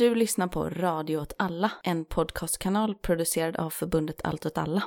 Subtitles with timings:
[0.00, 4.82] Du lyssnar på Radio åt alla, en podcastkanal producerad av förbundet Allt åt alla.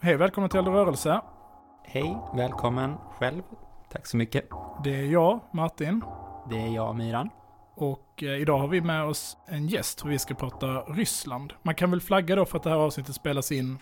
[0.00, 1.20] Hej, välkommen till Eldrörelse.
[1.84, 3.42] Hej, välkommen själv.
[3.90, 4.44] Tack så mycket.
[4.84, 6.02] Det är jag, Martin.
[6.50, 7.30] Det är jag, Myran.
[7.76, 11.52] Och eh, idag har vi med oss en gäst för vi ska prata Ryssland.
[11.62, 13.78] Man kan väl flagga då för att det här avsnittet spelas in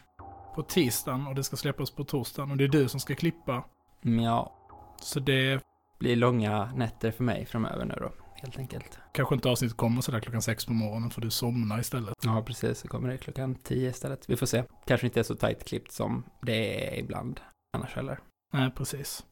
[0.54, 3.64] på tisdagen och det ska släppas på torsdagen och det är du som ska klippa.
[4.04, 4.52] Mm, Ja,
[5.00, 5.60] Så det
[5.98, 8.98] blir långa nätter för mig framöver nu då, helt enkelt.
[9.12, 12.14] kanske inte avsnittet kommer sådär klockan sex på morgonen för du somnar istället.
[12.24, 12.78] Ja, precis.
[12.78, 14.30] Så kommer det klockan tio istället.
[14.30, 14.64] Vi får se.
[14.86, 17.40] Kanske inte är så tajt klippt som det är ibland
[17.76, 18.18] annars heller.
[18.52, 19.24] Nej, precis.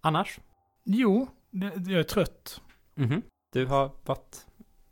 [0.00, 0.40] Annars?
[0.84, 2.60] Jo, det, jag är trött.
[2.94, 3.22] Mhm.
[3.52, 4.46] Du har varit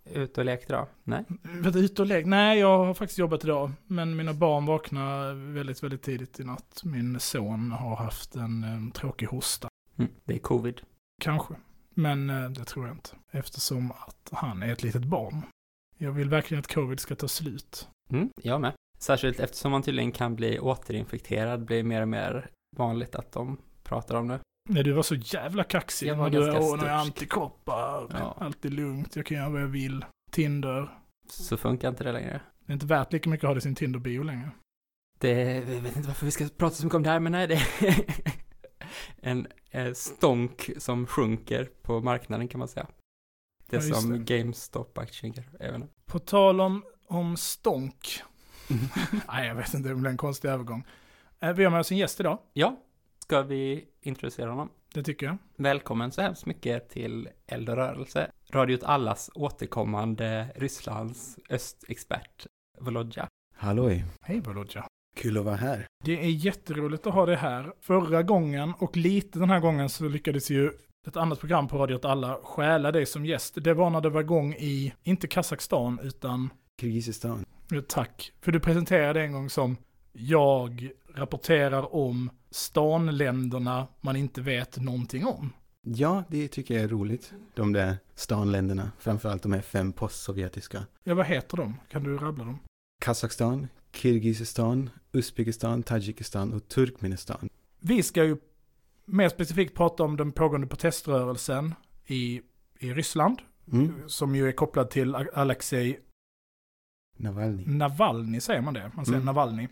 [0.05, 0.89] ute och lekt idag?
[1.05, 1.25] Nej?
[1.43, 2.27] Vet ut och lek?
[2.27, 3.73] Nej, jag har faktiskt jobbat idag.
[3.87, 6.83] Men mina barn vaknade väldigt, väldigt tidigt i natt.
[6.85, 9.69] Min son har haft en, eh, tråkig hosta.
[9.97, 10.11] Mm.
[10.25, 10.81] Det är covid.
[11.21, 11.55] Kanske.
[11.95, 13.11] Men eh, det tror jag inte.
[13.31, 15.43] Eftersom att han är ett litet barn.
[15.99, 17.89] Jag vill verkligen att covid ska ta slut.
[18.11, 18.73] Mm, jag med.
[18.99, 24.15] Särskilt eftersom man tydligen kan bli återinfekterad, blir mer och mer vanligt att de pratar
[24.15, 24.41] om det.
[24.69, 26.07] Nej, du var så jävla kaxig.
[26.09, 27.17] Jag var när du, ganska åh, nu är jag stursk.
[27.17, 28.07] antikroppar.
[28.11, 28.37] Ja.
[28.41, 29.17] Allt är lugnt.
[29.17, 30.05] Jag kan göra vad jag vill.
[30.31, 30.99] Tinder.
[31.31, 32.41] Så funkar inte det längre.
[32.67, 34.51] Det är inte värt lika mycket att ha det i sin Tinder-bio längre.
[35.19, 37.47] Det, jag vet inte varför vi ska prata så mycket om det här, men nej,
[37.47, 37.55] det
[39.23, 42.87] är en stånk som sjunker på marknaden kan man säga.
[43.67, 44.19] Det Ja, som det.
[44.19, 45.43] GameStop-aktien inte.
[46.07, 48.23] På tal om, om stånk.
[49.29, 49.89] Nej, jag vet inte.
[49.89, 50.85] Det blir en konstig övergång.
[51.41, 52.39] Eh, Vi har med oss en gäst idag.
[52.53, 52.77] Ja,
[53.19, 54.69] ska vi introducera honom?
[54.95, 55.37] Det tycker jag.
[55.57, 62.47] Välkommen så hemskt mycket till Eld och rörelse, Radio allas återkommande Rysslands östexpert,
[62.81, 63.29] Volodja.
[63.57, 64.87] Halloj, Hej Volodja.
[65.17, 65.87] kul att vara här.
[66.05, 67.73] Det är jätteroligt att ha det här.
[67.81, 70.71] Förra gången och lite den här gången så lyckades ju
[71.09, 73.55] ett annat program på Radio åt alla stjäla dig som gäst.
[73.65, 77.45] Det var när det var igång i, inte Kazakstan, utan, Kirgizistan.
[77.89, 79.77] tack, för du presenterade en gång som
[80.13, 85.53] jag rapporterar om stanländerna man inte vet någonting om.
[85.83, 87.33] Ja, det tycker jag är roligt.
[87.55, 90.87] De där stanländerna, framförallt de här fem postsovjetiska.
[91.05, 91.75] Ja, vad heter de?
[91.89, 92.59] Kan du rabbla dem?
[93.01, 97.49] Kazakstan, Kirgizistan, Uzbekistan, Tadzjikistan och Turkmenistan.
[97.81, 98.37] Vi ska ju
[99.05, 101.75] mer specifikt prata om den pågående proteströrelsen
[102.07, 102.43] i,
[102.79, 103.95] i Ryssland, Mm.
[104.09, 106.01] som ju är kopplad till Alexej
[107.17, 107.65] Navalny.
[107.67, 109.27] Navalny säger man det, man säger Mm.
[109.27, 109.69] Navalny.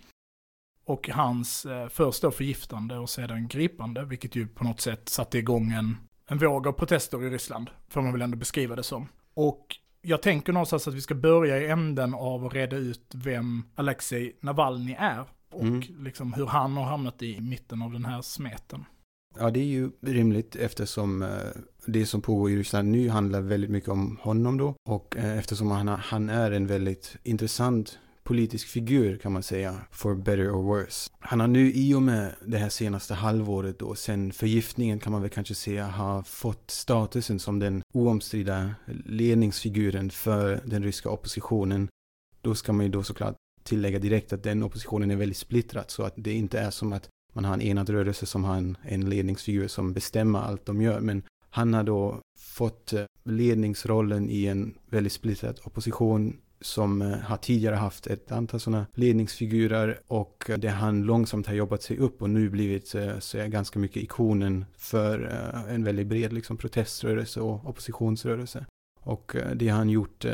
[0.84, 5.39] Och hans eh, först då förgiftande och sedan gripande, vilket ju på något sätt satte
[5.39, 5.97] igång en,
[6.28, 9.09] en våg av protester i Ryssland, får man väl ändå beskriva det som.
[9.34, 9.67] Och
[10.03, 14.37] jag tänker någonstans att vi ska börja i änden av att reda ut vem Alexej
[14.41, 15.25] Navalny är.
[15.53, 15.83] Och Mm.
[16.05, 18.84] liksom hur han har hamnat i mitten av den här smeten.
[19.39, 21.28] Ja, det är ju rimligt eftersom eh,
[21.87, 24.75] det som pågår i Ryssland nu handlar väldigt mycket om honom då.
[24.89, 30.14] Och eh, eftersom han, han är en väldigt intressant politisk figur kan man säga, for
[30.14, 31.10] better or worse.
[31.20, 35.22] Han har nu i och med det här senaste halvåret då, sen förgiftningen kan man
[35.22, 38.74] väl kanske säga, har fått statusen som den oomstridda
[39.04, 41.88] ledningsfiguren för den ryska oppositionen.
[42.40, 46.02] Då ska man ju då såklart tillägga direkt att den oppositionen är väldigt splittrad så
[46.02, 49.10] att det inte är som att man har en enad rörelse som har en, en
[49.10, 51.00] ledningsfigur som bestämmer allt de gör.
[51.00, 57.36] Men han har då fått eh, ledningsrollen i en väldigt splittrad opposition som eh, har
[57.36, 62.22] tidigare haft ett antal sådana ledningsfigurer och där det han långsamt har jobbat sig upp
[62.22, 65.20] och nu blivit eh, så är ganska mycket ikonen för
[65.69, 68.66] en väldigt bred liksom, proteströrelse och oppositionsrörelse.
[69.00, 70.24] Och det har han gjort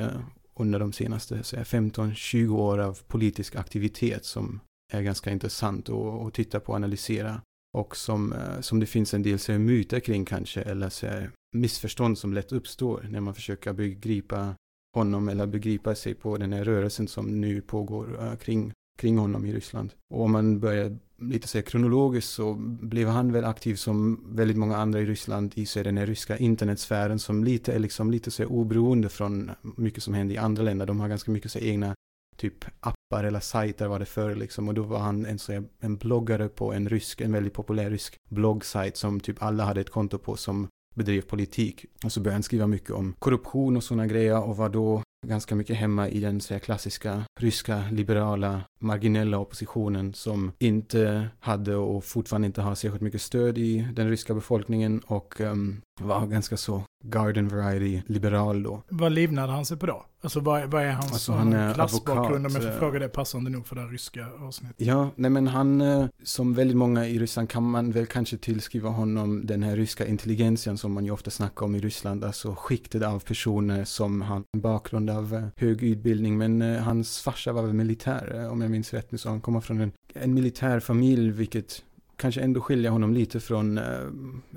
[0.54, 4.60] under de senaste 15-20 år av politisk aktivitet som
[4.92, 7.42] är ganska intressant att, att titta på och analysera.
[7.78, 11.06] Och som, som det finns en del så myter kring kanske, eller så
[11.52, 14.55] missförstånd som lätt uppstår när man försöker begripa
[14.94, 19.46] honom eller begripa sig på den här rörelsen som nu pågår eh, kring, kring honom
[19.46, 19.92] i Ryssland.
[20.14, 24.56] Och om man börjar lite så här kronologiskt så blev han väl aktiv som väldigt
[24.56, 28.31] många andra i Ryssland i så den här ryska internetsfären som lite är liksom lite
[28.31, 30.87] så här oberoende från mycket som händer i andra länder.
[30.87, 31.94] De har ganska mycket så här, egna
[32.36, 35.64] typ appar eller sajter var det förr liksom och då var han en, så här,
[35.81, 39.90] en bloggare på en rysk, en väldigt populär rysk bloggsajt som typ alla hade ett
[39.90, 41.84] konto på som bedrev politik.
[42.04, 45.54] Och så började han skriva mycket om korruption och sådana grejer och var då ganska
[45.54, 52.04] mycket hemma i den så här, klassiska ryska liberala marginella oppositionen som inte hade och
[52.04, 56.82] fortfarande inte har särskilt mycket stöd i den ryska befolkningen och um, var ganska så
[57.04, 58.82] garden variety liberal då.
[58.88, 60.06] Vad livnade han sig på då?
[60.22, 62.37] Alltså vad, vad är hans Alltså, han är klassbakgrund?
[62.37, 64.76] Om jag får advokat, fråga det passande nog för det här ryska avsnittet.
[64.87, 68.88] Ja, nej men han, eh, som väldigt många i Ryssland kan man väl kanske tillskriva
[68.88, 73.02] honom den här ryska intelligentian som man ju ofta snackar om i Ryssland, alltså skiktet
[73.02, 77.62] av personer som har en bakgrund av eh, hög utbildning, men eh, hans farsa var
[77.62, 80.81] väl militär, eh, om jag minns rätt nu, så han kommer från en, en militär
[80.81, 81.82] familj, vilket
[82.20, 83.84] kanske ändå skiljer honom lite från eh,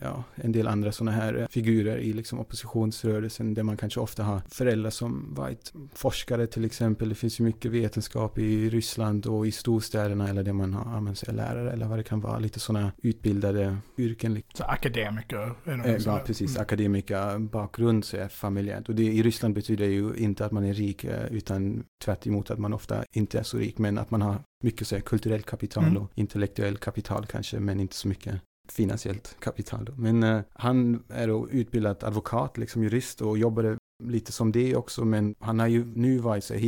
[0.02, 4.24] ja, en del andra sådana här eh, figurer i liksom oppositionsrörelsen där man kanske ofta
[4.24, 7.10] har föräldrar som varit forskare till exempel.
[7.10, 11.18] Det finns ju mycket vetenskap i Ryssland och i storstäderna eller där man har använt
[11.18, 12.40] sig lärare eller vad det kan vara.
[12.40, 14.34] Lite sådana utbildade yrken.
[14.34, 14.52] liksom.
[14.58, 15.56] Så akademiker.
[15.66, 16.52] Är Eh, Ja, precis.
[16.52, 16.62] Mm.
[16.62, 18.90] Akademiker bakgrund så är familjärt.
[18.90, 22.60] Och det i Ryssland betyder ju inte att man är rik utan tvärt emot att
[22.60, 25.84] man ofta inte är så rik men att man har mycket så här, kulturellt kapital
[25.84, 25.98] Mm.
[25.98, 29.86] och intellektuellt kapital kanske men inte så mycket finansiellt kapital.
[29.86, 29.94] Då.
[29.96, 35.06] Men eh, han är då utbildad advokat, liksom jurist och jobbade lite som det också
[35.06, 36.62] men han har ju nu varit så här,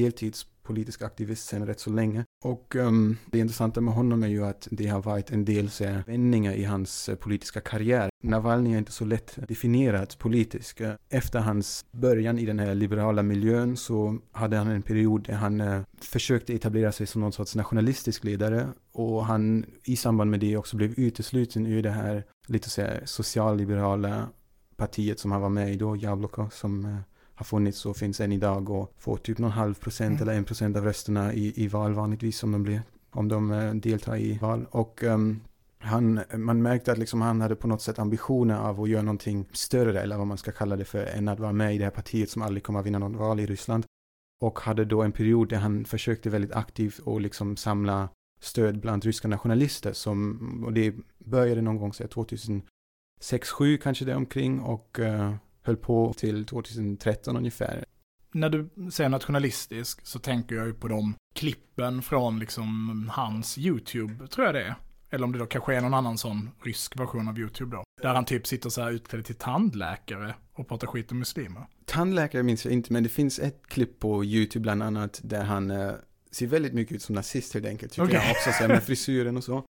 [0.66, 2.26] politisk aktivist sedan rätt så länge.
[2.44, 5.86] Och um, det intressanta med honom är ju att det har varit en del så
[5.86, 8.10] här, vändningar i hans eh, politiska karriär.
[8.24, 10.82] Navalny är inte så lätt definierat politisk.
[10.82, 15.34] Eh, efter hans början i den här liberala miljön så hade han en period där
[15.34, 20.40] han uh, försökte etablera sig som någon sorts nationalistisk ledare och han i samband med
[20.40, 24.30] det också blev utesluten ur det här lite så här socialliberala
[24.76, 26.98] partiet som han var med i då, Jabloko, som
[27.36, 30.22] har funnits och finns än idag och får typ någon halv procent Mm.
[30.22, 33.74] eller en procent av rösterna i, i val vanligtvis om de blir, om de eh,
[33.74, 34.66] deltar i val.
[34.72, 35.42] Och ehm,
[35.78, 39.46] han, man märkte att liksom han hade på något sätt ambitioner av att göra någonting
[39.52, 41.92] större, eller vad man ska kalla det för, än att vara med i det här
[41.92, 43.86] partiet som aldrig kommer att vinna något val i Ryssland.
[44.42, 48.10] Och hade då en period där han försökte väldigt aktivt och liksom samla
[48.40, 52.64] stöd bland ryska nationalister som, och det började någon gång så här 2006,
[53.50, 55.36] 2007 kanske det omkring och eh,
[55.66, 57.86] höll på till 2013 ungefär.
[58.32, 64.28] När du säger nationalistisk så tänker jag ju på de klippen från liksom hans YouTube,
[64.28, 64.76] tror jag det är.
[65.10, 67.84] Eller om det då kanske är någon annan sån rysk version av YouTube då.
[68.02, 71.68] Där han typ sitter så här utklädd till tandläkare och pratar skit om muslimer.
[71.86, 75.72] Tandläkare minns jag inte, men det finns ett klipp på YouTube bland annat där han
[75.72, 75.92] eh,
[76.32, 78.20] ser väldigt mycket ut som nazist helt enkelt, tycker Okej.
[78.24, 79.64] jag också, så här, med frisyren och så.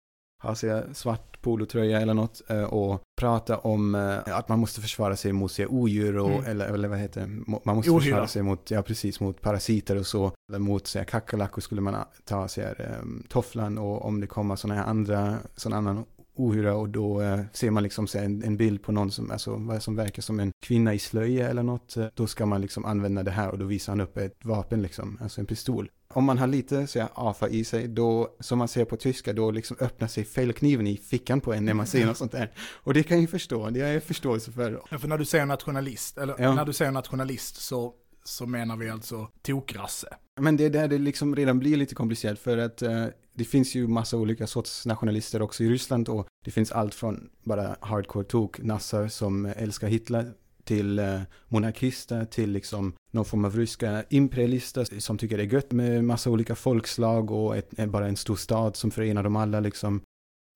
[0.54, 5.16] Så här, svart polotröja eller något eh, och pratar om eh, att man måste försvara
[5.16, 6.44] sig mot här, odjur och, Mm.
[6.44, 7.26] eller, eller vad heter det,
[7.64, 8.00] man måste Ohyra.
[8.00, 10.32] försvara sig mot, ja precis, mot parasiter och så.
[10.48, 14.26] Eller mot så här, kackerlackor skulle man ta så här, eh, tofflan och om det
[14.26, 16.04] kommer sådana här andra, sån annan
[16.36, 19.78] ohyra och då eh, ser man liksom så en, en bild på någon som, alltså,
[19.80, 21.96] som verkar som en kvinna i slöja eller något.
[22.14, 25.18] Då ska man liksom använda det här och då visar han upp ett vapen liksom,
[25.22, 25.90] alltså en pistol.
[26.14, 29.50] Om man har lite så AFA i sig, då, som man ser på tyska, då
[29.50, 32.52] liksom öppnar sig fällkniven i fickan på en när man ser något sånt där.
[32.72, 34.82] Och det kan jag förstå, det har jag förståelse för.
[34.90, 36.54] Ja, för när du säger nationalist, eller Ja.
[36.54, 37.94] när du säger nationalist så,
[38.24, 40.08] så menar vi alltså tokrasse.
[40.40, 43.06] Men det är där det liksom redan blir lite komplicerat för att eh,
[43.36, 47.28] det finns ju massa olika sorts nationalister också i Ryssland och det finns allt från
[47.44, 50.32] bara hardcore tok, nassar som älskar Hitler
[50.64, 55.72] till eh, monarkister till liksom någon form av ryska imperialister som tycker det är gött
[55.72, 59.60] med massa olika folkslag och ett, eh, bara en stor stad som förenar dem alla
[59.60, 60.00] liksom.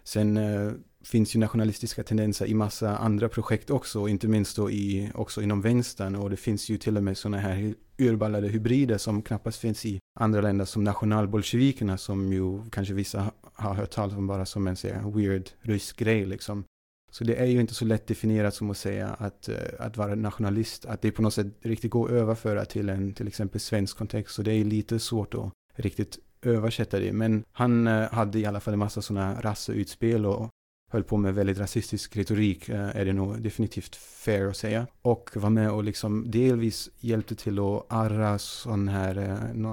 [0.05, 0.73] Sen eh,
[1.05, 5.61] finns ju nationalistiska tendenser i massa andra projekt också, inte minst då i, också inom
[5.61, 9.87] vänstern och det finns ju till och med sådana här urballade hybrider som knappast finns
[9.87, 14.67] i andra länder som nationalbolsjevikerna som ju kanske vissa har hört talas om bara som
[14.67, 16.65] en så här, weird rysk grej liksom.
[17.11, 20.15] Så det är ju inte så lätt definierat som att säga att, eh, att vara
[20.15, 23.97] nationalist, att det på något sätt riktigt går att överföra till en till exempel svensk
[23.97, 24.35] kontext.
[24.35, 27.13] Så det är lite svårt att riktigt översätta det.
[27.13, 30.49] Men han eh, hade i alla fall en massa sådana rasseutspel och
[30.91, 34.87] höll på med väldigt rasistisk retorik eh, är det nog definitivt fair att säga.
[35.03, 39.17] Och var med och liksom delvis hjälpte till att arra sån här,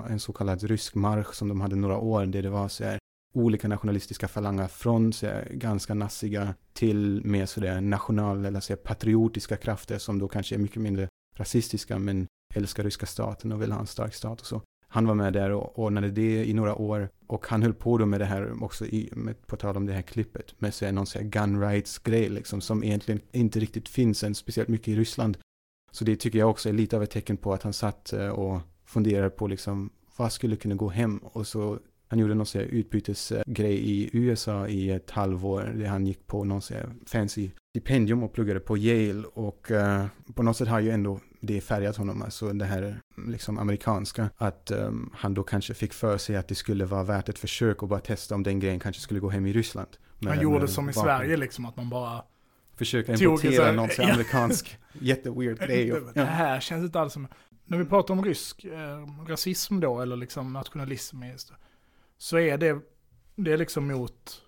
[0.10, 3.00] en så kallad rysk marsch som de hade några år där det var så här
[3.36, 8.78] olika nationalistiska falanger från så här, ganska nassiga till mer sådär national eller så här,
[8.78, 13.72] patriotiska krafter som då kanske är mycket mindre rasistiska men älskar ryska staten och vill
[13.72, 14.62] ha en stark stat och så.
[14.88, 18.06] Han var med där och ordnade det i några år och han höll på då
[18.06, 20.92] med det här också i, med, på tal om det här klippet med så här,
[20.92, 24.88] någon så här gun rights grej liksom som egentligen inte riktigt finns än speciellt mycket
[24.88, 25.38] i Ryssland.
[25.92, 28.30] Så det tycker jag också är lite av ett tecken på att han satt eh,
[28.30, 31.80] och funderade på liksom vad skulle kunna gå hem och så
[32.16, 36.62] han gjorde någon utbytesgrej i USA i ett halvår där han gick på någon
[37.06, 41.62] fancy stipendium och pluggade på Yale och eh, på något sätt har ju ändå det
[41.62, 46.36] färgat honom, alltså det här liksom amerikanska, att um, han då kanske fick för sig
[46.36, 49.20] att det skulle vara värt ett försök och bara testa om den grejen kanske skulle
[49.20, 49.88] gå hem i Ryssland.
[50.20, 51.04] Med, han gjorde som i vapen.
[51.04, 52.24] Sverige liksom, att man bara
[52.76, 54.12] Försöka importera någon ja.
[54.12, 55.86] amerikansk jätteweird grej.
[55.92, 57.28] Det, det här känns inte alls som,
[57.66, 61.24] när vi pratar om rysk eh, rasism då, eller liksom nationalism,
[62.18, 62.80] så är det,
[63.36, 64.42] det är liksom mot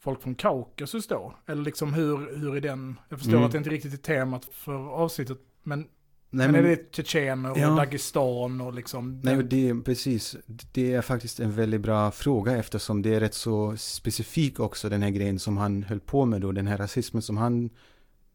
[0.00, 1.34] folk från Kaukasus då?
[1.46, 3.46] Eller liksom hur, hur är den, jag förstår mm.
[3.46, 5.88] att det inte riktigt är temat för avsnittet, men
[6.30, 7.68] Nej, men, men är det Tjetjener och ja.
[7.68, 9.20] Dagestan och liksom?
[9.24, 10.36] Nej, det är precis.
[10.46, 15.02] Det är faktiskt en väldigt bra fråga eftersom det är rätt så specifik också den
[15.02, 16.52] här grejen som han höll på med då.
[16.52, 17.70] Den här rasismen som han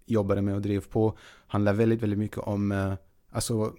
[0.06, 1.18] jobbade med och drev på
[1.48, 2.94] handlar väldigt, väldigt mycket om, eh,
[3.32, 3.74] alltså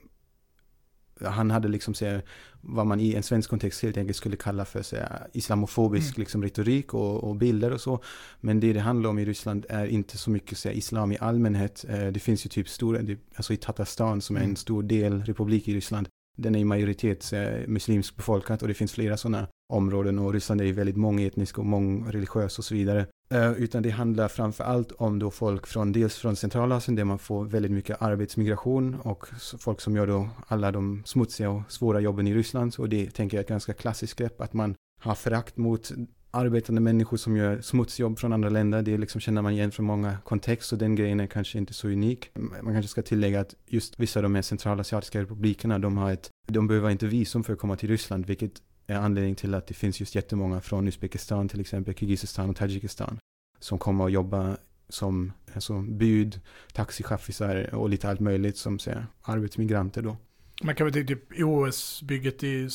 [1.21, 2.21] han hade liksom så
[2.61, 4.97] vad man i en svensk kontext helt enkelt skulle kalla för så
[5.33, 6.23] islamofobisk mm.
[6.23, 8.03] liksom, retorik och, och, bilder och så.
[8.41, 11.85] Men det det handlar om i Ryssland är inte så mycket så islam i allmänhet.
[11.89, 14.57] Eh, det finns ju typ stora, alltså i Tatarstan som är en mm.
[14.57, 16.09] stor del republik i Ryssland.
[16.37, 17.33] Den är i majoritet
[17.67, 21.67] muslimsk befolkat och det finns flera sådana områden och Ryssland är ju väldigt mångetnisk och
[21.67, 23.07] mångreligiös och så vidare.
[23.29, 27.19] Eh, utan det handlar framför allt om då folk från dels från Centralasien där man
[27.19, 29.27] får väldigt mycket arbetsmigration och
[29.59, 32.75] folk som gör då alla de smutsiga och svåra jobben i Ryssland.
[32.79, 35.93] Och det tänker jag är ett ganska klassiskt grepp att man har förakt mot
[36.31, 38.83] arbetande människor som gör smutsjobb från andra länder.
[38.83, 41.89] Det liksom känner man igen från många kontexter och den grejen är kanske inte så
[41.89, 42.31] unik.
[42.63, 46.31] Man kanske ska tillägga att just vissa av de här centralasiatiska republikerna, de har ett,
[46.49, 49.75] de behöver inte visum för att komma till Ryssland, vilket Eh, anledning till att det
[49.75, 53.19] finns just jättemånga från Uzbekistan till exempel, Kirgizistan och Tadzjikistan
[53.59, 54.57] som kommer att jobba
[54.89, 56.41] som alltså, bud,
[56.73, 60.17] taxichaffisar och lite allt möjligt som säger, arbetsmigranter då.
[60.63, 62.69] Man kan väl typ, typ OS-bygget i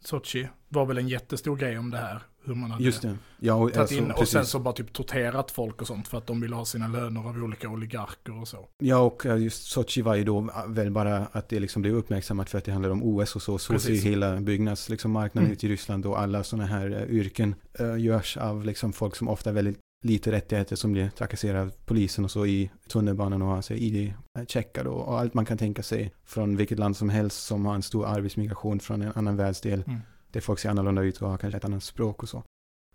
[0.00, 2.22] Sochi var väl en jättestor grej om det här.
[2.46, 3.16] Hur man hade Just det.
[3.38, 6.18] Ja, och, tagit alltså, in och sen så bara typ torterat folk och sånt för
[6.18, 8.68] att de ville ha sina löner av olika oligarker och så.
[8.78, 12.58] Ja, och just Sochi var ju då väl bara att det liksom blev uppmärksammat för
[12.58, 13.58] att det handlade om OS och så.
[13.58, 15.52] Så ser hela byggnadsmarknaden liksom, marknaden mm.
[15.52, 19.28] ut i Ryssland och alla sådana här uh, yrken uh, görs av liksom folk som
[19.28, 23.74] ofta väldigt lite rättigheter som blir trakasserade av polisen och så i tunnelbanan och alltså
[23.74, 27.74] ID-checkar och, och allt man kan tänka sig från vilket land som helst som har
[27.74, 29.84] en stor arbetsmigration från en annan världsdel.
[29.86, 30.00] Mm.
[30.36, 32.42] Där folk ser annorlunda ut och har kanske ett annat språk och så.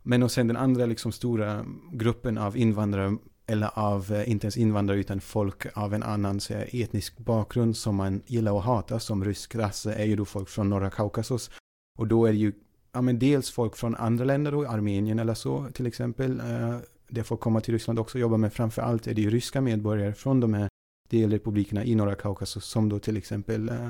[0.03, 4.57] Men och sen den andra liksom stora gruppen av invandrare eller av, eh, inte ens
[4.57, 9.25] invandrare utan folk av en annan så etnisk bakgrund som man gillar att hata som
[9.25, 11.51] rysk rasse är ju då folk från norra Kaukasus.
[11.99, 12.53] Och då är det ju
[12.91, 16.39] ja, men dels folk från andra länder då, Armenien eller så till exempel.
[16.39, 19.29] Eh, där folk kommer till Ryssland också och jobbar med framför allt är det ju
[19.29, 20.69] ryska medborgare från de här
[21.09, 23.89] delrepublikerna i norra Kaukasus som då till exempel eh,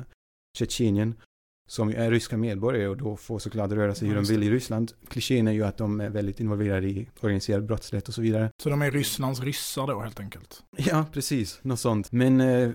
[0.58, 1.16] Tjetjenien
[1.68, 4.92] som är ryska medborgare och då får såklart röra sig hur de vill i Ryssland.
[5.08, 8.50] Klichén är ju att de är väldigt involverade i organiserad brottslighet och så vidare.
[8.64, 10.64] Så de är Rysslands ryssar då helt enkelt?
[10.78, 11.60] Ja, precis.
[11.62, 12.12] Något sånt.
[12.12, 12.72] Men eh,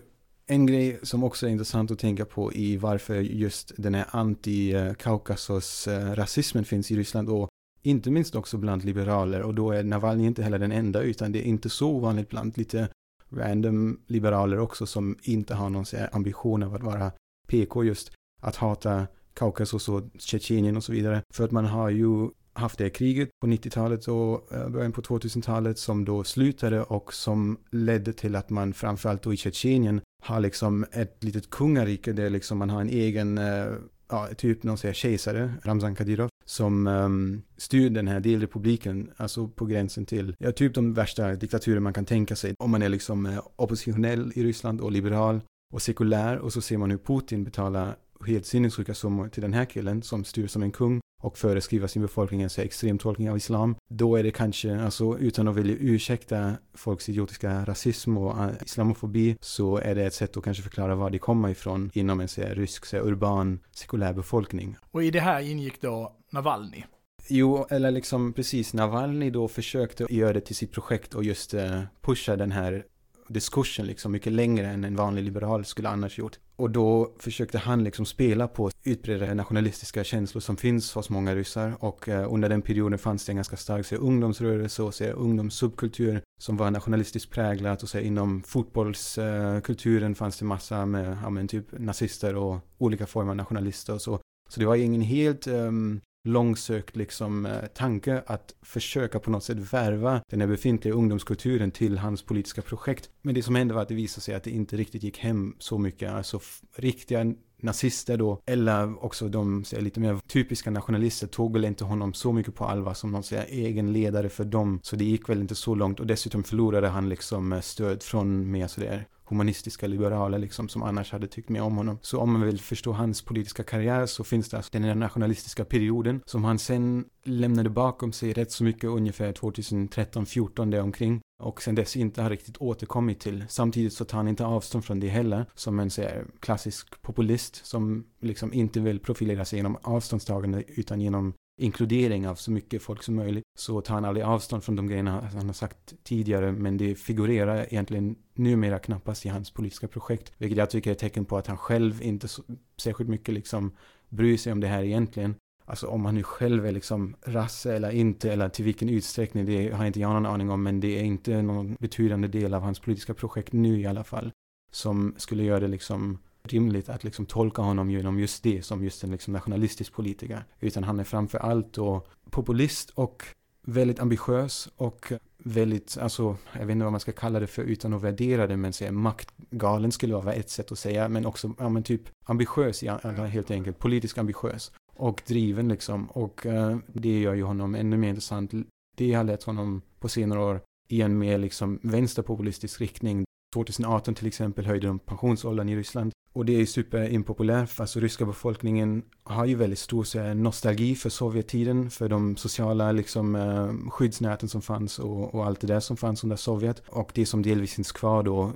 [0.46, 6.64] en grej som också är intressant att tänka på i varför just den här anti-Kaukasus-rasismen
[6.64, 7.48] finns i Ryssland och
[7.82, 11.38] inte minst också bland liberaler och då är Navalny inte heller den enda utan det
[11.38, 12.88] är inte så ovanligt bland lite
[13.30, 17.12] random liberaler också som inte har någon ambition av att vara
[17.46, 21.22] PK just att hata Kaukasus och Tjetjenien och så vidare.
[21.34, 25.78] För att man har ju haft det kriget på 90-talet och eh, början på 2000-talet
[25.78, 30.86] som då slutade och som ledde till att man framförallt då i Tjetjenien har liksom
[30.92, 33.66] ett litet kungarike där liksom man har en egen, eh,
[34.08, 39.66] ja, typ någon säger kejsare, Ramzan Kadyrov, som um, styr den här delrepubliken, alltså på
[39.66, 42.54] gränsen till, ja, typ de värsta diktaturer man kan tänka sig.
[42.58, 45.40] Om man är liksom eh, oppositionell i Ryssland och liberal
[45.72, 49.64] och sekulär och så ser man hur Putin betalar helt sinnessjuka summor till den här
[49.64, 53.36] killen som styr som en kung och föreskriva sin befolkning en så extrem tolkning av
[53.36, 58.50] islam, då är det kanske, alltså utan att vilja ursäkta folks idiotiska rasism och uh,
[58.64, 62.28] islamofobi, så är det ett sätt att kanske förklara var de kommer ifrån inom en
[62.28, 64.76] så här, rysk, så här, urban, sekulär befolkning.
[64.90, 66.84] Och i det här ingick då Navalny?
[67.28, 71.82] Jo, eller liksom precis, Navalny då försökte göra det till sitt projekt och just uh,
[72.00, 72.84] pusha den här
[73.28, 76.38] diskursen liksom mycket längre än en vanlig liberal skulle annars gjort.
[76.56, 81.74] Och då försökte han liksom spela på utbredda nationalistiska känslor som finns hos många ryssar
[81.80, 86.22] och eh, under den perioden fanns det en ganska stark så, ungdomsrörelse och så, ungdomssubkultur
[86.40, 91.48] som var nationalistiskt präglat och så, inom fotbollskulturen eh, fanns det massa med ja, men,
[91.48, 94.20] typ nazister och olika former av nationalister och så.
[94.48, 99.72] Så det var ingen helt um, långsökt liksom, eh, tanke att försöka på något sätt
[99.72, 103.10] värva den här befintliga ungdomskulturen till hans politiska projekt.
[103.22, 105.56] Men det som hände var att det visade sig att det inte riktigt gick hem
[105.58, 106.12] så mycket.
[106.12, 106.40] Alltså
[106.76, 112.14] riktiga nazister då, eller också de säger, lite mer typiska nationalister tog väl inte honom
[112.14, 114.80] så mycket på allvar som någon säger, egen ledare för dem.
[114.82, 118.50] Så det gick väl inte så långt och dessutom förlorade han liksom eh, stöd från
[118.50, 121.98] mer sådär humanistiska liberaler liksom som annars hade tyckt mer om honom.
[122.02, 125.64] Så om man vill förstå hans politiska karriär så finns det alltså den här nationalistiska
[125.64, 131.62] perioden som han sen lämnade bakom sig rätt så mycket ungefär 2013-14 där omkring och
[131.62, 133.44] sen dess inte har riktigt återkommit till.
[133.48, 136.02] Samtidigt så tar han inte avstånd från det heller som en så
[136.40, 142.50] klassisk populist som liksom inte vill profilera sig genom avståndstagande utan genom inkludering av så
[142.50, 145.94] mycket folk som möjligt så tar han aldrig avstånd från de grejerna han har sagt
[146.02, 150.92] tidigare men det figurerar egentligen numera knappast i hans politiska projekt vilket jag tycker är
[150.92, 152.42] ett tecken på att han själv inte så,
[152.76, 153.72] särskilt mycket liksom
[154.08, 155.34] bryr sig om det här egentligen.
[155.64, 159.70] Alltså om han nu själv är liksom rasse eller inte eller till vilken utsträckning det
[159.70, 162.80] har inte jag någon aning om men det är inte någon betydande del av hans
[162.80, 164.32] politiska projekt nu i alla fall
[164.70, 166.18] som skulle göra det liksom
[166.52, 170.44] rimligt att liksom tolka honom genom just det som just en liksom nationalistisk politiker.
[170.60, 173.24] Utan han är framför allt då populist och
[173.66, 177.94] väldigt ambitiös och väldigt, alltså, jag vet inte vad man ska kalla det för utan
[177.94, 181.68] att värdera det, men säga maktgalen skulle vara ett sätt att säga, men också, ja
[181.68, 187.34] men typ ambitiös, ja, helt enkelt, politiskt ambitiös och driven liksom, och uh, det gör
[187.34, 188.52] ju honom ännu mer intressant.
[188.96, 193.24] Det har lett honom på senare år i en mer liksom vänsterpopulistisk riktning.
[193.54, 199.02] 2018 till exempel höjde de pensionsåldern i Ryssland och det är superimpopulärt, alltså ryska befolkningen
[199.24, 204.62] har ju väldigt stor så nostalgi för Sovjettiden, för de sociala liksom, eh, skyddsnäten som
[204.62, 206.82] fanns och, och, allt det där som fanns under Sovjet.
[206.88, 208.52] Och det som delvis finns kvar då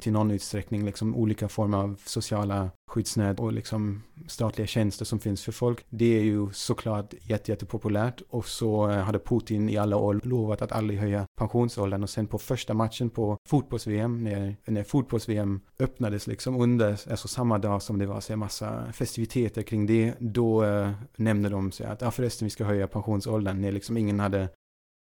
[0.00, 5.44] till någon utsträckning, liksom olika former av sociala skyddsnät och liksom statliga tjänster som finns
[5.44, 5.84] för folk.
[5.88, 10.62] Det är ju såklart jätte, jättepopulärt och så eh, hade Putin i alla år lovat
[10.62, 16.26] att aldrig höja pensionsåldern och sen på första matchen på fotbolls-VM, när, när fotbolls-VM öppnades
[16.26, 20.88] liksom under, alltså samma dag som det var så massa festiviteter kring det, då eh,
[20.88, 24.48] äh, nämnde de sig att ja förresten vi ska höja pensionsåldern när liksom ingen hade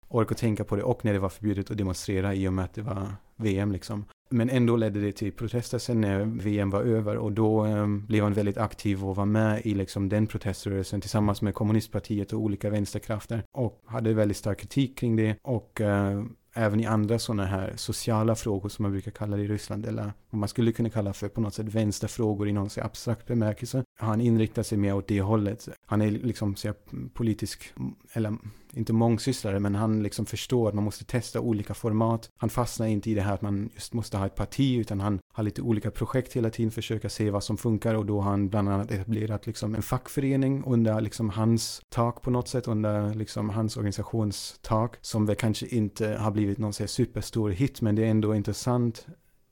[0.07, 2.65] ork att tänka på det och när det var förbjudet att demonstrera i och med
[2.65, 4.05] att det var VM liksom.
[4.29, 8.23] Men ändå ledde det till protester sen när VM var över och då eh, blev
[8.23, 12.69] han väldigt aktiv och var med i liksom den proteströrelsen tillsammans med kommunistpartiet och olika
[12.69, 17.73] vänsterkrafter och hade väldigt stark kritik kring det och eh, även i andra sådana här
[17.75, 21.13] sociala frågor som man brukar kalla det i Ryssland eller vad man skulle kunna kalla
[21.13, 23.83] för på något sätt vänsterfrågor i någon så abstrakt bemärkelse.
[23.99, 25.69] Han inriktar sig mer åt det hållet.
[25.85, 26.73] Han är liksom så
[27.13, 27.73] politisk,
[28.13, 28.37] eller
[28.73, 32.29] inte mångsysslare, men han liksom förstår att man måste testa olika format.
[32.37, 35.19] Han fastnar inte i det här att man just måste ha ett parti, utan han
[35.33, 38.49] har lite olika projekt hela tiden, försöka se vad som funkar och då har han
[38.49, 43.49] bland annat etablerat liksom en fackförening under liksom hans tak på något sätt, under liksom
[43.49, 48.09] hans organisationstak, som väl kanske inte har blivit någon så superstor hit, men det är
[48.09, 49.07] ändå intressant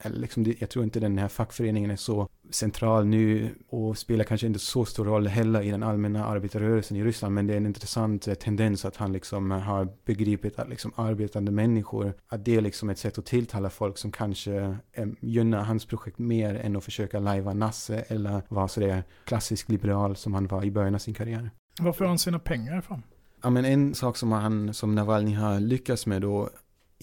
[0.10, 4.60] liksom, jag tror inte den här fackföreningen är så central nu och spelar kanske inte
[4.60, 8.28] så stor roll heller i den allmänna arbetarrörelsen i Ryssland men det är en intressant
[8.28, 12.90] eh, tendens att han liksom har begripit att liksom arbetande människor att det är liksom
[12.90, 17.20] ett sätt att tilltala folk som kanske eh, gynnar hans projekt mer än att försöka
[17.20, 21.52] lajva Nasse eller vara sådär klassisk liberal som han var i början av sin karriär.
[21.80, 23.04] Var får han sina pengar ifrån?
[23.44, 26.50] Ja men en sak som han, som Navalny har lyckats med då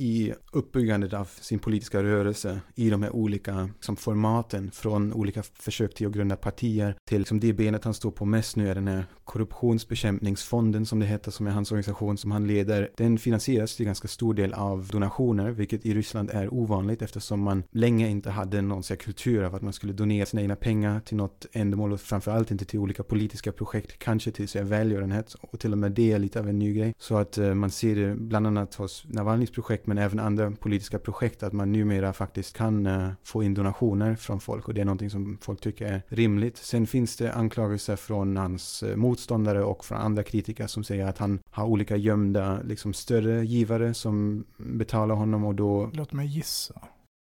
[0.00, 5.94] i uppbyggandet av sin politiska rörelse i de här olika liksom, formaten från olika försök
[5.94, 8.88] till att grunda partier till liksom, det benet han står på mest nu är den
[8.88, 12.90] här korruptionsbekämpningsfonden som det heter som är hans organisation som han leder.
[12.96, 17.62] Den finansieras till ganska stor del av donationer vilket i Ryssland är ovanligt eftersom man
[17.70, 21.16] länge inte hade någon sån kultur av att man skulle donera sina egna pengar till
[21.16, 25.72] något ändamål och framförallt inte till olika politiska projekt kanske till så välgörenhet och till
[25.72, 28.14] och med det är lite av en ny grej så att eh, man ser det
[28.14, 32.86] bland annat hos Navalnys projekt men även andra politiska projekt att man numera faktiskt kan
[32.86, 36.56] eh, få in donationer från folk och det är någonting som folk tycker är rimligt.
[36.56, 41.06] Sen finns det anklagelser från hans eh, mot motståndare och från andra kritiker som säger
[41.06, 45.90] att han har olika gömda, liksom större givare som betalar honom och då...
[45.92, 46.80] Låt mig gissa.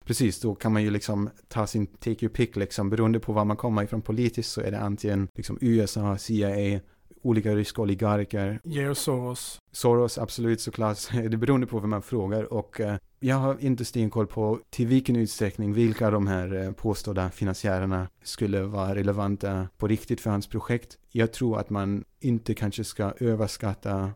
[0.04, 2.90] Precis, då kan man ju liksom ta sin take your pick liksom.
[2.90, 6.80] Beroende på var man kommer ifrån politiskt så är det antingen liksom USA, CIA,
[7.22, 8.60] olika ryska oligarker.
[8.64, 9.58] George Soros.
[9.72, 10.98] Soros, absolut såklart.
[11.30, 12.52] Det beror på vem man frågar.
[12.52, 16.72] Och eh, jag har inte stenkoll på till vilken utsträckning vilka av de här eh,
[16.72, 20.98] påstådda finansiärerna skulle vara relevanta på riktigt för hans projekt.
[21.12, 24.10] Jag tror att man inte kanske ska överskatta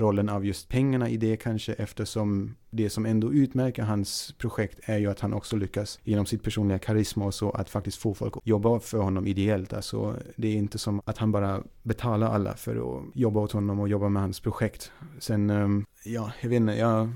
[0.00, 4.98] rollen av just pengarna i det kanske eftersom det som ändå utmärker hans projekt är
[4.98, 8.36] ju att han också lyckas genom sitt personliga karisma och så att faktiskt få folk
[8.36, 9.72] att jobba för honom ideellt.
[9.72, 13.80] Alltså det är inte som att han bara betalar alla för att jobba åt honom
[13.80, 14.92] och jobba med hans projekt.
[15.18, 17.10] Sen, ehm, ja, jag vet inte, jag,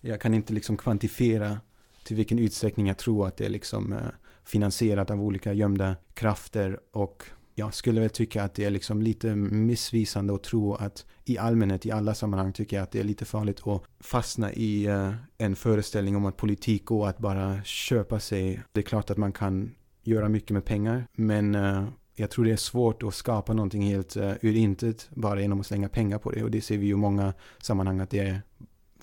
[0.00, 1.60] jag kan inte liksom kvantifiera
[2.04, 3.98] till vilken utsträckning jag tror att det är liksom eh,
[4.44, 7.24] finansierat av olika gömda krafter och
[7.58, 11.86] jag skulle väl tycka att det är liksom lite missvisande att tro att i allmänhet,
[11.86, 15.56] i alla sammanhang tycker jag att det är lite farligt att fastna i eh, en
[15.56, 18.62] föreställning om att politik går att bara köpa sig.
[18.72, 22.52] Det är klart att man kan göra mycket med pengar, men eh, jag tror det
[22.52, 26.30] är svårt att skapa någonting helt eh, ur intet bara genom att slänga pengar på
[26.30, 26.42] det.
[26.42, 28.42] Och det ser vi ju i många sammanhang att det är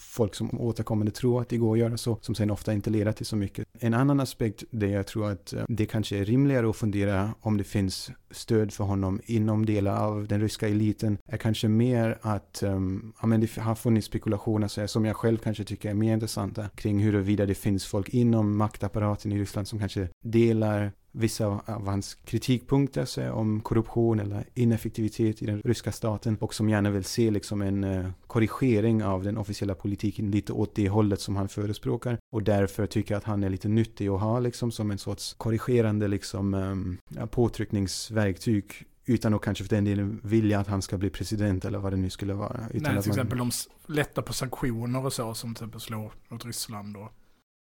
[0.03, 3.11] folk som återkommande tror att det går att göra så, som sen ofta inte leder
[3.11, 3.67] till så mycket.
[3.79, 7.57] En annan aspekt där jag tror att eh, det kanske är rimligare att fundera om
[7.57, 12.63] det finns stöd för honom inom delar av den ryska eliten är kanske mer att
[12.65, 15.93] um, ja, men det har funnits spekulationer så här, som jag själv kanske tycker är
[15.93, 21.47] mer intressanta kring huruvida det finns folk inom maktapparaten i Ryssland som kanske delar vissa
[21.47, 26.89] av hans kritikpunkter så om korruption eller ineffektivitet i den ryska staten och som gärna
[26.89, 31.35] vill se liksom en uh, korrigering av den officiella politiken lite åt det hållet som
[31.35, 34.97] han förespråkar och därför tycker att han är lite nyttig att ha liksom som en
[34.97, 36.97] sorts korrigerande liksom um,
[37.29, 41.93] påtryckningsverktyg utan att kanske för den delen vilja att han ska bli president eller vad
[41.93, 42.67] det nu skulle vara.
[42.71, 43.19] Utan Nej, till man...
[43.19, 43.51] exempel de
[43.85, 47.11] lättar på sanktioner och så som till exempel slår mot Ryssland och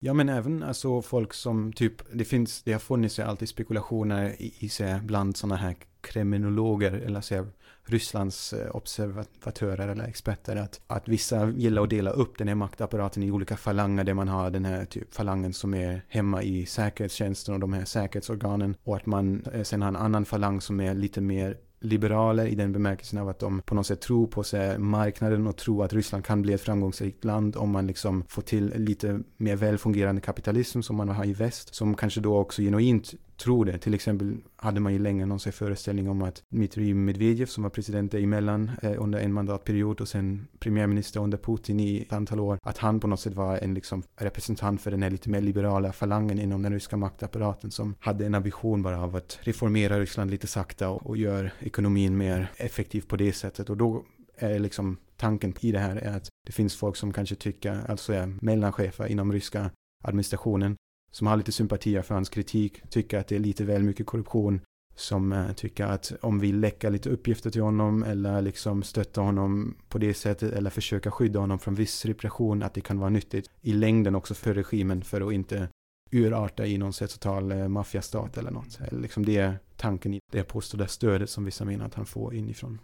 [0.04, 4.54] Ja men även alltså folk som typ, det finns, det har funnits alltid spekulationer i,
[4.58, 7.46] i sig bland sådana här kriminologer eller så
[7.84, 13.22] Rysslands eh, observatörer eller experter att, att vissa gillar att dela upp den här maktapparaten
[13.22, 17.54] i olika falanger där man har den här typ falangen som är hemma i säkerhetstjänsten
[17.54, 20.94] och de här säkerhetsorganen och att man eh, sen har en annan falang som är
[20.94, 24.78] lite mer liberaler i den bemärkelsen av att de på något sätt tror på sig
[24.78, 28.72] marknaden och tror att Ryssland kan bli ett framgångsrikt land om man liksom får till
[28.76, 33.64] lite mer välfungerande kapitalism som man har i väst som kanske då också genuint tror
[33.64, 33.78] det.
[33.78, 38.14] Till exempel hade man ju länge någon föreställning om att Dmitrij Medvedev som var president
[38.14, 42.78] emellan eh, under en mandatperiod och sen premiärminister under Putin i ett antal år, att
[42.78, 46.38] han på något sätt var en liksom representant för den här lite mer liberala falangen
[46.38, 50.88] inom den ryska maktapparaten som hade en ambition bara av att reformera Ryssland lite sakta
[50.88, 53.70] och, och gör ekonomin mer effektiv på det sättet.
[53.70, 54.04] Och då
[54.36, 58.12] är liksom tanken i det här är att det finns folk som kanske tycker, alltså
[58.12, 59.70] är mellanchefer inom ryska
[60.02, 60.76] administrationen,
[61.12, 64.60] som har lite sympatier för hans kritik, tycker att det är lite väl mycket korruption,
[64.94, 69.74] som eh, tycker att om vi läcker lite uppgifter till honom eller liksom stöttar honom
[69.88, 73.50] på det sättet eller försöka skydda honom från viss repression, att det kan vara nyttigt
[73.60, 75.68] i längden också för regimen för att inte
[76.10, 78.80] urarta i någon total eh, maffiastat eller något.
[78.80, 82.34] Eller liksom det är tanken i det påstådda stödet som vissa menar att han får
[82.34, 82.78] inifrån.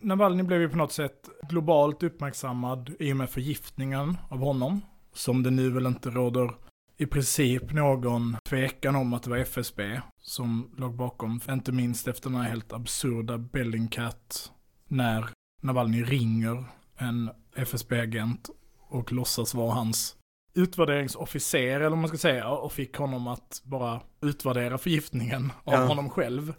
[0.00, 4.80] Navalny blev ju på något sätt globalt uppmärksammad i och med förgiftningen av honom.
[5.12, 6.50] Som det nu väl inte råder
[6.96, 11.40] i princip någon tvekan om att det var FSB som låg bakom.
[11.48, 14.52] Inte minst efter den här helt absurda Bellingcat
[14.88, 15.28] när
[15.62, 16.64] Navalny ringer
[16.98, 18.50] en FSB-agent
[18.88, 20.16] och låtsas vara hans
[20.54, 25.86] utvärderingsofficer, eller vad man ska säga, och fick honom att bara utvärdera förgiftningen av ja.
[25.86, 26.54] honom själv.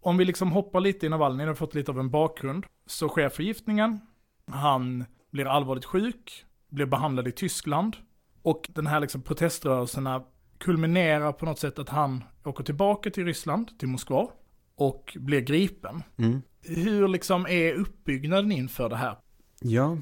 [0.00, 3.28] Om vi liksom hoppar lite i Navalny, har fått lite av en bakgrund, så sker
[3.28, 4.00] förgiftningen,
[4.50, 7.96] han blir allvarligt sjuk, blir behandlad i Tyskland,
[8.44, 10.22] och den här liksom proteströrelserna
[10.58, 14.28] kulminerar på något sätt att han åker tillbaka till Ryssland, till Moskva,
[14.76, 16.02] och blir gripen.
[16.16, 16.42] Mm.
[16.62, 19.16] Hur liksom är uppbyggnaden inför det här?
[19.60, 19.98] Ja,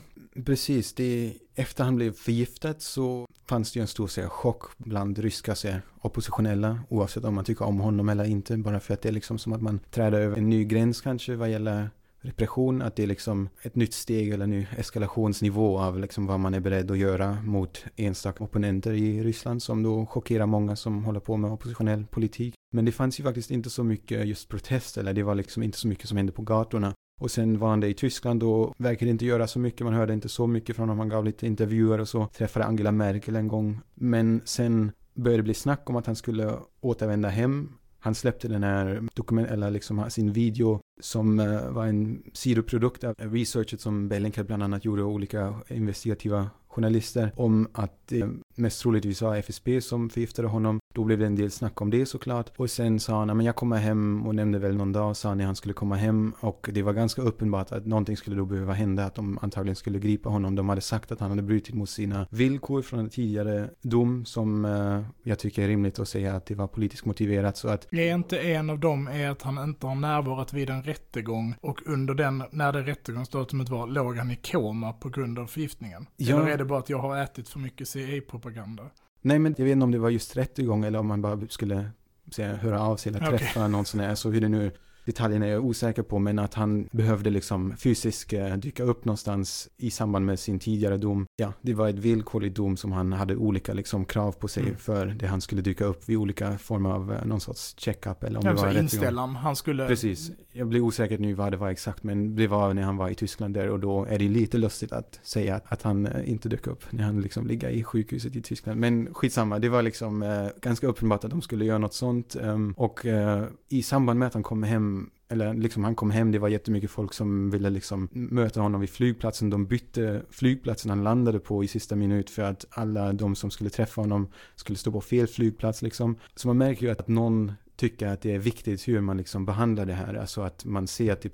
[0.47, 0.95] precis.
[0.95, 5.55] Det, efter han blev förgiftad så fanns det ju en stor här, chock bland ryska
[5.65, 9.13] här, oppositionella, oavsett om man tycker om honom eller inte, bara för att det är
[9.13, 11.91] liksom som att man träder över en ny gräns kanske vad gäller
[12.23, 16.41] repression, att det är liksom ett nytt steg eller en ny eskalationsnivå av liksom vad
[16.41, 21.05] man är beredd att göra mot enstaka opponenter i Ryssland som då chockerar många som
[21.05, 22.55] håller på med oppositionell politik.
[22.73, 25.79] Men det fanns ju faktiskt inte så mycket just protest eller det var liksom inte
[25.79, 26.95] så mycket som hände på gatorna.
[27.21, 30.13] Och sen var han det i Tyskland och verkade inte göra så mycket, man hörde
[30.13, 32.27] inte så mycket från honom, han gav lite intervjuer och så.
[32.27, 33.81] Träffade Angela Merkel en gång.
[33.95, 37.73] Men sen började det bli snack om att han skulle återvända hem
[38.05, 43.15] han släppte den här dokument, eller liksom sin video som eh, var en sidoprodukt av
[43.19, 49.23] researchet som Bellingcat bland annat gjorde och olika investigativa journalister om att det mest troligtvis
[49.23, 50.81] var FSB som förgiftade honom.
[50.95, 52.51] Då blev det en del snack om det såklart.
[52.57, 55.39] Och sen sa han, men jag kommer hem och nämnde väl någon dag, sa han
[55.39, 56.33] när han skulle komma hem.
[56.41, 59.99] Och det var ganska uppenbart att någonting skulle då behöva hända, att de antagligen skulle
[59.99, 60.55] gripa honom.
[60.55, 64.65] De hade sagt att han hade brutit mot sina villkor från en tidigare dom som
[64.65, 67.57] uh, jag tycker är rimligt att säga att det var politiskt motiverat.
[67.57, 67.93] Så att...
[67.93, 71.81] Är inte en av dem är att han inte har närvarat vid en rättegång och
[71.87, 76.07] under den, när det rättegångsdatumet var, låg han i koma på grund av förgiftningen?
[76.17, 76.37] Ja.
[76.37, 78.91] Eller är det bara att jag har ätit för mycket CIA-propaganda?
[79.21, 81.91] Nej, men jag vet inte om det var just rättegång eller om man bara skulle
[82.31, 83.69] säga, höra av sig eller träffa okay.
[83.69, 84.71] någon sån här, så hur det nu
[85.05, 89.69] detaljerna är jag osäker på, men att han behövde liksom fysiskt eh, dyka upp någonstans
[89.77, 91.27] i samband med sin tidigare dom.
[91.37, 94.77] Ja, det var ett villkorlig dom som han hade olika liksom krav på sig Mm.
[94.77, 98.39] för det han skulle dyka upp vid olika former av eh, någon sorts checkup eller
[98.39, 98.83] om Ja, det var rättegång.
[98.85, 99.87] inställan, han skulle...
[99.87, 100.31] Precis.
[100.53, 103.15] Jag blir osäker nu vad det var exakt, men det var när han var i
[103.15, 106.49] Tyskland där och då är det lite lustigt att säga att, att han eh, inte
[106.49, 108.81] dök upp när han liksom ligger i sjukhuset i Tyskland.
[108.81, 112.37] Men skitsamma, det var liksom eh, ganska uppenbart att de skulle göra något sånt.
[112.37, 115.02] ehm, och eh, i samband med att han kom hem
[115.33, 118.91] eller liksom han kom hem, det var jättemycket folk som ville liksom möta honom vid
[118.91, 119.51] flygplatsen.
[119.51, 123.71] De bytte flygplatsen han landade på i sista minut för att alla de som skulle
[123.71, 126.17] träffa honom skulle stå på fel flygplats liksom.
[126.35, 129.87] Så man märker ju att någon tycker att det är viktigt hur man liksom behandlar
[129.87, 130.15] det här.
[130.15, 131.29] Alltså att man ser att det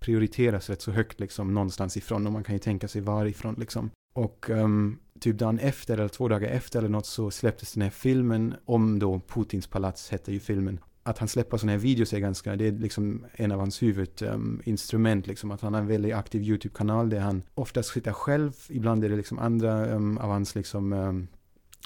[0.00, 3.90] prioriteras rätt så högt liksom någonstans ifrån och man kan ju tänka sig varifrån liksom.
[4.14, 7.90] Och um, typ dagen efter eller två dagar efter eller något så släpptes den här
[7.90, 10.78] filmen om då Putins palats hette ju filmen.
[11.02, 15.24] Att han släpper sådana här videos är ganska, det är liksom en av hans huvudinstrument
[15.24, 15.50] ehm, liksom.
[15.50, 19.16] Att han har en väldigt aktiv YouTube-kanal där han oftast sitter själv, ibland är det
[19.16, 21.28] liksom andra um, av hans liksom um,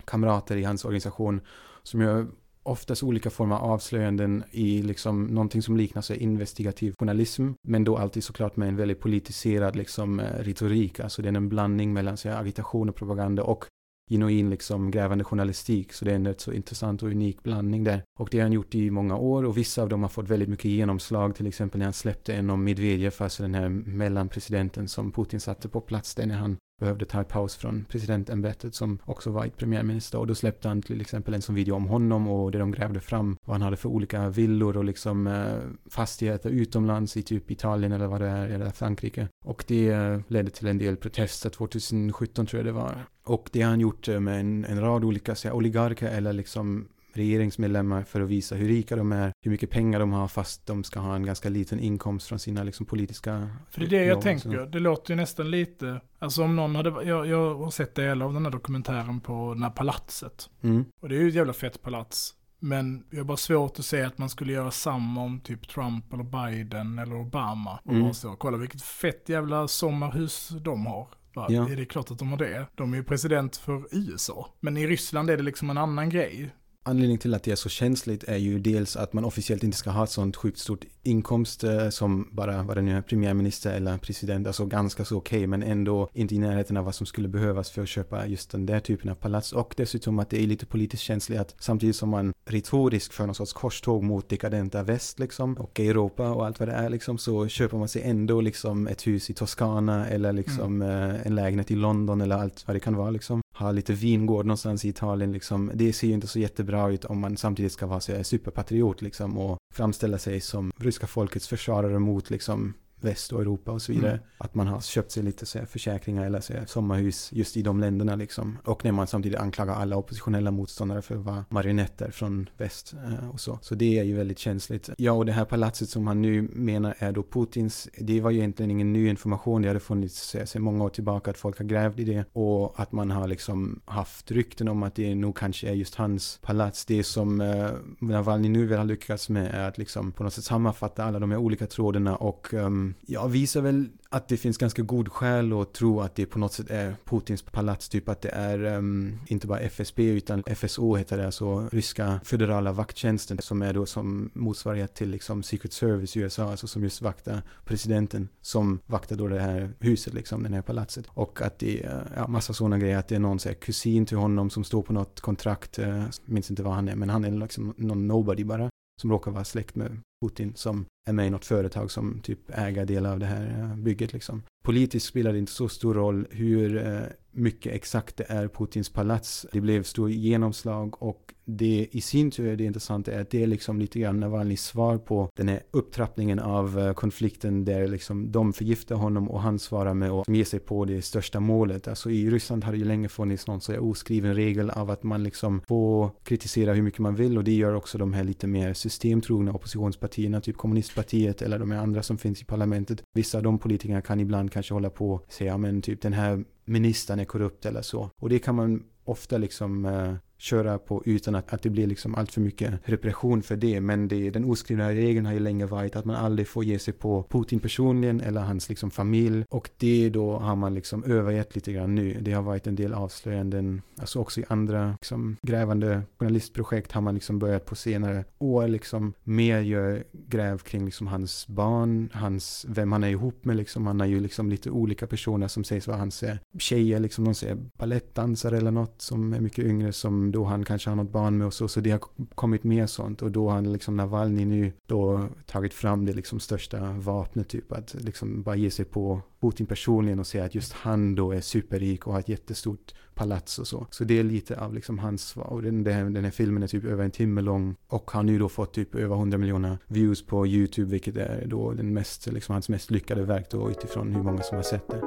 [0.05, 1.41] kamrater i hans organisation
[1.83, 2.27] som gör
[2.67, 7.97] oftast olika former av avslöjanden i liksom någonting som liknar sig investigativ journalism, men då
[7.97, 12.17] alltid såklart med en väldigt politiserad liksom eh, retorik, alltså det är en blandning mellan
[12.17, 13.65] så här, agitation och propaganda och
[14.11, 18.03] genuin liksom grävande journalistik, så det är en rätt så intressant och unik blandning där.
[18.19, 20.49] Och det har han gjort i många år och vissa av dem har fått väldigt
[20.49, 25.13] mycket genomslag, till exempel när han släppte en om Medvedev, alltså den här mellanpresidenten som
[25.13, 29.31] Putin satte på plats där när han behövde ta en paus från presidentämbetet som också
[29.31, 32.51] var ett premiärminister och då släppte han till exempel en sån video om honom och
[32.51, 37.17] där de grävde fram vad han hade för olika villor och liksom eh, fastigheter utomlands
[37.17, 39.29] i typ Italien eller vad det är, eller Frankrike.
[39.45, 43.07] Och det eh, ledde till en del protester 2017 tror jag det var.
[43.27, 46.89] Och det har han gjort eh, med en, en rad olika här, oligarker eller liksom
[47.13, 50.85] regeringsmedlemmar för att visa hur rika de är, hur mycket pengar de har fast de
[50.85, 54.21] ska ha en ganska liten inkomst från sina liksom politiska För det är det jag
[54.21, 58.27] tänker, det låter ju nästan lite, alltså om någon hade, jag, jag har sett delar
[58.27, 60.51] av den här dokumentären på det här palatset.
[60.63, 60.85] Mm.
[61.01, 62.35] Och det är ju ett jävla fett palats.
[62.59, 66.13] Men jag har bara svårt att se att man skulle göra samma om typ Trump
[66.13, 67.81] eller Biden eller Obama.
[67.85, 68.15] Och Mm.
[68.15, 71.09] så, kolla vilket fett jävla sommarhus de har.
[71.37, 71.71] Bara, Ja.
[71.71, 72.67] Är det klart att de har det?
[72.75, 74.49] De är ju president för USA.
[74.61, 76.55] Men i Ryssland är det liksom en annan grej.
[76.89, 79.91] Anledningen till att det är så känsligt är ju dels att man officiellt inte ska
[79.91, 83.99] ha ett sånt sjukt stort inkomst eh, som bara, vad det nu är, premiärminister eller
[83.99, 87.71] president, alltså ganska så okej, men ändå inte i närheten av vad som skulle behövas
[87.71, 89.53] för att köpa just den där typen av palats.
[89.53, 93.35] Och dessutom att det är lite politiskt känsligt att samtidigt som man retoriskt för någon
[93.35, 97.49] sorts korståg mot dekadenta väst liksom, och Europa och allt vad det är liksom, så
[97.49, 101.77] köper man sig ändå liksom ett hus i Toscana eller liksom eh, en lägenhet i
[101.77, 105.71] London eller allt vad det kan vara liksom ha lite vingård någonstans i Italien liksom.
[105.75, 109.03] Det ser ju inte så jättebra ut om man samtidigt ska vara så här superpatriot
[109.03, 113.93] liksom och framställa sig som ryska folkets försvarare mot liksom väst och Europa och så
[113.93, 114.11] vidare.
[114.11, 114.23] Mm.
[114.39, 117.63] Att man har köpt sig lite så här försäkringar eller så här sommarhus just i
[117.63, 118.59] de länderna liksom.
[118.65, 123.31] Och när man samtidigt anklagar alla oppositionella motståndare för att vara marionetter från väst eh,
[123.31, 123.59] och så.
[123.63, 124.91] Så det är ju väldigt känsligt.
[124.99, 128.39] Ja, och det här palatset som han nu menar är då Putins, det var ju
[128.39, 129.63] egentligen ingen ny information.
[129.63, 132.81] Det hade funnits eh, sedan många år tillbaka att folk har grävt i det och
[132.81, 136.85] att man har liksom haft rykten om att det nog kanske är just hans palats.
[136.85, 140.45] Det som eh, Navalny nu väl har lyckats med är att liksom på något sätt
[140.45, 144.83] sammanfatta alla de här olika trådarna och um, ja, visar väl att det finns ganska
[144.83, 148.29] god skäl att tro att det på något sätt är Putins palats, typ att det
[148.29, 153.75] är um, inte bara FSB utan FSO heter det, alltså ryska federala vakttjänsten som är
[153.75, 158.81] då som motsvarighet till liksom Secret Service i USA, alltså som just vaktar presidenten som
[158.87, 161.07] vaktar då det här huset liksom, det här palatset.
[161.09, 164.07] Och att det är ja, massa sådana grejer, att det är någon så här, kusin
[164.07, 167.25] till honom som står på något kontrakt, eh, minns inte vad han är, men han
[167.25, 168.71] är liksom någon nobody bara
[169.01, 172.87] som råkar vara släkt med Putin som är med i något företag som typ äger
[172.87, 174.43] delar av det här eh, bygget liksom.
[174.65, 177.01] Politiskt spelar det inte så stor roll hur eh,
[177.31, 179.47] mycket exakt det är Putins palats.
[179.53, 183.43] Det blev stor genomslag och det i sin tur är det intressanta är att det
[183.43, 188.33] är liksom lite grann Navalnyjs svar på den här upptrappningen av eh, konflikten där liksom
[188.33, 191.89] de förgiftar honom och han svarar med att ge sig på det största målet.
[191.89, 195.03] Alltså i Ryssland har det ju länge funnits någon så här oskriven regel av att
[195.03, 198.47] man liksom får kritisera hur mycket man vill och det gör också de här lite
[198.47, 203.03] mer systemtrogna oppositionspartierna, typ kommunistpartiet eller de här andra som finns i parlamentet.
[203.15, 206.45] Vissa av de politikerna kan ibland kanske hålla på och säga, men typ den här
[206.65, 208.11] ministern är korrupt eller så.
[208.21, 212.15] Och det kan man ofta liksom eh, köra på utan att, att det blir liksom
[212.15, 213.81] allt för mycket repression för det.
[213.81, 216.95] Men det, den oskrivna regeln har ju länge varit att man aldrig får ge sig
[216.95, 219.45] på Putin personligen eller hans liksom familj.
[219.49, 222.19] Och det då har man liksom övergett lite grann nu.
[222.21, 227.15] Det har varit en del avslöjanden, alltså också i andra liksom, grävande journalistprojekt har man
[227.15, 232.93] liksom börjat på senare år liksom mer gör gräv kring liksom hans barn, hans, vem
[232.93, 233.87] han är ihop med liksom.
[233.87, 237.35] Han har ju liksom lite olika personer som sägs vara hans eh, tjejer, liksom de
[237.35, 241.39] säger balettdansare eller något som är mycket yngre som då han kanske har något barn
[241.39, 241.69] med och så.
[241.69, 242.01] Så det har
[242.35, 246.41] kommit mer sånt och då har han liksom Navalny nu då tagit fram det liksom
[246.41, 250.73] största vapnet typ att liksom bara ge sig på Putin personligen och säga att just
[250.73, 253.87] han då är superrik och har ett jättestort palats och så.
[253.91, 255.47] Så det är lite av liksom hans svar.
[255.47, 258.49] Och den, den här filmen är typ över en timme lång och har nu då
[258.49, 262.69] fått typ över 100 miljoner views på YouTube, vilket är då den mest, liksom hans
[262.69, 265.01] mest lyckade verk då utifrån hur många som har sett det.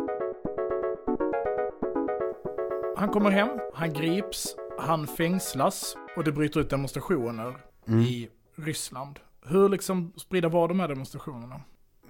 [2.95, 7.55] Han kommer hem, han grips, han fängslas och det bryter ut demonstrationer
[7.87, 7.99] Mm.
[8.01, 9.19] i Ryssland.
[9.45, 11.61] Hur liksom spridda var de här demonstrationerna?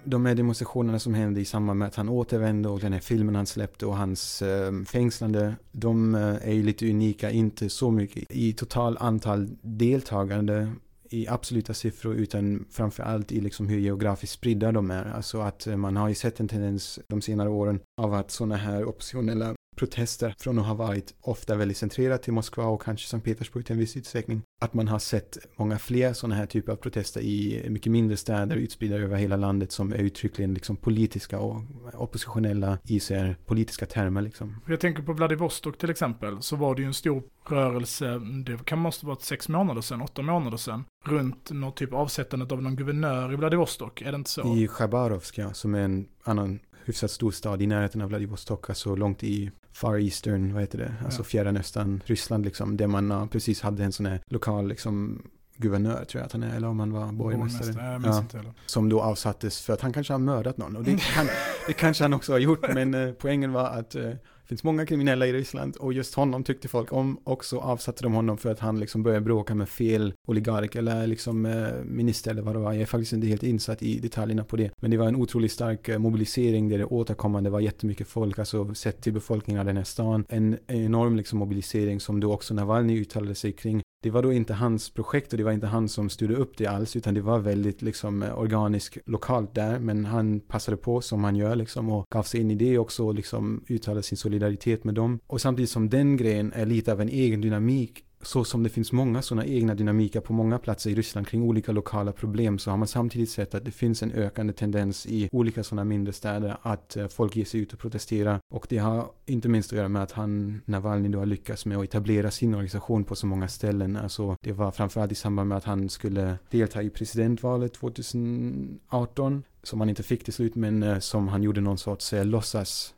[0.04, 3.34] de här demonstrationerna som hände i samband med att han återvände och den här filmen
[3.34, 8.24] han släppte och hans eh, fängslande, de eh, är ju lite unika, inte så mycket
[8.30, 10.72] i total antal deltagande
[11.10, 15.04] i absoluta siffror utan framför allt i liksom hur geografiskt spridda de är.
[15.04, 18.56] Alltså att eh, man har ju sett en tendens de senare åren av att sådana
[18.56, 23.24] här oppositionella protester från att ha varit ofta väldigt centrerat till Moskva och kanske Sankt
[23.24, 24.42] Petersburg till en viss utsträckning.
[24.60, 28.56] Att man har sett många fler sådana här typer av protester i mycket mindre städer
[28.56, 31.62] utspridda över hela landet som är uttryckligen liksom politiska och
[31.94, 34.56] oppositionella i sig politiska termer liksom.
[34.68, 38.78] Jag tänker på Vladivostok till exempel, så var det ju en stor rörelse, det kan
[38.78, 43.32] måste vara sex månader sedan, åtta månader sedan, runt något typ avsättandet av någon guvernör
[43.32, 44.56] i Vladivostok, är det inte så?
[44.56, 48.94] I Chabarovsk, ja, som är en annan hyfsat stor stad i närheten av Vladivostok, alltså
[48.96, 51.24] långt i Far Eastern, vad heter det, alltså Ja.
[51.24, 55.22] fjärran östan Ryssland liksom, där man precis hade en sån här lokal liksom
[55.56, 58.00] guvernör tror jag att han är, eller om han var borgmästare.
[58.04, 58.24] Ja.
[58.32, 58.52] heller.
[58.66, 60.76] Som då avsattes för att han kanske har mördat någon.
[60.76, 61.26] Och det, kan,
[61.66, 64.10] det kanske han också har gjort, men eh, poängen var att eh,
[64.50, 68.12] finns många kriminella i Ryssland och just honom tyckte folk om och så avsatte de
[68.12, 72.42] honom för att han liksom började bråka med fel oligark eller liksom eh, minister eller
[72.42, 72.72] vad det var.
[72.72, 74.70] Jag är faktiskt inte helt insatt i detaljerna på det.
[74.80, 78.74] Men det var en otroligt stark eh, mobilisering där det återkommande var jättemycket folk, alltså
[78.74, 80.24] sett till befolkningen av den här stan.
[80.28, 83.82] En enorm liksom mobilisering som då också Navalny uttalade sig kring.
[84.02, 86.66] Det var då inte hans projekt och det var inte han som styrde upp det
[86.66, 89.78] alls utan det var väldigt liksom eh, organiskt lokalt där.
[89.78, 93.06] Men han passade på som han gör liksom och gav sig in i det också
[93.06, 95.18] och liksom uttalade sin solidaritet med dem.
[95.26, 98.92] Och samtidigt som den grejen är lite av en egen dynamik så som det finns
[98.92, 102.76] många sådana egna dynamiker på många platser i Ryssland kring olika lokala problem så har
[102.76, 106.96] man samtidigt sett att det finns en ökande tendens i olika sådana mindre städer att
[106.96, 108.40] eh, folk ger sig ut och protesterar.
[108.52, 111.78] och det har inte minst att göra med att han, Navalny, då har lyckats med
[111.78, 113.96] att etablera sin organisation på så många ställen.
[113.96, 119.80] Alltså det var framförallt i samband med att han skulle delta i presidentvalet 2018 som
[119.80, 122.94] han inte fick till slut men eh, som han gjorde någon sorts eh, låtsas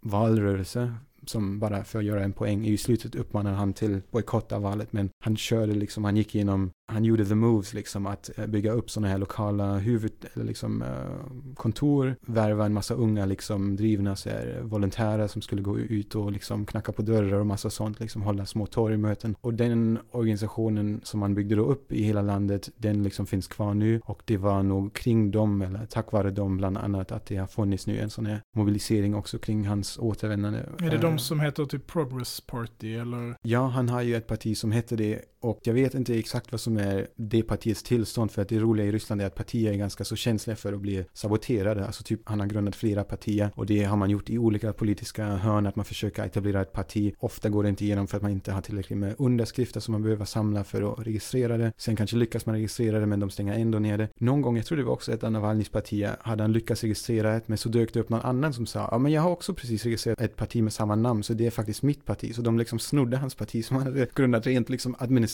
[0.00, 0.94] valrörelse
[1.28, 2.66] som bara för att göra en poäng.
[2.66, 6.70] I slutet uppmanade han till bojkott av valet men han körde liksom, han gick igenom,
[6.88, 11.54] han gjorde the moves liksom att eh, bygga upp sådana här lokala huvud, liksom eh,
[11.54, 16.32] kontor, värva en massa unga liksom drivna så här, volontärer som skulle gå ut och
[16.32, 19.36] liksom knacka på dörrar och massa sånt, liksom hålla små torgmöten.
[19.40, 23.74] Och den organisationen som man byggde då upp i hela landet, den liksom finns kvar
[23.74, 27.36] nu och det var nog kring dem, eller tack vare dem bland annat, att det
[27.36, 30.58] har funnits nu en sån här mobilisering också kring hans återvändande.
[30.78, 33.36] Är det Eh, de som heter typ Progress Party eller?
[33.42, 36.60] Ja, han har ju ett parti som heter det och jag vet inte exakt vad
[36.60, 39.76] som är det partiets tillstånd för att det roliga i Ryssland är att partier är
[39.76, 41.86] ganska så känsliga för att bli saboterade.
[41.86, 45.26] Alltså typ han har grundat flera partier och det har man gjort i olika politiska
[45.26, 47.14] hörn att man försöker etablera ett parti.
[47.18, 50.02] Ofta går det inte igenom för att man inte har tillräckligt med underskrifter som man
[50.02, 51.72] behöver samla för att registrera det.
[51.76, 54.08] Sen kanske lyckas man registrera det men de stänger ändå ner det.
[54.18, 57.36] Någon gång, jag tror det var också ett av Navalnyjs partier, hade han lyckats registrera
[57.36, 59.54] ett men så dök det upp någon annan som sa ja men jag har också
[59.54, 62.34] precis registrerat ett parti med samma namn så det är faktiskt mitt parti.
[62.34, 65.27] Så de liksom snodde hans parti som han hade grundat rent liksom administrativt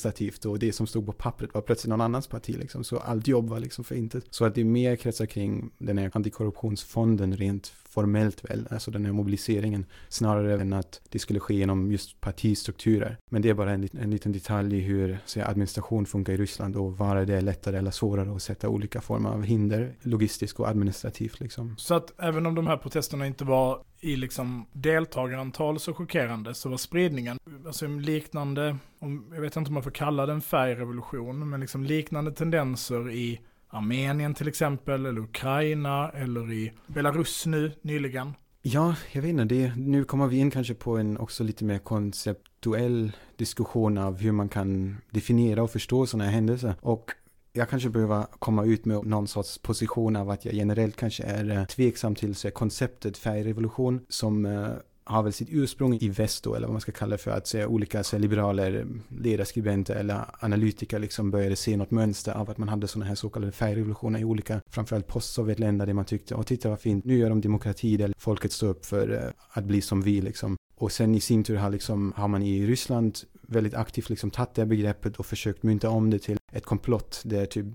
[0.44, 2.84] och det som stod på pappret var plötsligt någon annans parti liksom.
[2.84, 4.24] Så allt jobb var liksom för intet.
[4.30, 9.04] Så att det är mer kretsar kring den här antikorruptionsfonden rent formellt väl, alltså den
[9.04, 13.18] här mobiliseringen, snarare än att det skulle ske genom just partistrukturer.
[13.30, 16.76] Men det är bara en, en liten detalj i hur så administration funkar i Ryssland
[16.76, 20.68] och var det är lättare eller svårare att sätta olika former av hinder, logistiskt och
[20.68, 21.74] administrativt liksom.
[21.78, 26.68] Så att även om de här protesterna inte var i liksom deltagarantal så chockerande så
[26.68, 31.48] var spridningen, alltså liknande, om, jag vet inte om man får kalla det en färgrevolution,
[31.48, 33.40] men liksom liknande tendenser i
[33.74, 38.34] Armenien till exempel, eller Ukraina, eller i Belarus nu nyligen.
[38.62, 41.78] Ja, jag vet inte, det, nu kommer vi in kanske på en också lite mer
[41.78, 46.74] konceptuell diskussion av hur man kan definiera och förstå sådana här händelser.
[46.80, 47.10] Och
[47.52, 51.50] jag kanske behöver komma ut med någon sorts position av att jag generellt kanske är
[51.50, 54.68] eh, tveksam till så konceptet färgrevolution som eh,
[55.04, 57.46] har väl sitt ursprung i väst då, eller vad man ska kalla det för, att
[57.46, 62.68] se olika så liberaler, ledarskribenter eller analytiker liksom började se något mönster av att man
[62.68, 66.68] hade sådana här så kallade färgrevolutioner i olika, framförallt postsovjetländer där man tyckte, och titta
[66.68, 70.02] vad fint, nu gör de demokrati där folket står upp för eh, att bli som
[70.02, 70.56] vi liksom.
[70.76, 74.54] Och sen i sin tur har, liksom, har man i Ryssland väldigt aktivt liksom tagit
[74.54, 77.66] det begreppet och försökt mynta om det till ett komplott där typ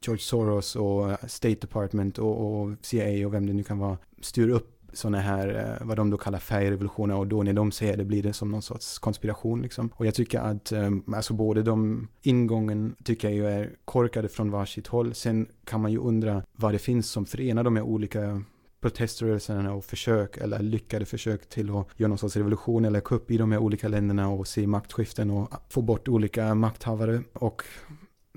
[0.00, 3.98] George Soros och eh, State Department och, och CIA och vem det nu kan vara
[4.20, 7.96] styr upp sådana här, eh, vad de då kallar färgrevolutioner och då när de säger
[7.96, 9.90] det blir det som någon sorts konspiration liksom.
[9.94, 14.50] Och jag tycker att, eh, alltså både de ingången tycker jag ju är korkade från
[14.50, 15.14] varsitt håll.
[15.14, 18.42] Sen kan man ju undra vad det finns som förenar de här olika
[18.80, 23.36] proteströrelserna och försök eller lyckade försök till att göra någon sorts revolution eller kupp i
[23.36, 27.22] de här olika länderna och se maktskiften och få bort olika makthavare.
[27.32, 27.62] Och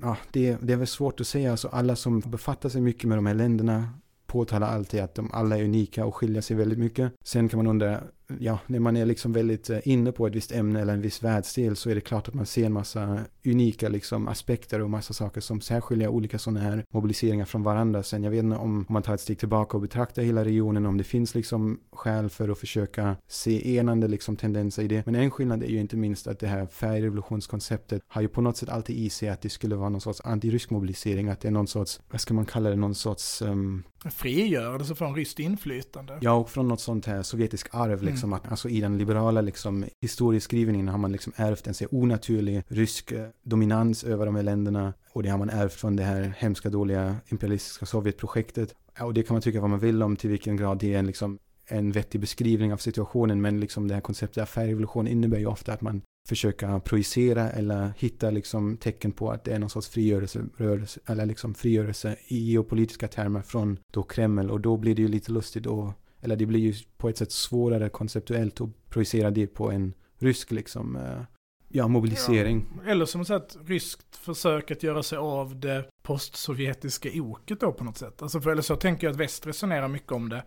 [0.02, 3.18] ja, det, det är väl svårt att säga, alltså alla som befattar sig mycket med
[3.18, 3.88] de här länderna
[4.30, 7.12] påtalar alltid att de alla är unika och skiljer sig väldigt mycket.
[7.24, 8.00] Sen kan man undra,
[8.38, 11.22] ja, när man är liksom väldigt eh, inne på ett visst ämne eller en viss
[11.22, 15.14] världsdel så är det klart att man ser en massa unika liksom aspekter och massa
[15.14, 18.02] saker som särskiljer olika sådana här mobiliseringar från varandra.
[18.02, 20.86] Sen jag vet inte om, om man tar ett steg tillbaka och betraktar hela regionen,
[20.86, 25.06] om det finns liksom skäl för att försöka se enande liksom tendenser i det.
[25.06, 28.56] Men en skillnad är ju inte minst att det här färgrevolutionskonceptet har ju på något
[28.56, 31.52] sätt alltid i sig att det skulle vara någon sorts antirysk mobilisering, att det är
[31.52, 36.18] någon sorts, vad ska man kalla det, någon sorts um, Frigörelse från ryskt inflytande.
[36.20, 39.40] Ja, och från något sånt här sovjetisk arv, mm liksom, att, alltså i den liberala
[39.40, 44.42] liksom, historieskrivningen har man liksom ärvt en så onaturlig rysk eh, dominans över de här
[44.42, 44.92] länderna.
[45.12, 48.74] Och det har man ärvt från det här hemska, dåliga imperialistiska Sovjetprojektet.
[49.00, 51.06] Och det kan man tycka vad man vill om till vilken grad det är en,
[51.06, 55.72] liksom, en vettig beskrivning av situationen, men liksom det här konceptet affärrevolution innebär ju ofta
[55.72, 60.44] att man försöka projicera eller hitta liksom tecken på att det är någon sorts frigörelse,
[60.56, 65.08] rörelse, eller liksom frigörelse i geopolitiska termer från då Kreml och då blir det ju
[65.08, 69.46] lite lustigt att eller det blir ju på ett sätt svårare konceptuellt att projicera det
[69.46, 71.22] på en rysk liksom eh,
[71.68, 72.66] ja, mobilisering.
[72.84, 72.90] Ja.
[72.90, 77.98] Eller som sagt, ryskt försök att göra sig av det postsovjetiska oket då på något
[77.98, 78.22] sätt.
[78.22, 80.44] Alltså för eller så tänker jag att väst resonerar mycket om det.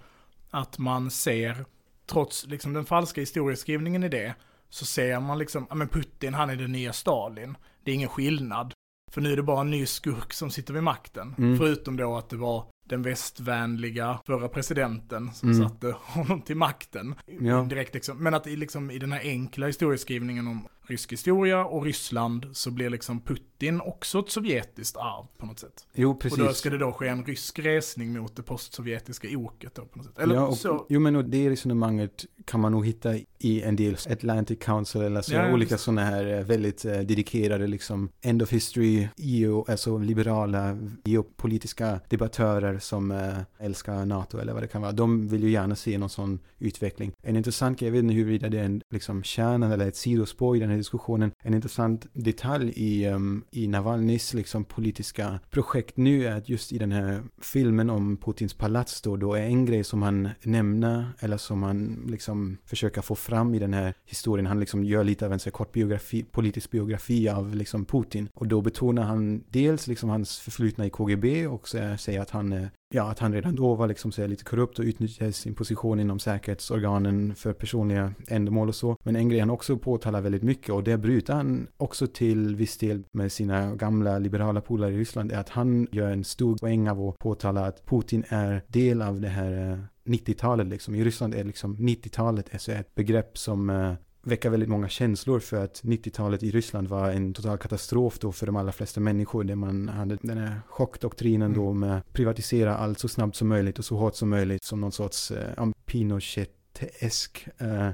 [0.50, 1.66] Att man ser,
[2.06, 4.36] trots liksom den falska historieskrivningen i det,
[4.70, 7.58] så ser man liksom, ja men Putin han är den nya Stalin.
[7.84, 8.74] Det är ingen skillnad.
[9.12, 11.36] För nu är det bara en ny skurk som sitter vid makten.
[11.38, 11.58] Mm.
[11.58, 15.70] Förutom då att det var den västvänliga förra presidenten som mm.
[15.70, 17.16] satte honom till makten.
[17.40, 17.62] Ja.
[17.70, 18.24] Direkt liksom.
[18.24, 22.72] Men att i, liksom, i den här enkla historieskrivningen om rysk historia och Ryssland så
[22.72, 25.88] blir liksom Putin också ett sovjetiskt arv på något sätt.
[25.94, 26.40] Jo, precis.
[26.40, 29.98] Och då ska det då ske en rysk resning mot det postsovjetiska oket då på
[29.98, 30.20] något sätt.
[30.20, 30.86] Eller ja, och, så.
[30.90, 35.34] Jo, men det resonemanget kan man nog hitta i en del Atlantic Council eller så,
[35.34, 40.78] ja, olika sådana här eh, väldigt eh, dedikerade liksom end of history, EU, alltså liberala
[41.04, 44.92] geopolitiska debattörer som eh, älskar NATO eller vad det kan vara.
[44.92, 47.12] De vill ju gärna se någon sån utveckling.
[47.22, 50.58] En intressant grej, jag vet inte huruvida det är en liksom kärna eller ett sidospår
[50.58, 51.32] i den här diskussionen.
[51.40, 56.78] En intressant detalj i, um, i Navalnys liksom politiska projekt nu är att just i
[56.78, 61.38] den här filmen om Putins palats då, då är en grej som han nämner eller
[61.38, 64.46] som han liksom försöker få fram i den här historien.
[64.46, 68.30] Han liksom gör lite av en så kort biografi, politisk biografi av liksom Putin.
[68.34, 72.63] Och då betonar han dels liksom hans förflutna i KGB och säger att han är
[72.94, 76.20] ja, att han redan då var liksom så lite korrupt och utnyttjade sin position inom
[76.20, 78.98] säkerhetsorganen för personliga ändamål och så.
[79.04, 82.78] Men en grej han också påtalar väldigt mycket och det bryter han också till viss
[82.78, 86.90] del med sina gamla liberala polare i Ryssland är att han gör en stor poäng
[86.90, 90.96] av att påtala att Putin är del av det här eh, 90-talet liksom.
[90.96, 93.94] I Ryssland är liksom 90-talet ett begrepp som eh,
[94.24, 98.46] väcka väldigt många känslor för att 90-talet i Ryssland var en total katastrof då för
[98.46, 101.58] de allra flesta människor där man hade den här chockdoktrinen mm.
[101.58, 104.92] då med privatisera allt så snabbt som möjligt och så hårt som möjligt som någon
[104.92, 107.90] sorts eh, Pinochet-esk eh,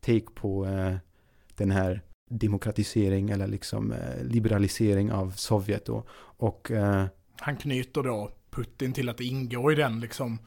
[0.00, 0.96] take på eh,
[1.56, 6.04] den här demokratisering eller liksom eh, liberalisering av Sovjet då.
[6.18, 7.04] Och eh,
[7.36, 10.38] han knyter då Putin till att ingå i den liksom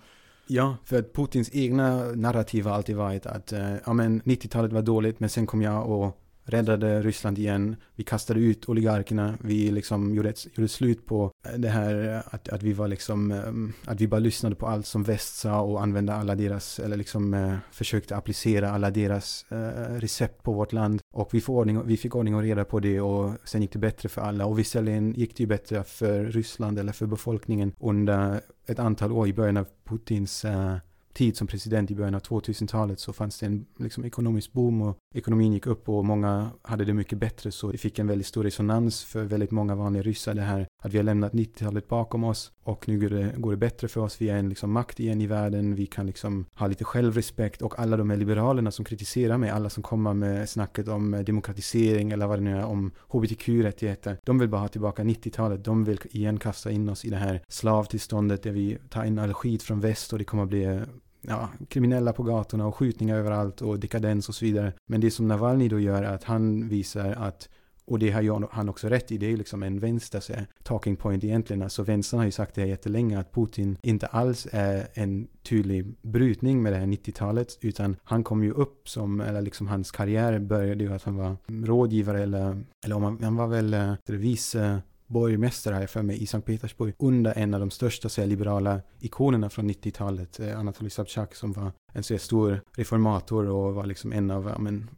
[0.51, 4.81] Ja, för att Putins egna narrativ har alltid varit att eh, ja, men 90-talet var
[4.81, 6.17] dåligt men sen kom jag och
[6.49, 7.75] räddade Ryssland igen.
[7.95, 9.37] Vi kastade ut oligarkerna.
[9.41, 12.87] Vi liksom gjorde, ett, gjorde slut på eh, det här eh, att, att vi var
[12.87, 16.79] liksom, eh, att vi bara lyssnade på allt som väst sa och använde alla deras,
[16.79, 21.01] eller liksom eh, försökte applicera alla deras eh, recept på vårt land.
[21.13, 23.79] Och vi, får ordning, vi fick ordning och reda på det och sen gick det
[23.79, 24.45] bättre för alla.
[24.45, 29.27] Och visserligen gick det ju bättre för Ryssland eller för befolkningen under ett antal år.
[29.27, 30.75] I början av Putins uh,
[31.13, 34.97] tid som president i början av 2000-talet så fanns det en liksom, ekonomisk boom och
[35.15, 37.51] ekonomin gick upp och många hade det mycket bättre.
[37.51, 40.33] Så det fick en väldigt stor resonans för väldigt många vanliga ryssar.
[40.33, 43.57] Det här att vi har lämnat 90-talet bakom oss och nu går det, går det
[43.57, 44.21] bättre för oss.
[44.21, 45.75] Vi är en liksom, makt igen i världen.
[45.75, 49.69] Vi kan liksom ha lite självrespekt och alla de här liberalerna som kritiserar mig, alla
[49.69, 54.17] som kommer med snacket om eh, demokratisering eller vad det nu är, om hbtq-rättigheter.
[54.25, 55.63] De vill bara ha tillbaka 90-talet.
[55.63, 59.33] De vill igen kasta in oss i det här slavtillståndet där vi tar in all
[59.33, 60.81] skit från väst och det kommer att bli
[61.21, 64.73] ja, kriminella på gatorna och skjutningar överallt och dekadens och så vidare.
[64.85, 67.49] Men det som Navalny då gör är att han visar att
[67.89, 71.23] och det har han också rätt i, det är ju liksom en vänster talking point
[71.23, 71.61] egentligen.
[71.61, 75.95] Alltså vänstern har ju sagt det här jättelänge att Putin inte alls är en tydlig
[76.01, 80.39] brytning med det här 90-talet utan han kom ju upp som, eller liksom hans karriär
[80.39, 84.81] började ju att han var rådgivare eller, eller om han, han var väl eh, vice
[85.09, 89.49] borgmästare här för mig i Sankt Petersburg under en av de största så liberala ikonerna
[89.49, 94.13] från 90-talet, eh, Anatolij Sobchak som var en så här stor reformator och var liksom
[94.13, 94.89] en av ja, men,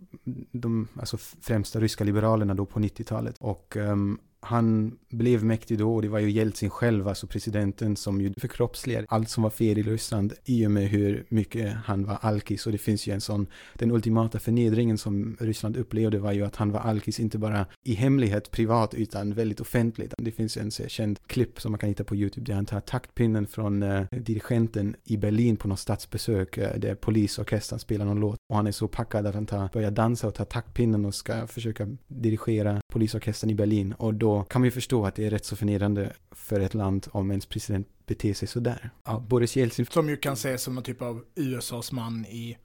[0.52, 3.36] de alltså, främsta ryska liberalerna då på 90-talet.
[3.40, 8.22] Och um, han blev mäktig då och det var ju Jeltsin själv, alltså presidenten, som
[8.22, 12.18] ju förkroppsligade allt som var fel i Ryssland i och med hur mycket han var
[12.22, 12.66] alkis.
[12.66, 16.56] Och det finns ju en sån, den ultimata förnedringen som Ryssland upplevde var ju att
[16.56, 20.14] han var alkis inte bara i hemlighet privat utan väldigt offentligt.
[20.18, 22.80] Det finns en så känd klipp som man kan hitta på YouTube där han tar
[22.80, 28.38] taktpinnen från eh, dirigenten i Berlin på något statsbesök eh, där polisorkestern spelar någon låt
[28.50, 31.48] och han är så packad att han tar, börjar dansa och tar taktpinnen och ska
[31.48, 35.46] försöka dirigera polisorkestern i Berlin och då kan man ju förstå att det är rätt
[35.46, 38.90] så förnedrande för ett land om ens president beter sig sådär.
[39.06, 39.86] Ja, Boris Jeltsin.
[39.86, 42.58] Som ju kan ses som en typ av USAs man i,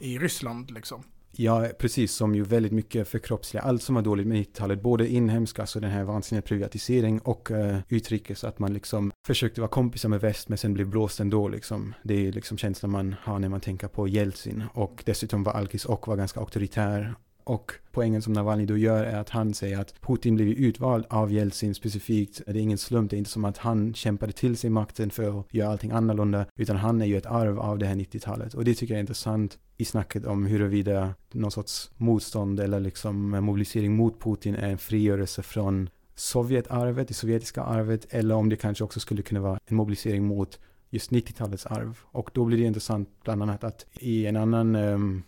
[0.00, 1.04] i Ryssland liksom.
[1.32, 5.62] Ja, precis som ju väldigt mycket förkroppsliga allt som var dåligt med 90-talet, både inhemska,
[5.62, 10.20] alltså den här vansinniga privatisering och uh, utrikes, att man liksom försökte vara kompisar med
[10.20, 11.94] väst men sen blev blåst ändå liksom.
[12.02, 15.84] Det är liksom känslan man har när man tänker på Jeltsin och dessutom var alkis
[15.84, 17.14] och var ganska auktoritär
[17.44, 21.32] och poängen som Navalny då gör är att han säger att Putin blev utvald av
[21.32, 22.42] Jeltsin specifikt.
[22.46, 25.40] Det är ingen slump, det är inte som att han kämpade till sig makten för
[25.40, 28.54] att göra allting annorlunda, utan han är ju ett arv av det här 90-talet.
[28.54, 33.30] Och det tycker jag är intressant i snacket om huruvida någon sorts motstånd eller liksom
[33.30, 38.84] mobilisering mot Putin är en frigörelse från Sovjetarvet, det sovjetiska arvet, eller om det kanske
[38.84, 40.58] också skulle kunna vara en mobilisering mot
[40.90, 41.98] just 90-talets arv.
[42.04, 45.22] Och då blir det intressant bland annat att i en annan um,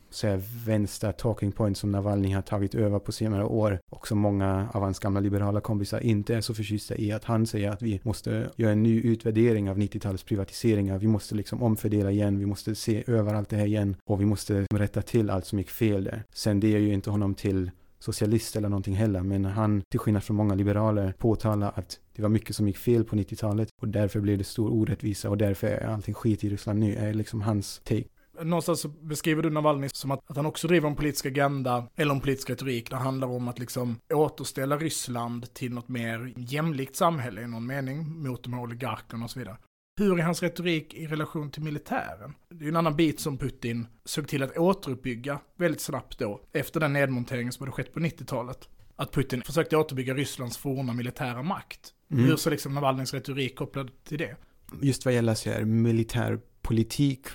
[0.66, 4.82] vänster talking point som Navalny har tagit över på senare år och som många av
[4.82, 8.50] hans gamla liberala kompisar inte är så förtjusta i att han säger att vi måste
[8.56, 10.98] göra en ny utvärdering av 90-talets privatiseringar.
[10.98, 14.24] Vi måste liksom omfördela igen, vi måste se över allt det här igen och vi
[14.24, 16.24] måste rätta till allt som gick fel där.
[16.34, 17.70] Sen det är ju inte honom till
[18.02, 22.28] socialist eller någonting heller, men han, till skillnad från många liberaler, påtalar att det var
[22.28, 25.86] mycket som gick fel på 90-talet och därför blev det stor orättvisa och därför är
[25.86, 28.04] allting skit i Ryssland nu, är liksom hans take.
[28.42, 32.14] Någonstans så beskriver du Navalny som att, att han också driver en politisk agenda, eller
[32.14, 37.42] en politisk retorik, det handlar om att liksom återställa Ryssland till något mer jämlikt samhälle
[37.42, 39.56] i någon mening, mot de här oligarkerna och så vidare.
[39.98, 42.34] Hur är hans retorik i relation till militären?
[42.48, 46.40] Det är ju en annan bit som Putin såg till att återuppbygga väldigt snabbt då,
[46.52, 48.68] efter den nedmonteringen som hade skett på 90-talet.
[48.96, 51.94] Att Putin försökte återbygga Rysslands forna militära makt.
[52.10, 52.24] Mm.
[52.24, 54.36] Hur så liksom Navalnyjs retorik kopplad till det?
[54.82, 57.26] Just vad gäller så här, militärpolitik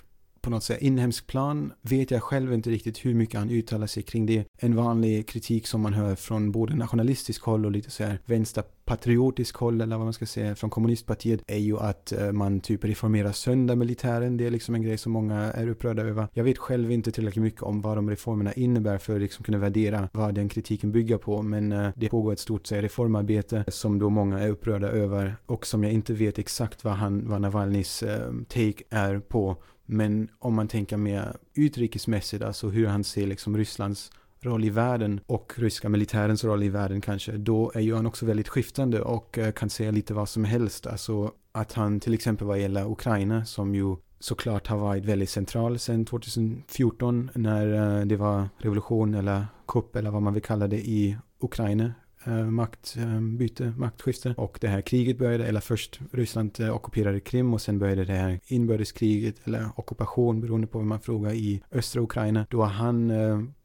[0.48, 4.04] på något sätt inhemsk plan vet jag själv inte riktigt hur mycket han uttalar sig
[4.04, 4.46] kring det.
[4.58, 9.56] En vanlig kritik som man hör från både nationalistisk håll och lite så här vänsterpatriotisk
[9.56, 13.32] håll eller vad man ska säga från kommunistpartiet är ju att eh, man typ reformerar
[13.32, 14.38] sönder militären.
[14.38, 16.28] Det är liksom en grej som många är upprörda över.
[16.34, 19.58] Jag vet själv inte tillräckligt mycket om vad de reformerna innebär för att liksom kunna
[19.58, 21.42] värdera vad den kritiken bygger på.
[21.42, 25.68] Men eh, det pågår ett stort här, reformarbete som då många är upprörda över och
[25.68, 29.58] som jag inte vet exakt vad, han, vad Navalnys eh, take är på.
[29.90, 35.20] Men om man tänker mer utrikesmässigt, alltså hur han ser liksom Rysslands roll i världen
[35.26, 39.38] och ryska militärens roll i världen kanske, då är ju han också väldigt skiftande och
[39.38, 40.88] eh, kan säga lite vad som helst.
[40.88, 45.80] Alltså att han till exempel vad gäller Ukraina, som ju såklart har varit väldigt central
[45.80, 50.80] sedan 2014 när eh, det var revolution eller kupp eller vad man vill kalla det
[50.88, 51.94] i Ukraina
[52.28, 54.34] Eh, maktbyte, eh, maktskifte.
[54.38, 58.14] Och det här kriget började, eller först Ryssland eh, ockuperade Krim och sen började det
[58.14, 62.46] här inbördeskriget eller ockupation beroende på vad man frågar i östra Ukraina.
[62.50, 63.12] Då har han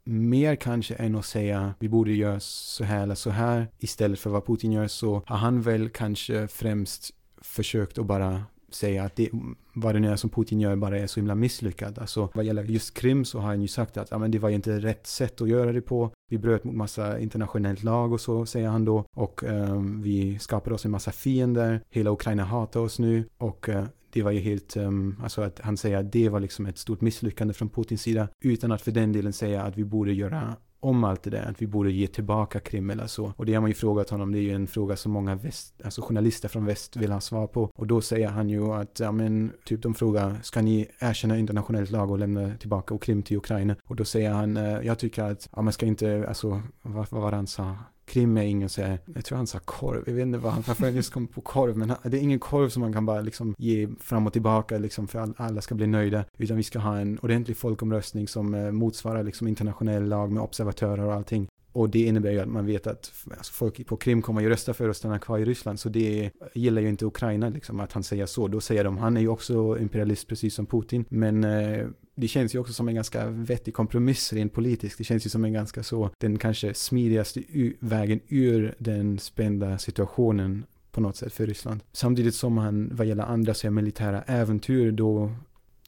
[0.05, 4.31] mer kanske än att säga vi borde göra så här eller så här istället för
[4.31, 7.11] vad Putin gör så har han väl kanske främst
[7.41, 8.43] försökt att bara
[8.75, 9.31] säga att det,
[9.75, 11.99] vad det nu är som Putin gör bara är så himla misslyckat.
[11.99, 14.51] Alltså vad gäller just Krim så har han ju sagt att ja, men det var
[14.51, 16.11] inte rätt sätt att göra det på.
[16.31, 19.05] Vi bröt mot massa internationellt lag och så säger han då.
[19.17, 21.81] Och eh, vi skapade oss en massa fiender.
[21.91, 23.25] Hela Ukraina hatar oss nu.
[23.39, 26.67] Och eh, det var ju helt, um, alltså att han säger att det var liksom
[26.67, 30.13] ett stort misslyckande från Putins sida, utan att för den delen säga att vi borde
[30.13, 33.33] göra om allt det där, att vi borde ge tillbaka Krim eller så.
[33.37, 35.75] Och det har man ju frågat honom, det är ju en fråga som många väst,
[35.85, 37.71] alltså journalister från väst vill ha svar på.
[37.75, 41.91] Och då säger han ju att, ja men, typ de frågar, ska ni erkänna internationellt
[41.91, 43.77] lag och lämna tillbaka Krim till Ukraina?
[43.89, 47.23] Och då säger han, eh, jag tycker att, ja man ska inte, alltså, vad, vad
[47.23, 47.77] var det han sa?
[48.05, 50.63] Krim är ingen så här, jag tror han sa korv, jag vet inte vad han,
[50.67, 53.21] varför han just kom på korv, men det är ingen korv som man kan bara
[53.21, 56.79] liksom ge fram och tillbaka liksom för att alla ska bli nöjda, utan vi ska
[56.79, 61.49] ha en ordentlig folkomröstning som eh, motsvarar liksom internationell lag med observatörer och allting.
[61.73, 64.75] Och det innebär ju att man vet att alltså folk på Krim kommer ju rösta
[64.75, 65.81] för att stanna kvar i Ryssland.
[65.81, 68.49] Så det gillar ju inte Ukraina liksom att han säger så.
[68.49, 71.05] Då säger de, han är ju också imperialist precis som Putin.
[71.09, 74.99] Men eh, det känns ju också som en ganska vettig kompromiss rent politiskt.
[74.99, 77.43] Det känns ju som en ganska så, den kanske smidigaste
[77.81, 81.81] vägen ur den spända situationen på något sätt för Ryssland.
[81.93, 85.33] Samtidigt som han vad gäller andra så militära äventyr då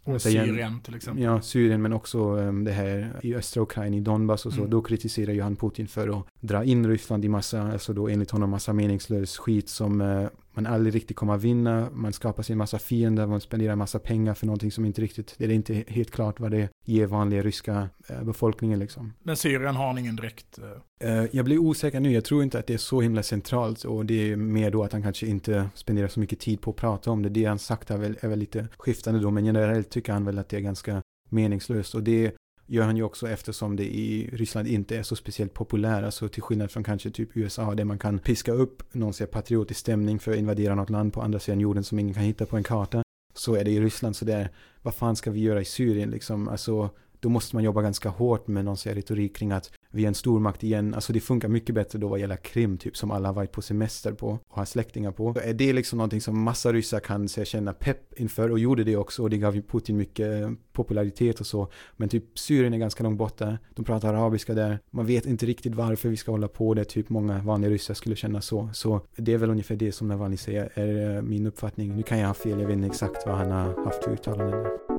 [0.05, 1.25] och Syrien till exempel.
[1.25, 4.59] Ja, Syrien men också um, det här i östra Ukraina, i Donbass och så.
[4.59, 4.71] Mm.
[4.71, 8.31] Då kritiserar ju han Putin för att dra in Ryssland i massa, alltså då enligt
[8.31, 12.53] honom massa meningslös skit som uh, man aldrig riktigt kommer att vinna, man skapar sig
[12.53, 15.51] en massa fiender, man spenderar en massa pengar för någonting som inte riktigt, det är
[15.51, 19.13] inte helt klart vad det ger vanliga ryska eh, befolkningen liksom.
[19.23, 20.59] Men Syrien har ingen direkt...
[21.03, 21.27] Uh...
[21.33, 24.33] jag blir osäker nu, jag tror inte att det är så himla centralt och det
[24.33, 27.23] är mer då att han kanske inte spenderar så mycket tid på att prata om
[27.23, 27.29] det.
[27.29, 30.39] Det han sagt är väl, är väl lite skiftande då, men generellt tycker han väl
[30.39, 32.35] att det är ganska meningslöst och det
[32.67, 36.05] gör han ju också eftersom det i Ryssland inte är så speciellt populärt.
[36.05, 39.81] Alltså till skillnad från kanske typ USA där man kan piska upp någon säger patriotisk
[39.81, 42.57] stämning för att invadera något land på andra sidan jorden som ingen kan hitta på
[42.57, 43.03] en karta.
[43.35, 44.51] Så är det i Ryssland så där,
[44.83, 46.49] vad fan ska vi göra i Syrien liksom?
[46.49, 46.91] Alltså
[47.25, 50.65] då måste man jobba ganska hårt med någon retorik kring att vi är en stormakt
[50.65, 50.95] igen.
[50.95, 53.63] Alltså det funkar mycket bättre då vad gäller Krim typ som alla har varit på
[53.63, 55.35] semester på och har släktingar på.
[55.35, 58.85] Så är det liksom någonting som massa ryssar kan så känna pepp inför och gjorde
[58.85, 61.69] det också och det gav ju Putin mycket eh, popularitet och så.
[61.97, 63.59] Men typ Syrien är ganska långt borta.
[63.75, 64.79] De pratar arabiska där.
[64.91, 66.85] Man vet inte riktigt varför vi ska hålla på det.
[66.85, 68.71] Typ många vanliga ryssar skulle känna så.
[68.73, 71.97] Så det är väl ungefär det som Navalny säger är eh, min uppfattning.
[71.97, 74.94] Nu kan jag ha fel, jag vet inte exakt vad han har haft för uttalanden.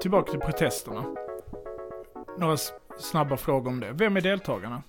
[0.00, 1.04] Tillbaka till protesterna.
[2.38, 2.56] Några
[2.98, 3.92] snabba frågor om det.
[3.92, 4.82] Vem är deltagarna?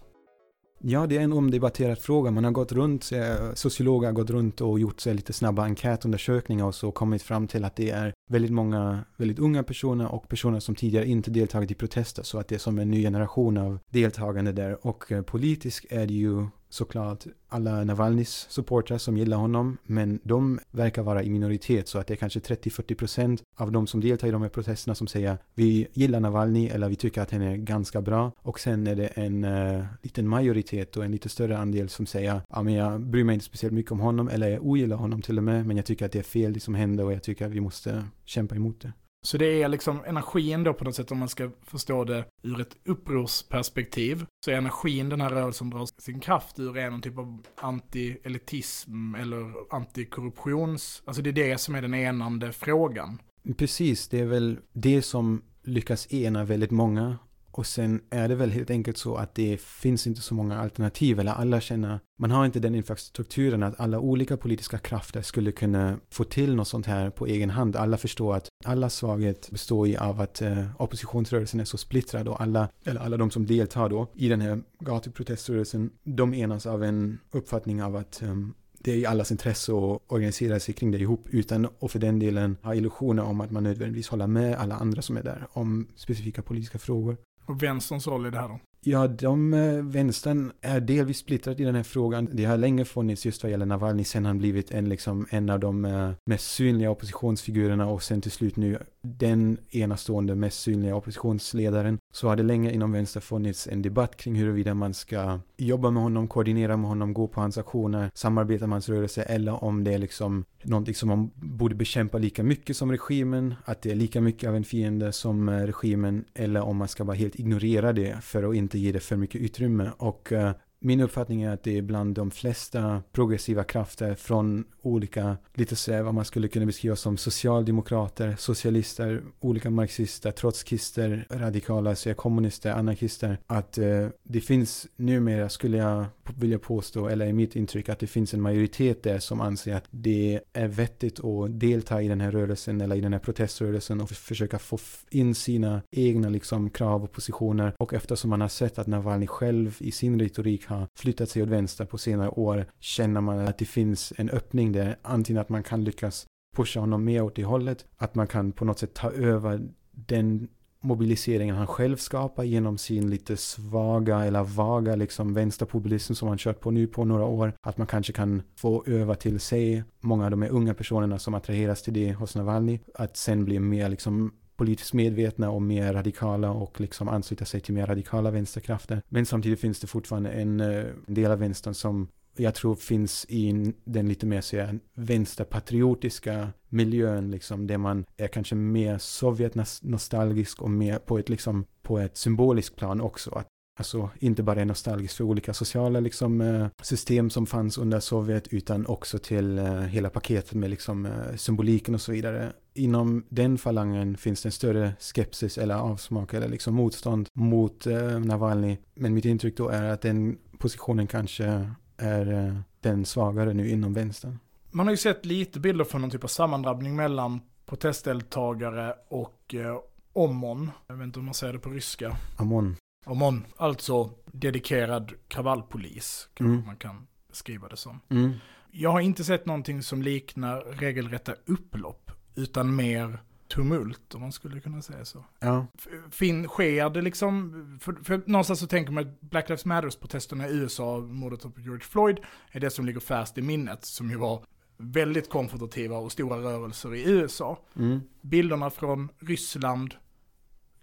[0.79, 2.31] Ja, det är en omdebatterad fråga.
[2.31, 6.65] Man har gått runt, eh, sociologer har gått runt och gjort sig lite snabba enkätundersökningar
[6.65, 10.59] och så kommit fram till att det är väldigt många väldigt unga personer och personer
[10.59, 12.23] som tidigare inte deltagit i protester.
[12.23, 14.87] Så att det är som en ny generation av deltagande där.
[14.87, 20.59] Och eh, politiskt är det ju såklart alla Navalnys supportrar som gillar honom, men de
[20.71, 24.31] verkar vara i minoritet så att det är kanske 30-40% av de som deltar i
[24.31, 28.01] de här protesterna som säger vi gillar Navalny eller vi tycker att han är ganska
[28.01, 32.05] bra och sen är det en uh, liten majoritet och en lite större andel som
[32.05, 35.21] säger ja men jag bryr mig inte speciellt mycket om honom eller jag ogillar honom
[35.21, 37.23] till och med men jag tycker att det är fel det som händer och jag
[37.23, 38.93] tycker att vi måste kämpa emot det.
[39.27, 42.61] Så det är liksom energin då på något sätt om man ska förstå det ur
[42.61, 44.25] ett upprorsperspektiv.
[44.45, 49.21] Så är energin den här rörelsen drar sin kraft ur är någon typ av anti-elitism
[49.21, 51.03] eller antikorruptions...
[51.05, 53.21] Alltså det är det som är den enande frågan.
[53.57, 57.17] Precis, det är väl det som lyckas ena väldigt många
[57.51, 61.19] och sen är det väl helt enkelt så att det finns inte så många alternativ
[61.19, 65.97] eller alla känner, man har inte den infrastrukturen att alla olika politiska krafter skulle kunna
[66.09, 67.75] få till något sånt här på egen hand.
[67.75, 72.41] Alla förstår att alla svaghet består i av att eh, oppositionsrörelsen är så splittrad och
[72.41, 77.19] alla, eller alla de som deltar då i den här gatuproteströrelsen, de enas av en
[77.31, 78.35] uppfattning av att eh,
[78.83, 82.19] det är i allas intresse att organisera sig kring det ihop utan att för den
[82.19, 85.87] delen ha illusioner om att man nödvändigtvis håller med alla andra som är där om
[85.95, 87.17] specifika politiska frågor.
[87.45, 88.59] Och vänsterns roll i det här då?
[88.83, 92.29] Ja, de, eh, vänstern är delvis splittrat i den här frågan.
[92.31, 95.59] Det har länge funnits just vad gäller Navalny sen han blivit en, liksom, en av
[95.59, 101.97] de eh, mest synliga oppositionsfigurerna och sen till slut nu den enastående mest synliga oppositionsledaren.
[102.13, 106.03] Så har det länge inom vänster funnits en debatt kring huruvida man ska jobba med
[106.03, 109.93] honom, koordinera med honom, gå på hans aktioner, samarbeta med hans rörelse eller om det
[109.93, 114.21] är liksom någonting som man borde bekämpa lika mycket som regimen, att det är lika
[114.21, 118.23] mycket av en fiende som eh, regimen eller om man ska bara helt ignorera det
[118.23, 119.91] för att inte inte ge det för mycket utrymme.
[119.97, 125.37] Och eh, min uppfattning är att det är bland de flesta progressiva krafter från olika,
[125.53, 132.13] lite så vad man skulle kunna beskriva som socialdemokrater, socialister, olika marxister, trotskister, radikala, så
[132.13, 136.05] kommunister, anarkister, att eh, det finns numera, skulle jag
[136.35, 139.87] vilja påstå, eller i mitt intryck, att det finns en majoritet där som anser att
[139.91, 144.09] det är vettigt att delta i den här rörelsen eller i den här proteströrelsen och
[144.09, 144.77] försöka få
[145.09, 147.73] in sina egna liksom krav och positioner.
[147.77, 151.49] Och eftersom man har sett att Navalny själv i sin retorik har flyttat sig åt
[151.49, 154.95] vänster på senare år känner man att det finns en öppning där.
[155.01, 157.85] Antingen att man kan lyckas pusha honom mer åt det hållet.
[157.97, 159.61] Att man kan på något sätt ta över
[159.91, 160.47] den
[160.83, 166.59] mobiliseringen han själv skapar genom sin lite svaga eller vaga liksom vänsterpopulism som han kört
[166.59, 167.53] på nu på några år.
[167.61, 171.33] Att man kanske kan få öva till sig många av de här unga personerna som
[171.33, 172.79] attraheras till det hos Navalny.
[172.95, 174.31] Att sen bli mer liksom
[174.61, 179.01] politiskt medvetna och mer radikala och liksom ansluta sig till mer radikala vänsterkrafter.
[179.09, 182.07] Men samtidigt finns det fortfarande en, eh, en del av vänstern som
[182.37, 188.27] jag tror finns i den lite mer så här, vänsterpatriotiska miljön, liksom, där man är
[188.27, 193.31] kanske mer Sovjet-nostalgisk och mer på ett, liksom, på ett symboliskt plan också.
[193.31, 193.47] Att,
[193.81, 198.47] alltså inte bara är nostalgisk för olika sociala liksom, eh, system som fanns under Sovjet,
[198.47, 202.53] utan också till eh, hela paketet med liksom, eh, symboliken och så vidare.
[202.73, 207.85] Inom den falangen finns det en större skepsis eller avsmak eller liksom motstånd mot
[208.25, 208.77] Navalny.
[208.95, 214.39] Men mitt intryck då är att den positionen kanske är den svagare nu inom vänstern.
[214.71, 219.77] Man har ju sett lite bilder från någon typ av sammandrabbning mellan protestdeltagare och eh,
[220.13, 220.71] OMON.
[220.87, 222.17] Jag vet inte om man säger det på ryska.
[222.37, 222.75] Amon.
[223.05, 226.65] OMON, alltså dedikerad kravallpolis, kanske Mm.
[226.65, 227.99] man kan beskriva det som.
[228.09, 228.31] Mm.
[228.71, 234.59] Jag har inte sett någonting som liknar regelrätta upplopp, utan mer tumult, om man skulle
[234.59, 235.25] kunna säga så.
[235.39, 235.67] Ja.
[236.11, 240.53] Fin, sker det liksom, för, för någonstans så tänker man att Black Lives Matters-protesterna i
[240.53, 242.19] USA, mordet på George Floyd,
[242.51, 244.45] är det som ligger färskt i minnet, som ju var
[244.77, 247.59] väldigt konfrontativa och stora rörelser i USA.
[247.75, 247.99] Mm.
[248.21, 249.95] Bilderna från Ryssland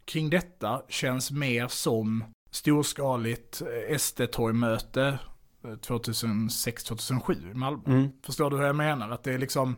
[0.08, 5.18] kring detta känns mer som storskaligt eh, SD-torgmöte
[5.64, 7.82] eh, 2006-2007 i Malmö.
[7.86, 8.08] Mm.
[8.22, 9.10] Förstår du hur jag menar?
[9.10, 9.76] Att det är liksom,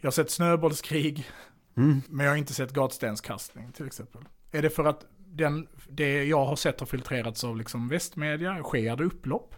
[0.00, 1.30] jag har sett snöbollskrig,
[1.76, 2.02] Mm.
[2.08, 4.22] men jag har inte sett gatstenskastning till exempel.
[4.50, 8.62] Är det för att den, det jag har sett har filtrerats av liksom västmedia?
[8.62, 9.54] Sker det upplopp?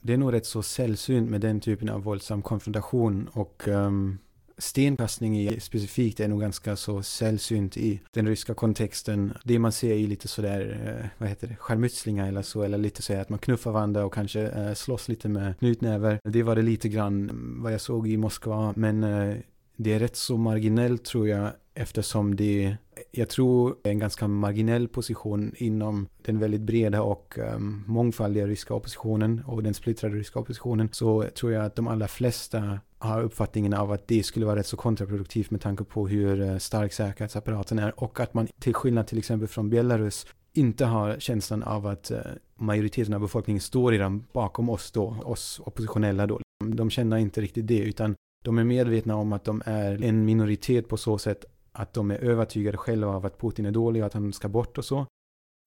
[0.00, 4.18] Det är nog rätt så sällsynt med den typen av våldsam konfrontation och um,
[4.58, 9.32] stenkastning i specifikt är nog ganska så sällsynt i den ryska kontexten.
[9.44, 13.02] Det man ser är lite sådär, eh, vad heter det, skärmytslingar eller så, eller lite
[13.02, 16.20] sådär att man knuffar varandra och kanske eh, slåss lite med knutnäver.
[16.24, 19.36] Det var det lite grann mm, vad jag såg i Moskva, men eh,
[19.76, 22.76] det är rätt så marginellt tror jag eftersom det,
[23.10, 28.74] jag tror, är en ganska marginell position inom den väldigt breda och um, mångfaldiga ryska
[28.74, 33.74] oppositionen och den splittrade ryska oppositionen så tror jag att de allra flesta har uppfattningen
[33.74, 37.78] av att det skulle vara rätt så kontraproduktivt med tanke på hur eh, stark säkerhetsapparaten
[37.78, 42.10] är och att man till skillnad till exempel från Belarus inte har känslan av att
[42.10, 42.18] eh,
[42.56, 46.40] majoriteten av befolkningen står redan bakom oss då, oss oppositionella då.
[46.64, 50.88] De känner inte riktigt det utan de är medvetna om att de är en minoritet
[50.88, 51.44] på så sätt
[51.74, 54.78] att de är övertygade själva av att Putin är dålig och att han ska bort
[54.78, 55.06] och så.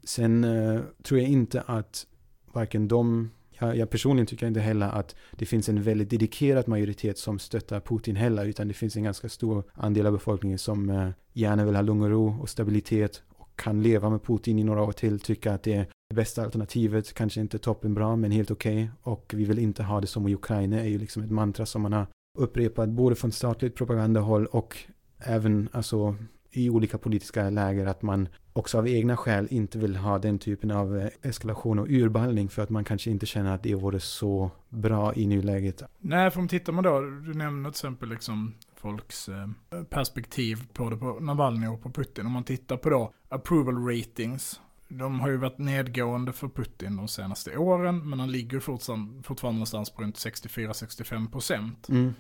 [0.03, 2.07] Sen eh, tror jag inte att
[2.53, 7.17] varken de, jag, jag personligen tycker inte heller att det finns en väldigt dedikerad majoritet
[7.17, 11.09] som stöttar Putin heller, utan det finns en ganska stor andel av befolkningen som eh,
[11.33, 14.83] gärna vill ha lugn och ro och stabilitet och kan leva med Putin i några
[14.83, 18.83] år till, tycka att det är det bästa alternativet, kanske inte toppenbra men helt okej
[18.83, 19.13] okay.
[19.13, 21.81] och vi vill inte ha det som i Ukraina är ju liksom ett mantra som
[21.81, 24.77] man har upprepat både från statligt propagandahåll och
[25.20, 26.15] även alltså
[26.51, 30.72] i olika politiska läger att man också av egna skäl inte vill ha den typen
[30.72, 34.51] av eh, eskalation och urballning för att man kanske inte känner att det vore så
[34.70, 35.84] bra i nuläget.
[35.99, 39.47] Nej, för om tittar man då, du nämner till exempel liksom folks eh,
[39.89, 42.26] perspektiv på det på Navalny och på Putin.
[42.26, 44.61] Om man tittar på då approval ratings.
[44.89, 49.57] De har ju varit nedgående för Putin de senaste åren, men han ligger fortfarande, fortfarande
[49.57, 51.89] någonstans på runt 64-65 procent.
[51.89, 52.13] Mm.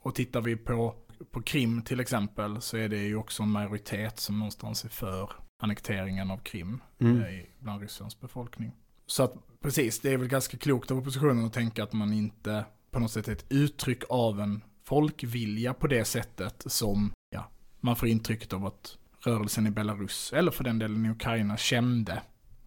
[0.00, 0.94] Och tittar vi på,
[1.30, 5.30] på Krim till exempel så är det ju också en majoritet som någonstans är för
[5.62, 7.22] annekteringen av Krim Mm.
[7.22, 8.72] eh, bland Rysslands befolkning.
[9.06, 12.64] Så att precis, det är väl ganska klokt av oppositionen att tänka att man inte
[12.90, 17.50] på något sätt är ett uttryck av en folkvilja på det sättet som ja,
[17.80, 22.22] man får intrycket av att rörelsen i Belarus, eller för den delen i Ukraina, kände.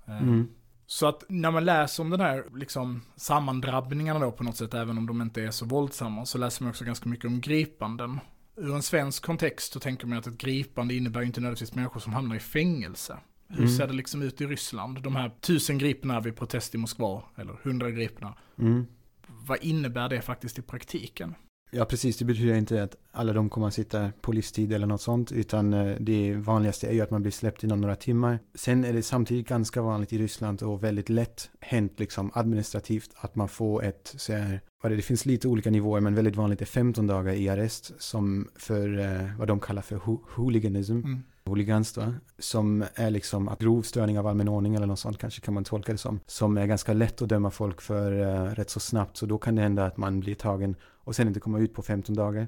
[0.08, 0.48] Eh, Mm.
[0.86, 4.98] så att när man läser om den här liksom, sammandrabbningarna då på något sätt, även
[4.98, 8.20] om de inte är så våldsamma, så läser man också ganska mycket om gripanden.
[8.58, 12.14] Ur en svensk kontext så tänker man att ett gripande innebär inte nödvändigtvis människor som
[12.14, 13.18] hamnar i fängelse.
[13.48, 13.70] Hur Mm.
[13.70, 15.02] ser det liksom ut i Ryssland?
[15.02, 18.34] De här tusen gripna vid protest i Moskva, eller hundra gripna.
[18.60, 18.86] Mm.
[19.28, 21.36] Vad innebär det faktiskt i praktiken?
[21.72, 22.18] Ja, precis.
[22.18, 25.74] Det betyder inte att alla de kommer att sitta på livstid eller något sånt, utan
[25.74, 28.40] eh, det vanligaste är ju att man blir släppt inom några timmar.
[28.56, 33.36] Sen är det samtidigt ganska vanligt i Ryssland och väldigt lätt hänt liksom administrativt att
[33.36, 36.62] man får ett, så här, vad det, det finns lite olika nivåer, men väldigt vanligt
[36.62, 40.92] är 15 dagar i arrest som för eh, vad de kallar för ho- hooliganism.
[40.98, 41.24] Mm.
[41.48, 42.14] Hooligans va?
[42.40, 45.64] Som är liksom att grov störning av allmän ordning eller något sånt kanske kan man
[45.64, 46.20] tolka det som.
[46.26, 49.18] Som är ganska lätt att döma folk för uh, rätt så snabbt.
[49.18, 51.82] Så då kan det hända att man blir tagen och sen inte komma ut på
[51.82, 52.48] 15 dagar.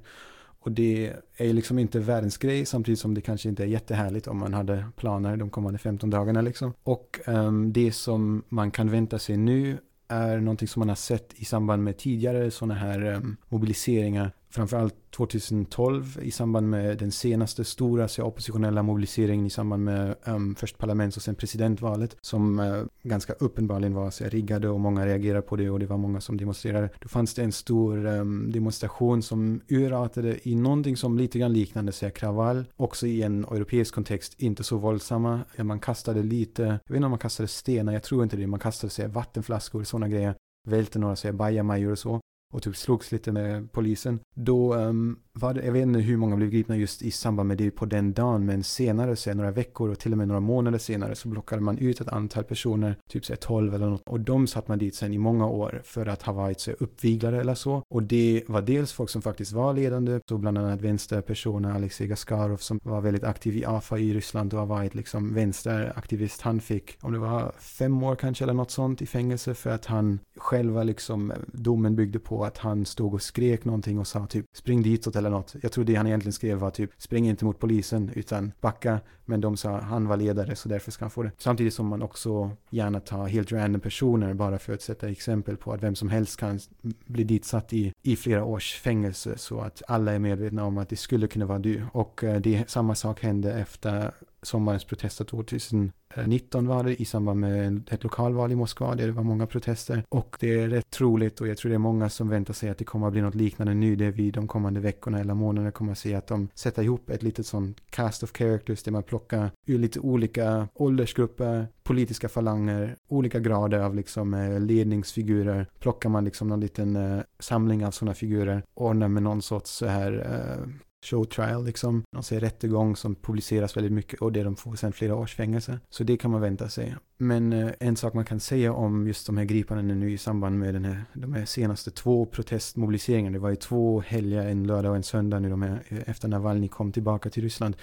[0.61, 4.37] Och det är liksom inte världens grej samtidigt som det kanske inte är jättehärligt om
[4.37, 6.73] man hade planer de kommande 15 dagarna liksom.
[6.83, 9.77] Och um, det som man kan vänta sig nu
[10.07, 14.95] är någonting som man har sett i samband med tidigare sådana här um, mobiliseringar framförallt
[15.11, 20.77] 2012 i samband med den senaste stora så oppositionella mobiliseringen i samband med um, först
[20.77, 25.55] parlaments och sen presidentvalet som uh, ganska uppenbarligen var så riggade och många reagerade på
[25.55, 26.89] det och det var många som demonstrerade.
[26.99, 31.91] Då fanns det en stor um, demonstration som urartade i någonting som lite grann liknande
[31.91, 35.39] så kravall, också i en europeisk kontext, inte så våldsamma.
[35.57, 38.59] Man kastade lite, jag vet inte om man kastade stenar, jag tror inte det, man
[38.59, 40.35] kastade sig vattenflaskor och sådana grejer
[40.67, 42.19] välte några så bajamajor och så
[42.53, 44.19] och typ slogs lite med polisen.
[44.35, 47.71] Då um, var jag vet inte hur många blev gripna just i samband med det
[47.71, 51.15] på den dagen, men senare, så några veckor och till och med några månader senare
[51.15, 54.67] så blockade man ut ett antal personer, typ så 12 eller något, och de satt
[54.67, 57.83] man dit sen i många år för att ha varit så uppviglade eller så.
[57.89, 62.57] Och det var dels folk som faktiskt var ledande, så bland annat vänsterpersoner, Alexej Gaskarov
[62.57, 66.41] som var väldigt aktiv i AFA i Ryssland och har varit liksom vänsteraktivist.
[66.41, 69.85] Han fick, om det var fem år kanske eller något sånt i fängelse för att
[69.85, 74.45] han själva liksom, domen byggde på att han stod och skrek någonting och sa typ
[74.53, 75.55] spring ditåt eller något.
[75.61, 78.99] Jag tror det han egentligen skrev var typ spring inte mot polisen utan backa.
[79.25, 81.31] Men de sa han var ledare så därför ska han få det.
[81.37, 85.73] Samtidigt som man också gärna tar helt random personer bara för att sätta exempel på
[85.73, 86.59] att vem som helst kan
[87.05, 90.95] bli ditsatt i, i flera års fängelse så att alla är medvetna om att det
[90.95, 91.83] skulle kunna vara du.
[91.93, 94.11] Och eh, det samma sak hände efter
[94.41, 99.23] sommarens protester 2019 var det i samband med ett lokalval i Moskva där det var
[99.23, 100.03] många protester.
[100.09, 102.77] Och det är rätt troligt och jag tror det är många som väntar sig att
[102.77, 105.91] det kommer att bli något liknande nu där vi de kommande veckorna eller månaderna kommer
[105.91, 109.51] att se att de sätter ihop ett litet sånt cast of characters där man plockar
[109.65, 115.67] ur lite olika åldersgrupper, politiska falanger, olika grader av liksom eh, ledningsfigurer.
[115.79, 119.85] Plockar man liksom någon liten eh, samling av sådana figurer, ordnar med någon sorts så
[119.85, 122.03] här eh, uh, show trial liksom.
[122.11, 125.79] De ser rättegång som publiceras väldigt mycket och det de får sen flera års fängelse.
[125.89, 126.95] Så det kan man vänta sig.
[127.17, 130.59] Men eh, en sak man kan säga om just de här gripandena nu i samband
[130.59, 133.33] med den här, de här senaste två protestmobiliseringarna.
[133.33, 136.27] Det var ju två helger, en lördag och en söndag nu de här, eh, efter
[136.27, 137.75] Navalny kom tillbaka till Ryssland.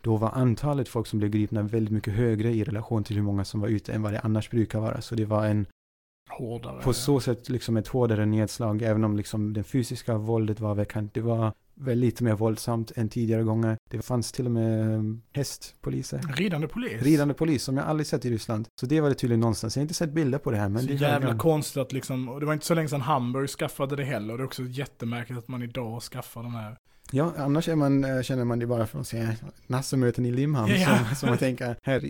[0.00, 3.44] Då var antalet folk som blev gripna väldigt mycket högre i relation till hur många
[3.44, 5.00] som var ute än vad det annars brukar vara.
[5.00, 5.66] Så det var en
[6.30, 6.82] Hårdare.
[6.82, 11.14] På så sätt liksom ett hårdare nedslag, även om liksom det fysiska våldet var väkant.
[11.14, 11.52] Det var
[11.82, 13.76] väl lite mer våldsamt än tidigare gånger.
[13.90, 16.20] Det fanns till och med um, hästpoliser.
[16.36, 17.02] Ridande polis?
[17.02, 18.68] Ridande polis, som jag aldrig sett i Ryssland.
[18.80, 19.76] Så det var det tydligen någonstans.
[19.76, 20.68] Jag har inte sett bilder på det här.
[20.68, 21.38] Men så det jävla jag...
[21.38, 24.32] konstigt att liksom, och det var inte så länge sedan Hamburg skaffade det heller.
[24.32, 26.76] Och det är också jättemärkligt att man idag skaffar den här.
[27.14, 29.28] Ja, annars är man, eh, känner man det bara från att se
[29.66, 30.72] Nassemöten i Limhamn.
[30.72, 30.98] Ja.
[30.98, 32.00] Som, som man tänker, här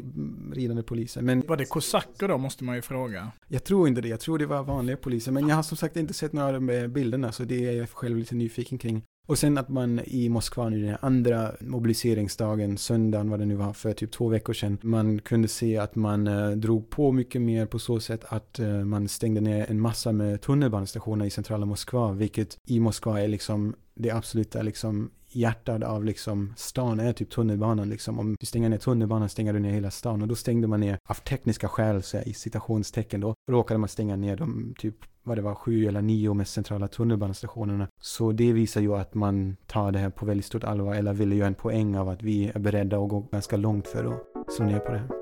[0.55, 1.23] ridande poliser.
[1.23, 3.33] Men, var det kosacker då, måste man ju fråga.
[3.49, 5.33] Jag tror inte det, jag tror det var vanliga poliser.
[5.33, 8.16] Men jag har som sagt inte sett några av bilderna, så det är jag själv
[8.16, 9.03] lite nyfiken kring.
[9.33, 13.72] Och sen att man i Moskva nu den andra mobiliseringsdagen, söndagen vad det nu var,
[13.72, 17.66] för typ två veckor sedan, man kunde se att man eh, drog på mycket mer
[17.66, 22.12] på så sätt att eh, man stängde ner en massa med tunnelbanestationer i centrala Moskva,
[22.12, 27.89] vilket i Moskva är liksom det absoluta liksom hjärtat av liksom stan är typ tunnelbanan
[27.89, 28.18] liksom.
[28.18, 30.99] Om du stänger ner tunnelbanan stänger du ner hela stan och då stängde man ner
[31.09, 35.43] av tekniska skäl så i citationstecken då råkade man stänga ner de typ vad det
[35.43, 37.89] var, sju eller nio mest centrala tunnelbanestationerna.
[38.01, 41.33] Så det visar ju att man tar det här på väldigt stort allvar eller vill
[41.33, 44.64] göra en poäng av att vi är beredda att gå ganska långt för att slå
[44.66, 45.22] ner på det här.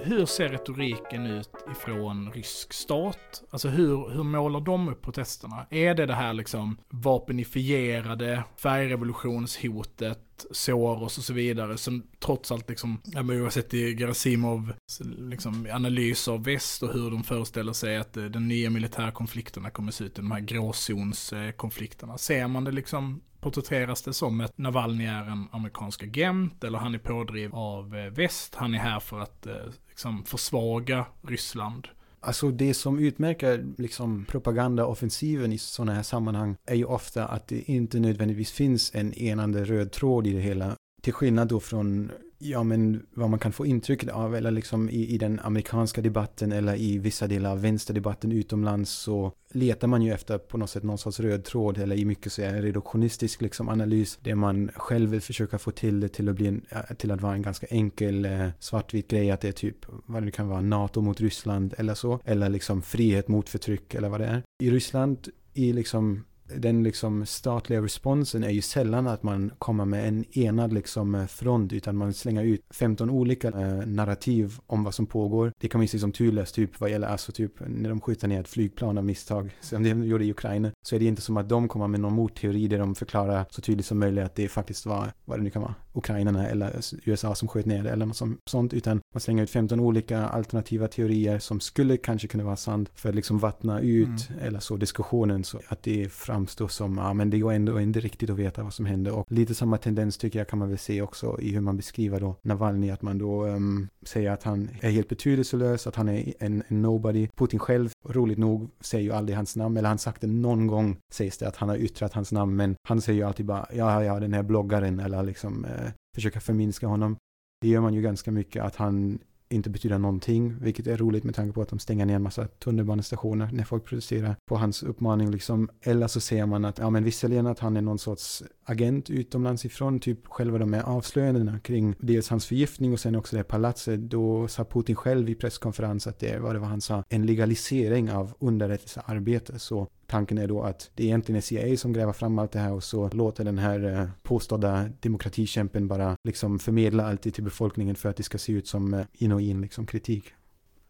[0.00, 3.42] Hur ser retoriken ut ifrån rysk stat?
[3.50, 5.66] Alltså hur, hur målar de upp protesterna?
[5.70, 13.00] Är det det här liksom vapenifierade färgrevolutionshotet, Soros och så vidare, som trots allt liksom,
[13.04, 14.72] ja men har sett i Gerasimov
[15.18, 19.92] liksom analys av väst och hur de föreställer sig att eh, den nya militärkonflikterna kommer
[19.92, 22.18] se ut, de här gråzonskonflikterna.
[22.18, 26.94] Ser man det liksom porträtteras det som att Navalny är en amerikansk agent eller han
[26.94, 28.54] är pådriv av eh, väst.
[28.54, 29.54] Han är här för att eh,
[29.88, 31.88] liksom försvaga Ryssland.
[32.20, 37.70] Alltså det som utmärker liksom propagandaoffensiven i sådana här sammanhang är ju ofta att det
[37.70, 40.76] inte nödvändigtvis finns en enande röd tråd i det hela.
[41.02, 45.06] Till skillnad då från ja, men vad man kan få intrycket av, eller liksom i,
[45.06, 50.12] i den amerikanska debatten eller i vissa delar av vänsterdebatten utomlands så letar man ju
[50.12, 53.68] efter på något sätt någon sorts röd tråd eller i mycket så är reduktionistisk liksom
[53.68, 57.10] analys där man själv vill försöka få till det till att, bli en, äh, till
[57.10, 60.48] att vara en ganska enkel eh, svartvit grej att det är typ vad det kan
[60.48, 64.42] vara NATO mot Ryssland eller så eller liksom frihet mot förtryck eller vad det är.
[64.62, 70.08] I Ryssland i liksom den liksom statliga responsen är ju sällan att man kommer med
[70.08, 74.94] en enad liksom eh, front utan man slänger ut 15 olika eh, narrativ om vad
[74.94, 75.52] som pågår.
[75.58, 78.28] Det kan man ju se som turlöst typ vad gäller alltså typ när de skjuter
[78.28, 81.36] ner ett flygplan av misstag som de gjorde i Ukraina så är det inte som
[81.36, 84.48] att de kommer med någon motteori där de förklarar så tydligt som möjligt att det
[84.48, 88.06] faktiskt var vad det nu kan vara ukrainarna eller USA som sköt ner det eller
[88.06, 92.56] något sånt utan man slänger ut 15 olika alternativa teorier som skulle kanske kunna vara
[92.56, 94.42] sant för att liksom vattna ut mm.
[94.42, 98.30] eller så diskussionen så att det framstå som, ja men det går ändå inte riktigt
[98.30, 101.02] att veta vad som händer och lite samma tendens tycker jag kan man väl se
[101.02, 104.90] också i hur man beskriver då Navalny att man då um, säger att han är
[104.90, 107.28] helt betydelselös, att han är en, en nobody.
[107.36, 110.96] Putin själv, roligt nog, säger ju aldrig hans namn, eller han sagt det någon gång
[111.12, 114.04] sägs det att han har yttrat hans namn, men han säger ju alltid bara ja,
[114.04, 117.16] ja, den här bloggaren eller liksom eh, försöka förminska honom.
[117.60, 119.18] Det gör man ju ganska mycket att han
[119.48, 122.46] inte betyder någonting, vilket är roligt med tanke på att de stänger ner en massa
[122.46, 125.68] tunnelbanestationer när folk protesterar på hans uppmaning liksom.
[125.82, 129.64] Eller så ser man att, ja men visserligen att han är någon sorts agent utomlands
[129.64, 133.44] ifrån, typ själva de här avslöjandena kring dels hans förgiftning och sen också det här
[133.44, 137.26] palatset, då sa Putin själv i presskonferens att det, vad det var han sa, en
[137.26, 139.58] legalisering av underrättelsearbete.
[139.58, 142.72] Så tanken är då att det egentligen är CIA som gräver fram allt det här
[142.72, 148.08] och så låter den här eh, påstådda demokratikämpen bara liksom förmedla allt till befolkningen för
[148.08, 150.32] att det ska se ut som eh, in och in liksom kritik.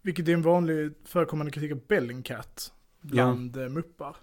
[0.03, 3.63] Vilket är en vanlig förekommande kritik av Bellingcat bland ja.
[3.63, 4.17] Eh, muppar.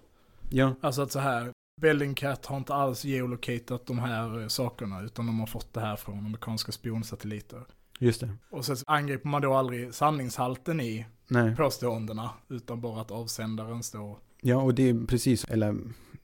[0.50, 0.74] Ja.
[0.80, 5.46] Alltså att så här, Bellingcat har inte alls geolocatat de här sakerna utan de har
[5.46, 7.64] fått det här från amerikanska spionsatelliter.
[7.98, 8.30] Just det.
[8.50, 11.56] Och så angriper man då aldrig sanningshalten i Nej.
[11.56, 15.76] påståendena utan bara att avsändaren står Ja, och det är precis, eller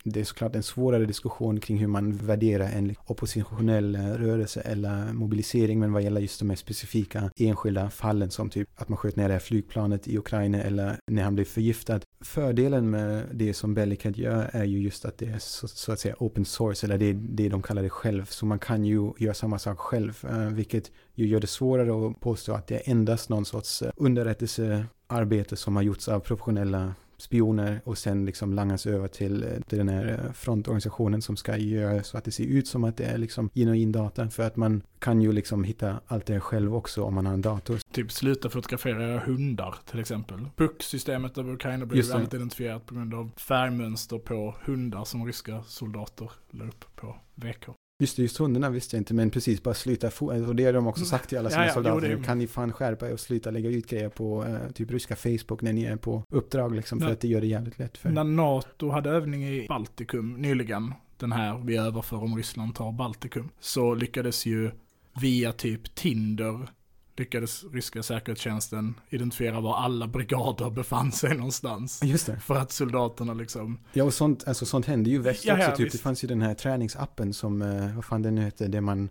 [0.04, 5.12] det är såklart en svårare diskussion kring hur man värderar en oppositionell eh, rörelse eller
[5.12, 9.16] mobilisering, men vad gäller just de här specifika enskilda fallen som typ att man sköt
[9.16, 12.00] ner det här flygplanet i Ukraina eller när han blev förgiftad.
[12.20, 16.00] Fördelen med det som Bellicat gör är ju just att det är så, så, att
[16.00, 19.34] säga open source, eller det det de kallar det själv, så man kan ju göra
[19.34, 23.28] samma sak själv, eh, vilket ju gör det svårare att påstå att det är endast
[23.28, 29.08] någon sorts eh, underrättelsearbete som har gjorts av professionella spioner och sen liksom langas över
[29.08, 32.68] till, eh, till den här eh, frontorganisationen som ska göra så att det ser ut
[32.68, 36.26] som att det är liksom in data för att man kan ju liksom hitta allt
[36.26, 37.78] det själv också om man har en dator.
[37.92, 40.48] Typ sluta fotografera era hundar till exempel.
[40.56, 46.30] PUC-systemet över Ukraina blir väldigt identifierat på grund av färgmönster på hundar som ryska soldater
[46.50, 47.79] la upp på VK.
[48.00, 50.86] Just det, just hundarna visste jag inte, men precis, bara sluta, och det har de
[50.86, 53.20] också sagt till alla sina ja, ja, soldater, jo, kan ni fan skärpa er och
[53.20, 57.00] sluta lägga ut grejer på uh, typ ryska Facebook när ni är på uppdrag liksom,
[57.00, 57.12] för ja.
[57.12, 61.32] att det gör det jävligt lätt för När NATO hade övning i Baltikum nyligen, den
[61.32, 64.70] här vi överför om Ryssland tar Baltikum, så lyckades ju
[65.20, 66.68] via typ Tinder
[67.20, 72.00] lyckades ryska säkerhetstjänsten identifiera var alla brigader befann sig någonstans.
[72.04, 72.40] Just det.
[72.40, 73.78] För att soldaterna liksom...
[73.92, 75.58] Ja, och sånt, alltså, sånt hände ju väst också.
[75.58, 75.92] Ja, typ.
[75.92, 79.08] Det fanns ju den här träningsappen som, eh, vad fan den nu hette, det man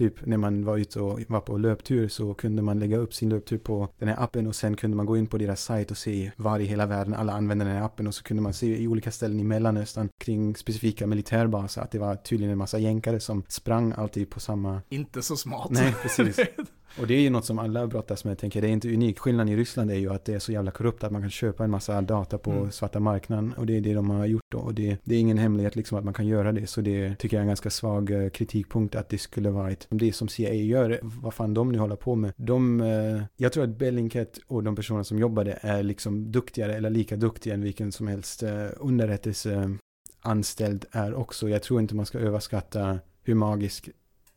[0.00, 3.28] Typ när man var ute och var på löptur så kunde man lägga upp sin
[3.28, 5.96] löptur på den här appen och sen kunde man gå in på deras sajt och
[5.96, 8.82] se var i hela världen alla använder den här appen och så kunde man se
[8.82, 13.20] i olika ställen i Mellanöstern kring specifika militärbaser att det var tydligen en massa jänkare
[13.20, 14.82] som sprang alltid på samma...
[14.88, 15.70] Inte så smart.
[15.70, 16.40] Nej, precis.
[16.98, 19.18] Och det är ju något som alla brottas med, jag tänker, det är inte unikt.
[19.18, 21.64] Skillnaden i Ryssland är ju att det är så jävla korrupt att man kan köpa
[21.64, 22.70] en massa data på mm.
[22.70, 23.54] svarta marknaden.
[23.56, 24.58] Och det är det de har gjort då.
[24.58, 26.66] Och det, det, är ingen hemlighet liksom att man kan göra det.
[26.66, 29.86] Så det tycker jag är en ganska svag eh, kritikpunkt att det skulle vara ett,
[29.90, 32.32] det som CIA gör, vad fan de nu håller på med.
[32.36, 36.90] De, eh, jag tror att Bellingcat och de personer som jobbade är liksom duktigare eller
[36.90, 41.48] lika duktiga än vilken som helst eh, underrättelseanställd är också.
[41.48, 43.90] Jag tror inte man ska överskatta hur magisk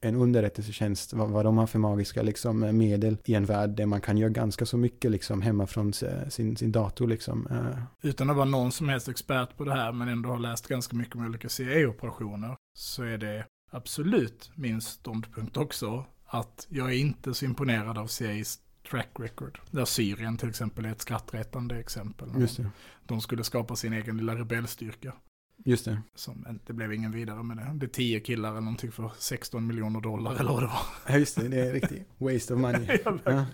[0.03, 4.01] en underrättelsetjänst, vad, vad de har för magiska liksom, medel i en värld där man
[4.01, 5.93] kan göra ganska så mycket liksom, hemma från
[6.29, 7.07] sin, sin dator.
[7.07, 7.47] Liksom.
[7.51, 8.09] Eh.
[8.09, 10.95] Utan att vara någon som helst expert på det här, men ändå har läst ganska
[10.95, 17.33] mycket om olika CIA-operationer, så är det absolut min ståndpunkt också, att jag är inte
[17.33, 18.59] så imponerad av CIAs
[18.89, 19.59] track record.
[19.71, 22.29] Där Syrien till exempel är ett skrattretande exempel.
[22.39, 22.69] Just det.
[23.05, 25.13] De skulle skapa sin egen lilla rebellstyrka.
[25.65, 26.01] Just det.
[26.15, 27.71] Som, det blev ingen vidare med det.
[27.73, 30.81] Det är tio killar eller någonting för 16 miljoner dollar eller vad det var.
[31.07, 32.99] Ja just det, det är riktigt waste of money.
[33.25, 33.45] ja,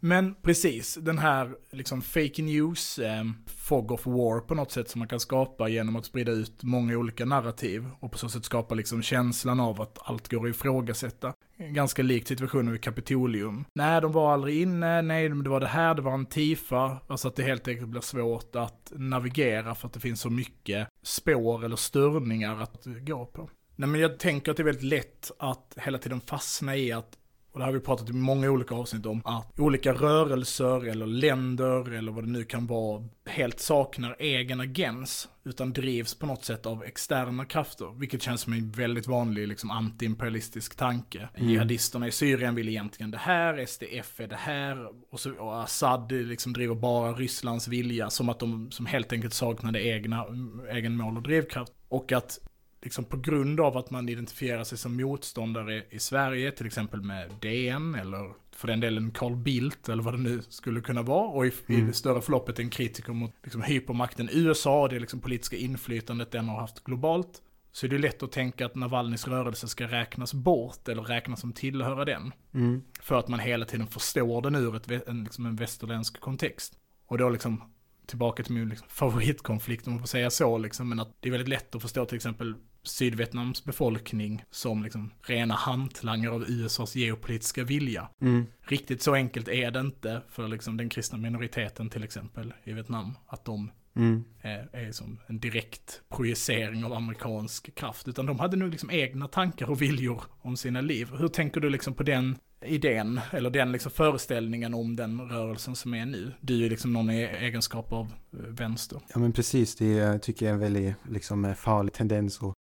[0.00, 4.98] men precis, den här liksom fake news, eh, fog of war på något sätt som
[4.98, 8.74] man kan skapa genom att sprida ut många olika narrativ och på så sätt skapa
[8.74, 11.32] liksom känslan av att allt går att ifrågasätta.
[11.58, 13.64] Ganska likt situationen vid Kapitolium.
[13.74, 16.98] Nej, de var aldrig inne, nej, det var det här, det var antifa.
[17.06, 20.88] Alltså att det helt enkelt blir svårt att navigera för att det finns så mycket
[21.02, 23.50] spår eller störningar att gå på.
[23.76, 27.16] Nej men jag tänker att det är väldigt lätt att hela tiden fastna i att
[27.52, 31.92] och det har vi pratat i många olika avsnitt om, att olika rörelser eller länder
[31.92, 36.66] eller vad det nu kan vara helt saknar egen agens, utan drivs på något sätt
[36.66, 41.28] av externa krafter, vilket känns som en väldigt vanlig liksom, antiimperialistisk tanke.
[41.34, 41.50] Mm.
[41.50, 46.12] Jihadisterna i Syrien vill egentligen det här, SDF är det här, och, så, och Assad
[46.12, 50.26] liksom driver bara Rysslands vilja, som att de som helt enkelt saknade egna,
[50.70, 51.72] egen mål och drivkraft.
[51.88, 52.38] Och att
[52.82, 57.30] liksom på grund av att man identifierar sig som motståndare i Sverige, till exempel med
[57.40, 61.28] DN eller för den delen Carl Bildt eller vad det nu skulle kunna vara.
[61.28, 61.82] Och i, Mm.
[61.82, 66.30] i det större förloppet en kritiker mot liksom, hypermakten USA och det liksom, politiska inflytandet
[66.30, 67.42] den har haft globalt.
[67.72, 71.52] Så är det lätt att tänka att Navalnys rörelse ska räknas bort eller räknas som
[71.52, 72.32] tillhöra den.
[72.54, 72.82] Mm.
[73.00, 76.78] För att man hela tiden förstår den ur ett, en, liksom en västerländsk kontext.
[77.06, 77.62] Och då liksom
[78.06, 81.30] tillbaka till min liksom, favoritkonflikt om man får säga så liksom, men att det är
[81.30, 87.64] väldigt lätt att förstå till exempel Sydvietnams befolkning som liksom rena hantlangare av USAs geopolitiska
[87.64, 88.08] vilja.
[88.20, 88.46] Mm.
[88.62, 93.16] Riktigt så enkelt är det inte för liksom den kristna minoriteten till exempel i Vietnam,
[93.26, 94.24] att de Mm.
[94.40, 99.28] är, är som en direkt projicering av amerikansk kraft, utan de hade nog liksom egna
[99.28, 101.08] tankar och viljor om sina liv.
[101.18, 105.94] Hur tänker du liksom på den idén, eller den liksom föreställningen om den rörelsen som
[105.94, 106.32] är nu?
[106.40, 109.00] Du är liksom någon i egenskap av eh, vänster.
[109.14, 112.54] Ja men precis, det tycker jag är en väldigt liksom, eh, farlig tendens att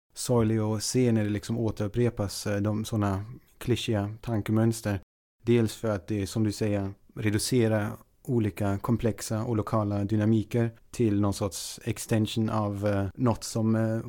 [0.81, 3.25] se när det liksom återupprepas eh, de sådana
[3.59, 5.01] klyschiga tankemönster.
[5.43, 7.91] Dels för att det, som du säger, reducerar
[8.23, 14.01] olika komplexa och lokala dynamiker till någon sorts extension av eh, något som eh,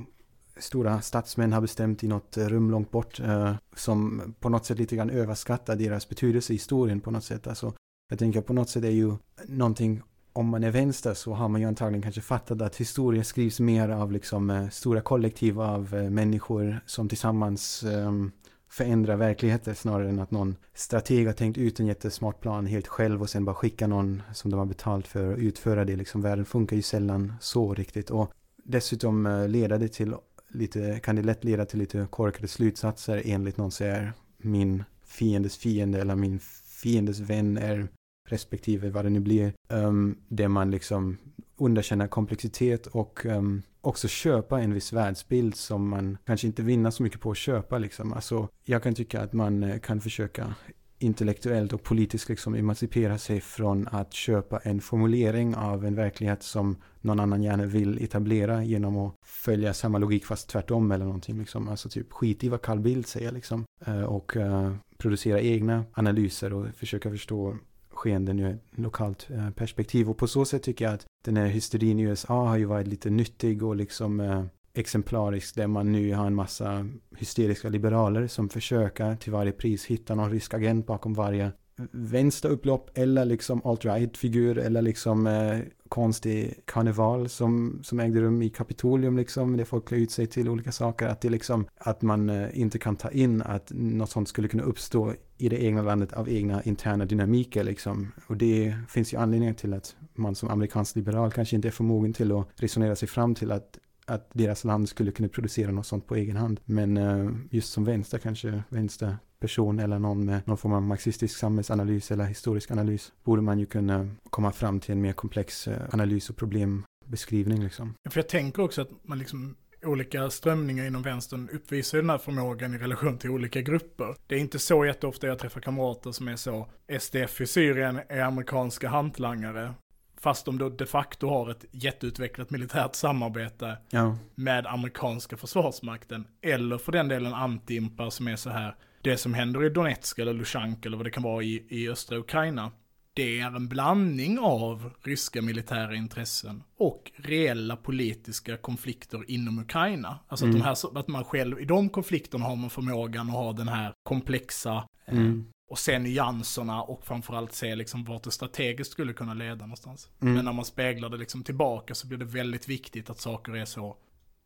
[0.57, 4.79] stora statsmän har bestämt i något eh, rum långt bort eh, som på något sätt
[4.79, 7.47] lite grann överskattar deras betydelse i historien på något sätt.
[7.47, 7.73] Alltså,
[8.09, 9.15] jag tänker på något sätt är ju
[9.47, 10.01] någonting
[10.33, 13.89] om man är vänster så har man ju antagligen kanske fattat att historia skrivs mer
[13.89, 18.31] av liksom eh, stora kollektiv av eh, människor som tillsammans ehm,
[18.69, 23.21] förändrar verkligheten snarare än att någon strateg har tänkt ut en jättesmart plan helt själv
[23.21, 25.95] och sen bara skicka någon som de har betalt för att utföra det.
[25.95, 28.31] Liksom, världen funkar ju sällan så riktigt och
[28.63, 30.15] dessutom eh, leder det till
[30.49, 36.01] lite, kan det lätt leda till lite korkade slutsatser enligt någon säger min fiendes fiende
[36.01, 36.39] eller min
[36.81, 37.87] fiendes vän är
[38.31, 39.53] respektive vad det nu blir.
[39.69, 41.17] Ehm, um, där man liksom
[41.57, 47.03] underkänner komplexitet och um, också köpa en viss världsbild som man kanske inte vinner så
[47.03, 48.13] mycket på att köpa liksom.
[48.13, 50.55] Alltså, jag kan tycka att man eh, kan försöka
[50.99, 56.77] intellektuellt och politiskt liksom emancipera sig från att köpa en formulering av en verklighet som
[57.01, 61.69] någon annan gärna vill etablera genom att följa samma logik fast tvärtom eller någonting liksom.
[61.69, 63.65] Alltså typ skit i vad Carl Bildt säger liksom.
[63.85, 67.57] Eh, och uh, producera egna analyser och försöka förstå
[67.99, 70.09] skeenden ur ett lokalt eh, perspektiv.
[70.09, 72.87] Och på så sätt tycker jag att den här hysterin i USA har ju varit
[72.87, 74.43] lite nyttig och liksom eh,
[74.73, 76.87] exemplarisk där man nu har en massa
[77.17, 81.51] hysteriska liberaler som försöker till varje pris hitta någon rysk agent bakom varje
[81.91, 85.59] vänsterupplopp eller liksom alt-right-figur eller liksom eh,
[85.89, 90.49] konstig karneval som, som ägde rum i Kapitolium liksom, där folk klär ut sig till
[90.49, 94.29] olika saker, att det liksom, att man eh, inte kan ta in att något sånt
[94.29, 98.11] skulle kunna uppstå i det egna landet av egna interna dynamiker liksom.
[98.27, 102.13] Och det finns ju anledningar till att man som amerikansk liberal kanske inte är förmogen
[102.13, 106.07] till att resonera sig fram till att att deras land skulle kunna producera något sånt
[106.07, 106.59] på egen hand.
[106.65, 111.37] Men eh, just som vänster kanske, vänster, vänsterperson eller någon med någon form av marxistisk
[111.37, 115.81] samhällsanalys eller historisk analys borde man ju kunna komma fram till en mer komplex eh,
[115.93, 117.93] analys och problembeskrivning liksom.
[118.09, 122.73] För jag tänker också att man liksom olika strömningar inom vänstern uppvisar den här förmågan
[122.73, 124.15] i relation till olika grupper.
[124.27, 126.67] Det är inte så jätteofta jag träffar kamrater som är så,
[126.99, 129.73] SDF i Syrien är amerikanska hantlangare,
[130.21, 136.77] fast de då de facto har ett jätteutvecklat militärt samarbete Ja, med amerikanska försvarsmakten, eller
[136.77, 138.75] för den delen antiimpar som är så här,
[139.09, 142.17] det som händer i Donetsk eller Lushansk eller vad det kan vara i, i östra
[142.17, 142.71] Ukraina,
[143.13, 150.19] det är en blandning av ryska militära intressen och reella politiska konflikter inom Ukraina.
[150.27, 150.59] Alltså att, Mm.
[150.59, 153.93] de här, att man själv, i de konflikterna har man förmågan att ha den här
[154.03, 155.45] komplexa eh, mm.
[155.69, 160.09] och se nyanserna och framförallt se liksom vart det strategiskt skulle kunna leda någonstans.
[160.21, 160.33] Mm.
[160.33, 163.65] Men när man speglar det liksom tillbaka så blir det väldigt viktigt att saker är
[163.65, 163.97] så.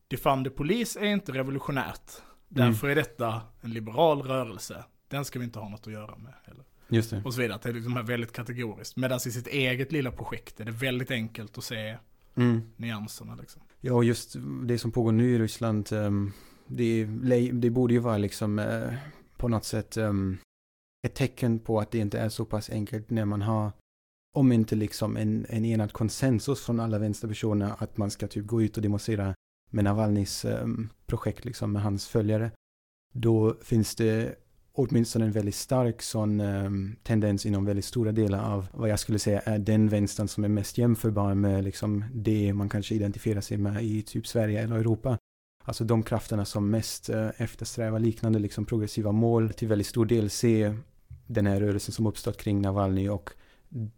[0.08, 2.12] Defund the Police är inte revolutionärt.
[2.56, 4.84] Därför är detta en liberal rörelse.
[5.08, 6.34] Den ska vi inte ha något att göra med.
[6.46, 6.64] Eller.
[6.88, 7.22] just det.
[7.26, 7.60] Och så vidare.
[7.64, 8.96] Det är liksom väldigt kategoriskt.
[8.98, 11.98] Medan i sitt eget lilla projekt är det väldigt enkelt att se
[12.36, 12.62] Mm.
[12.78, 13.62] nyanserna liksom.
[13.82, 16.32] Ja, och just det som pågår nu i Ryssland, ehm,
[16.68, 17.06] det,
[17.52, 18.94] det borde ju vara liksom eh,
[19.38, 20.38] på något sätt ehm,
[21.08, 23.72] ett tecken på att det inte är så pass enkelt när man har,
[24.36, 28.62] om inte liksom en, en enad konsensus från alla vänsterpersoner att man ska typ gå
[28.62, 29.36] ut och demonstrera
[29.74, 30.68] med Navalnys eh,
[31.06, 32.52] projekt liksom med hans följare.
[33.14, 34.36] Då finns det
[34.74, 39.20] åtminstone en väldigt stark sån um, tendens inom väldigt stora delar av vad jag skulle
[39.20, 43.58] säga är den vänstern som är mest jämförbar med liksom det man kanske identifierar sig
[43.58, 45.18] med i typ Sverige eller Europa.
[45.64, 50.30] Alltså de krafterna som mest uh, eftersträvar liknande liksom progressiva mål till väldigt stor del
[50.30, 50.78] ser
[51.28, 53.30] den här rörelsen som uppstått kring Navalny och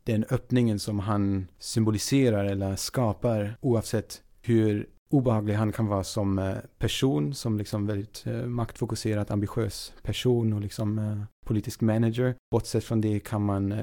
[0.03, 6.56] den öppningen som han symboliserar eller skapar oavsett hur obehaglig han kan vara som eh,
[6.77, 12.36] person, som liksom väldigt eh, maktfokuserad, ambitiös person och liksom eh, politisk manager.
[12.52, 13.73] Bortsett från det kan man,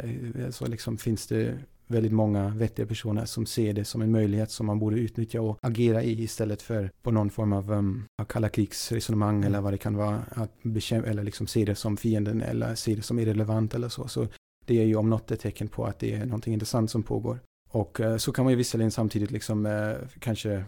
[0.50, 4.66] så liksom finns det väldigt många vettiga personer som ser det som en möjlighet som
[4.66, 9.36] man borde utnyttja och agera i istället för på någon form av um, kalla krigsresonemang
[9.36, 9.46] mm.
[9.46, 12.94] eller vad det kan vara att bekämpa eller liksom se det som fienden eller se
[12.94, 14.08] det som irrelevant eller så.
[14.08, 14.26] Så
[14.66, 17.38] det är ju om något ett tecken på att det är någonting intressant som pågår.
[17.70, 20.64] Och så kan man ju visserligen samtidigt liksom uh, kanske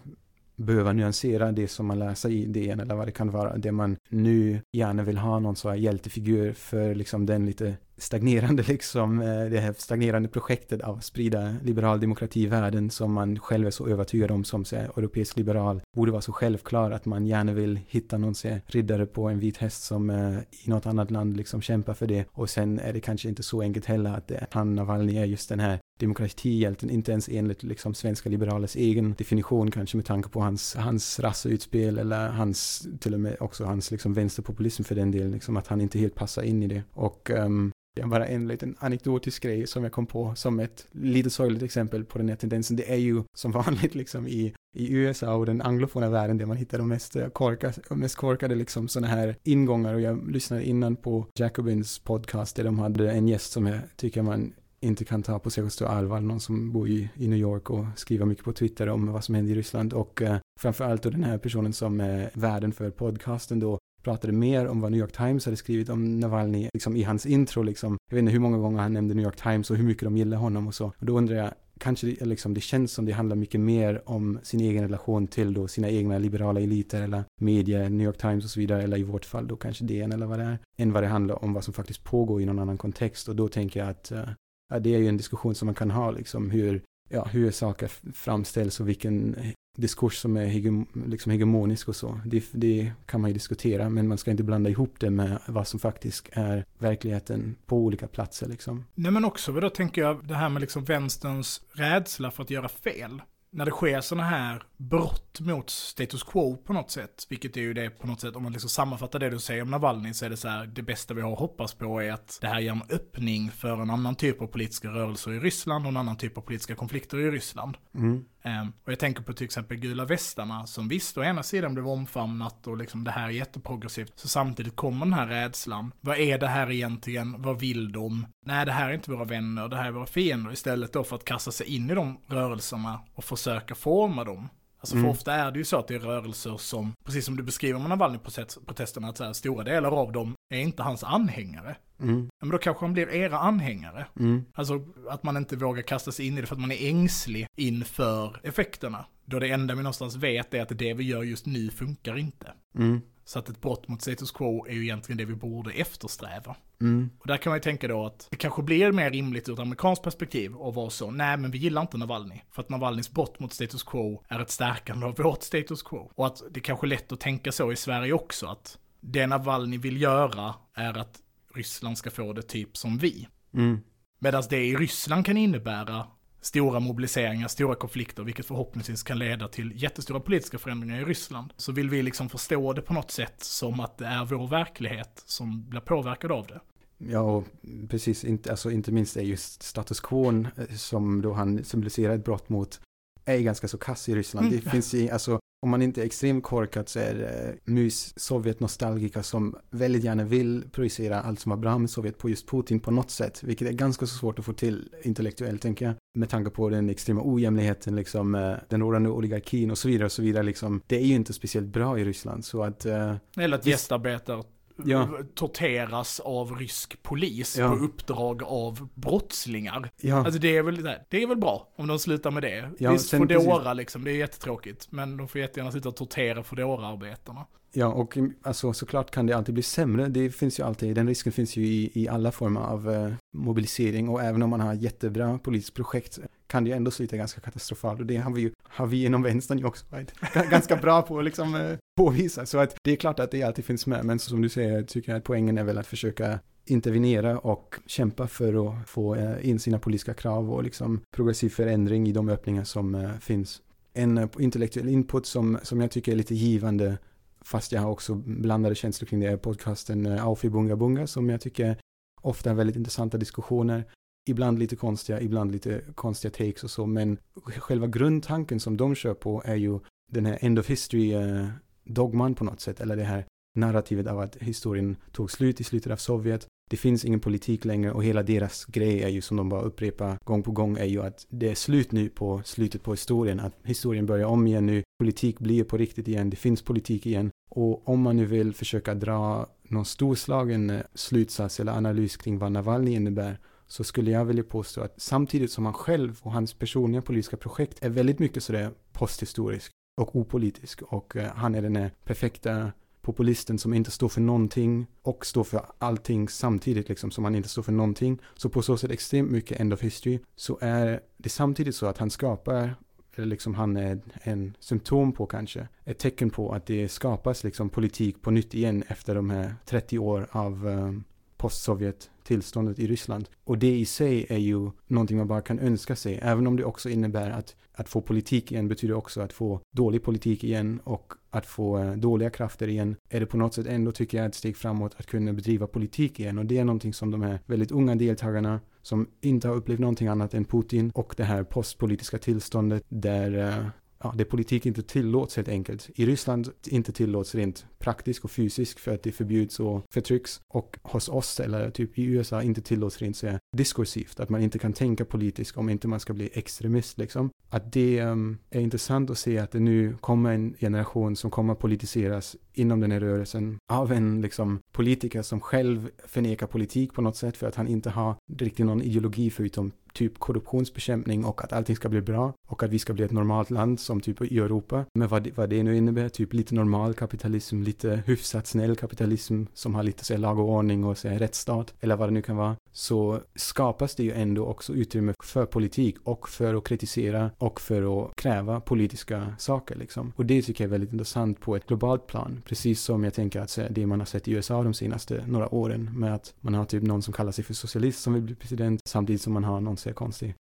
[0.57, 3.57] behöva nyansera det som man läser i DN eller vad det kan vara.
[3.57, 8.63] Det man nu gärna vill ha någon sån här hjältefigur för liksom den lite stagnerande
[8.63, 13.39] liksom, eh, det här stagnerande projektet av att sprida liberal demokrati i världen som man
[13.39, 15.81] själv är så övertygad om som så här europeisk liberal.
[15.97, 19.39] Borde vara så självklar att man gärna vill hitta någon så här riddare på en
[19.39, 22.25] vit häst som eh, i något annat land liksom kämpar för det.
[22.33, 25.49] Och sen är det kanske inte så enkelt heller att det, han Navalny är just
[25.49, 30.41] den här demokratihjälten, inte ens enligt liksom svenska liberalers egen definition kanske med tanke på
[30.41, 35.31] hans, hans rasseutspel eller hans, till och med också hans liksom vänsterpopulism för den delen,
[35.31, 36.83] liksom att han inte helt passar in i det.
[36.93, 37.73] Och um,
[38.03, 42.19] bara en liten anekdotisk grej som jag kom på som ett lite sorgligt exempel på
[42.19, 42.77] den här tendensen.
[42.77, 46.57] Det är ju som vanligt liksom i, i USA och den anglofona världen där man
[46.57, 49.95] hittar de mest korkade, mest korkade liksom sådana här ingångar.
[49.95, 54.23] Och jag lyssnade innan på Jacobins podcast där de hade en gäst som jag tycker
[54.23, 54.53] man
[54.85, 57.85] inte kan ta på särskilt stort allvar, någon som bor i, i New York och
[57.97, 59.93] skriver mycket på Twitter om vad som händer i Ryssland.
[59.93, 64.33] Och eh, framförallt då den här personen som eh, är värden för podcasten då pratade
[64.33, 67.99] mer om vad New York Times hade skrivit om Navalny, liksom i hans intro liksom.
[68.11, 70.17] Jag vet inte hur många gånger han nämnde New York Times och hur mycket de
[70.17, 70.87] gillar honom och så.
[70.87, 74.39] Och då undrar jag, kanske det, liksom, det känns som det handlar mycket mer om
[74.43, 78.51] sin egen relation till då sina egna liberala eliter eller media, New York Times och
[78.51, 81.03] så vidare, eller i vårt fall då kanske DN eller vad det är, än vad
[81.03, 83.29] det handlar om vad som faktiskt pågår i någon annan kontext.
[83.29, 86.11] Och då tänker jag att uh, det är ju en diskussion som man kan ha,
[86.11, 89.37] liksom hur, ja, hur saker framställs och vilken
[89.75, 92.21] diskurs som är hegem, liksom hegemonisk och så.
[92.25, 95.69] Det, det, kan man ju diskutera, men man ska inte blanda ihop det med vad
[95.69, 98.85] som faktiskt är verkligheten på olika platser liksom.
[98.95, 102.69] Nej men också, då tänker jag det här med liksom vänsterns rädsla för att göra
[102.69, 103.23] fel
[103.55, 107.75] när det sker sådana här brott mot status quo på något sätt, vilket är ju
[107.75, 110.31] det på något sätt, om man liksom sammanfattar det du säger om Navalny så är
[110.31, 112.73] det så här, det bästa vi har att hoppas på är att det här ger
[112.73, 116.39] en öppning för en annan typ av politiska rörelser i Ryssland och en annan typ
[116.39, 117.77] av politiska konflikter i Ryssland.
[117.95, 118.25] Mm.
[118.45, 121.89] Ehm, och jag tänker på till exempel gula västarna som visst, å ena sidan blev
[121.89, 125.93] omfamnat och liksom det här är jätteprogressivt, så samtidigt kommer den här rädslan.
[126.01, 127.43] Vad är det här egentligen?
[127.43, 128.27] Vad vill de?
[128.47, 130.53] Nej, det här är inte våra vänner, det här är våra fiender.
[130.53, 134.49] Istället då för att kasta sig in i de rörelserna och försöka forma dem.
[134.85, 135.05] Alltså mm.
[135.05, 137.79] för ofta är det ju så att det är rörelser som, precis som du beskriver
[137.79, 141.77] med Navalny-protesterna, att så här, stora delar av dem är inte hans anhängare.
[142.01, 142.29] Mm.
[142.41, 144.07] Men då kanske han blir era anhängare.
[144.21, 144.45] Mm.
[144.55, 147.47] Alltså att man inte vågar kasta sig in i det för att man är ängslig
[147.57, 149.07] inför effekterna.
[149.25, 152.53] Då det enda vi någonstans vet är att det vi gör just nu funkar inte.
[152.79, 153.01] Mm.
[153.25, 156.57] Så att ett brott mot status quo är ju egentligen det vi borde eftersträva.
[156.81, 157.11] Mm.
[157.19, 159.59] Och där kan man ju tänka då att det kanske blir mer rimligt ur ett
[159.59, 162.41] amerikanskt perspektiv att vara så, nej men vi gillar inte Navalny.
[162.51, 166.11] För att Navalnys brott mot status quo är ett stärkande av vårt status quo.
[166.15, 169.79] Och att det kanske är lätt att tänka så i Sverige också, att det Navalny
[169.79, 171.21] vill göra är att
[171.55, 173.29] Ryssland ska få det typ som vi.
[173.55, 173.81] Mm.
[174.21, 176.07] Medan det i Ryssland kan innebära
[176.45, 181.53] stora mobiliseringar, stora konflikter, vilket förhoppningsvis kan leda till jättestora politiska förändringar i Ryssland.
[181.57, 185.23] Så vill vi liksom förstå det på något sätt som att det är vår verklighet
[185.27, 186.61] som blir påverkad av det.
[186.99, 187.45] Ja, och
[187.89, 192.25] precis, inte, alltså, inte minst är just status quo eh, som då han symboliserar ett
[192.25, 192.81] brott mot
[193.25, 194.47] är ganska så kass i Ryssland.
[194.47, 194.61] Mm.
[194.61, 199.23] Det finns ju, alltså, om man inte är extremt korkad så är det mus Sovjet-nostalgiker
[199.23, 202.91] som väldigt gärna vill projicera allt som var bra med Sovjet på just Putin på
[202.91, 205.95] något sätt, vilket är ganska så svårt att få till intellektuellt, tänker jag.
[206.15, 210.13] Med tanke på den extrema ojämlikheten, liksom, eh, den rådande oligarkin och så vidare och
[210.13, 210.81] så vidare, liksom.
[210.87, 212.87] Det är ju inte speciellt bra i Ryssland, så att...
[212.87, 214.43] Uh, Eller att gästarbetare
[214.77, 215.09] ja.
[215.35, 217.69] torteras av rysk polis ja.
[217.69, 219.91] på uppdrag av brottslingar.
[220.01, 220.17] Ja.
[220.17, 222.71] Alltså det är, väl, det är väl bra om de slutar med det.
[222.79, 224.87] Ja, Visst, Foodora liksom, det är jättetråkigt.
[224.93, 227.47] Men de får jättegärna sluta tortera Foodora-arbetarna.
[227.77, 230.09] Ja, och mm, alltså, såklart kan det alltid bli sämre.
[230.09, 234.09] Det finns ju alltid, den risken finns ju i, i alla former av eh, mobilisering
[234.09, 238.01] och även om man har jättebra politiskt projekt kan det ju ändå sluta ganska katastrofalt
[238.01, 240.13] och det har vi ju, har vi inom vänstern ju också varit
[240.51, 242.47] ganska bra på att liksom eh, påvisa.
[242.47, 245.13] Så att det är klart att det alltid finns med, men som du säger tycker
[245.13, 249.59] jag att poängen är väl att försöka intervenera och kämpa för att få eh, in
[249.59, 253.63] sina politiska krav och liksom progressiv förändring i de öppningar som eh, finns.
[253.93, 256.99] En eh, intellektuell input som, som jag tycker är lite givande
[257.45, 261.31] fast jag har också blandade känslor kring det är podcasten eh, Aufi Bunga Bunga som
[261.31, 261.77] jag tycker
[262.21, 263.85] ofta är väldigt intressanta diskussioner.
[264.27, 269.15] Ibland lite konstiga, ibland lite konstiga takes och så, men själva grundtanken som de kör
[269.15, 269.81] på är ju
[270.13, 271.47] den här end of history eh,
[271.85, 273.27] dogman på något sätt, eller det här
[273.57, 276.47] narrativet av att historien tog slut i slutet av Sovjet.
[276.71, 280.19] Det finns ingen politik längre och hela deras grej är ju som de bara upprepar
[280.25, 283.55] gång på gång är ju att det är slut nu på slutet på historien, att
[283.65, 287.31] historien börjar om igen nu, politik blir på riktigt igen, det finns politik igen.
[287.51, 292.53] Och om man nu vill försöka dra någon storslagen eh, slutsats eller analys kring vad
[292.53, 297.03] Navalny innebär så skulle jag vilja påstå att samtidigt som han själv och hans personliga
[297.03, 302.73] politiska projekt är väldigt mycket sådär posthistorisk och opolitisk och eh, han är den perfekta
[303.05, 307.49] populisten som inte står för någonting och står för allting samtidigt liksom som han inte
[307.49, 308.19] står för någonting.
[308.35, 311.99] Så på så sätt extremt mycket end of history så är det samtidigt så att
[311.99, 312.75] han skapar
[313.17, 317.71] eller liksom han är en symptom på kanske, ett tecken på att det skapas liksom
[317.71, 321.05] politik på nytt igen efter de här 30 år av um,
[321.37, 323.29] postsovjet tillståndet i Ryssland.
[323.45, 326.65] Och det i sig är ju någonting man bara kan önska sig, även om det
[326.65, 331.13] också innebär att att få politik igen betyder också att få dålig politik igen och
[331.31, 334.35] att få eh, dåliga krafter igen är det på något sätt ändå tycker jag ett
[334.35, 337.73] steg framåt att kunna bedriva politik igen och det är någonting som de här väldigt
[337.73, 342.85] unga deltagarna som inte har upplevt någonting annat än Putin och det här postpolitiska tillståndet
[342.89, 343.67] där eh,
[344.05, 345.91] ja, det politik inte tillåts helt enkelt.
[345.95, 350.41] I Ryssland inte tillåts rent praktiskt och fysiskt för att det förbjuds och förtrycks.
[350.49, 354.21] Och hos oss, eller typ i USA, inte tillåts rent så diskursivt.
[354.21, 357.31] Att man inte kan tänka politiskt om inte man ska bli extremist liksom.
[357.49, 361.53] Att det um, är intressant att se att det nu kommer en generation som kommer
[361.53, 367.03] att politiseras inom den här rörelsen av en liksom politiker som själv förnekar politik på
[367.03, 371.53] något sätt för att han inte har riktigt någon ideologi förutom typ korruptionsbekämpning och att
[371.53, 374.39] allting ska bli bra och att vi ska bli ett normalt land som typ i
[374.39, 374.85] Europa.
[374.95, 379.45] Men vad det, vad det nu innebär, typ lite normal kapitalism, lite hyfsat snäll kapitalism
[379.55, 382.37] som har lite så lag och ordning och så rättsstat eller vad det nu kan
[382.37, 387.61] vara, så skapas det ju ändå också utrymme för politik och för att kritisera och
[387.61, 390.13] för att kräva politiska saker liksom.
[390.17, 392.43] Och det tycker jag är väldigt intressant på ett globalt plan.
[392.45, 395.91] Precis som jag tänker att det man har sett i USA de senaste några åren
[395.99, 398.81] med att man har typ någon som kallar sig för socialist som vill bli president
[398.85, 400.35] samtidigt som man har någon är konstig.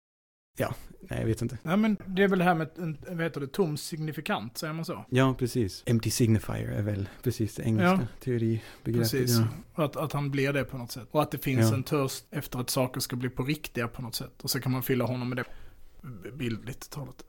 [0.59, 1.59] Ja, nej jag vet inte.
[1.63, 4.85] Nej men det är väl det här med, vad heter det, tom signifikant, säger man
[4.85, 5.05] så?
[5.09, 5.83] Ja, precis.
[5.87, 8.21] Empty signifier är väl precis det engelska ja.
[8.21, 9.11] teoribegreppet.
[9.11, 9.39] Precis,
[9.75, 9.85] ja.
[9.85, 11.09] att, att han blir det på något sätt.
[11.11, 11.75] Och att det finns ja.
[11.75, 14.43] en törst efter att saker ska bli på riktiga på något sätt.
[14.43, 15.45] Och så kan man fylla honom med det
[16.33, 17.25] bildligt talat.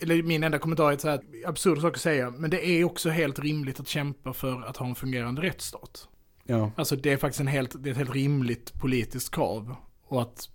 [0.00, 3.10] Eller min enda kommentar är så här, absurd sak att säga, men det är också
[3.10, 6.08] helt rimligt att kämpa för att ha en fungerande rättsstat.
[6.44, 6.70] Ja.
[6.76, 9.76] Alltså det är faktiskt en helt, det är ett helt rimligt politiskt krav.
[10.04, 10.50] Och att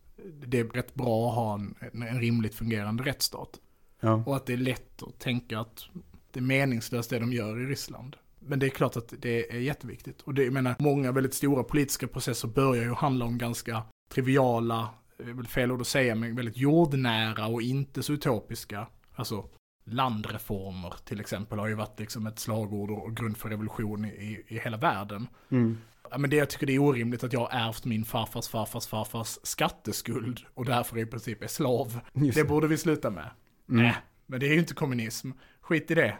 [0.47, 3.59] det är rätt bra att ha en, en rimligt fungerande rättsstat.
[3.99, 4.23] Ja.
[4.25, 5.83] Och att det är lätt att tänka att
[6.31, 8.15] det är meningslöst det de gör i Ryssland.
[8.39, 10.21] Men det är klart att det är jätteviktigt.
[10.21, 14.89] Och det, jag menar, många väldigt stora politiska processer börjar ju handla om ganska triviala,
[15.17, 18.87] det är väl fel ord att säga, men väldigt jordnära och inte så utopiska.
[19.15, 19.49] Alltså
[19.83, 24.59] landreformer till exempel har ju varit liksom ett slagord och grund för revolution i, i
[24.59, 25.27] hela världen.
[25.49, 25.77] Mm.
[26.11, 28.87] Ja, men det jag tycker det är orimligt att jag har ärvt min farfars farfars
[28.87, 31.99] farfars skatteskuld och därför i princip är slav.
[32.13, 33.29] Just det borde vi sluta med.
[33.69, 33.83] Mm.
[33.83, 33.95] Nej,
[34.25, 35.31] men det är ju inte kommunism.
[35.61, 36.17] Skit i det.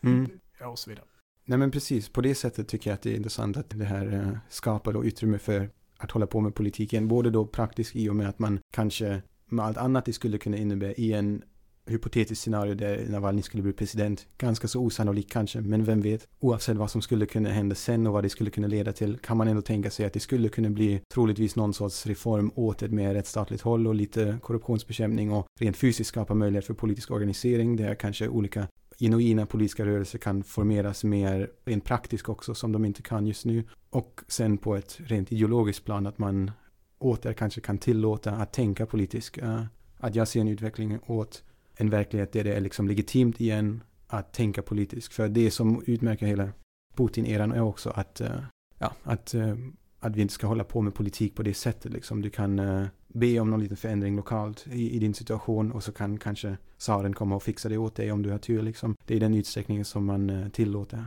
[0.00, 0.30] Mm.
[0.60, 1.04] ja, och så vidare.
[1.44, 4.12] Nej men precis, på det sättet tycker jag att det är intressant att det här
[4.12, 7.08] eh, skapar då utrymme för att hålla på med politiken.
[7.08, 10.56] Både då praktiskt i och med att man kanske med allt annat det skulle kunna
[10.56, 11.42] innebära i en
[11.88, 14.26] hypotetiskt scenario där Navalny skulle bli president.
[14.38, 16.28] Ganska så osannolikt kanske, men vem vet.
[16.40, 19.36] Oavsett vad som skulle kunna hända sen och vad det skulle kunna leda till kan
[19.36, 22.92] man ändå tänka sig att det skulle kunna bli troligtvis någon sorts reform åt ett
[22.92, 27.94] mer rättsstatligt håll och lite korruptionsbekämpning och rent fysiskt skapa möjlighet för politisk organisering där
[27.94, 33.26] kanske olika genuina politiska rörelser kan formeras mer rent praktiskt också som de inte kan
[33.26, 33.64] just nu.
[33.90, 36.50] Och sen på ett rent ideologiskt plan att man
[36.98, 39.38] åter kanske kan tillåta att tänka politiskt.
[39.38, 39.62] Eh,
[39.98, 41.42] att jag ser en utveckling åt
[41.80, 45.12] en verklighet där det är liksom legitimt igen att tänka politiskt.
[45.12, 46.48] För det som utmärker hela
[46.96, 48.42] Putin-eran är också att, uh,
[48.78, 49.54] ja, att, uh,
[50.00, 51.92] att vi inte ska hålla på med politik på det sättet.
[51.92, 52.22] Liksom.
[52.22, 55.92] Du kan uh, be om någon liten förändring lokalt i, i din situation och så
[55.92, 58.96] kan kanske tsaren komma och fixa det åt dig om du har tur liksom.
[59.06, 61.04] Det är den utsträckningen som man tillåter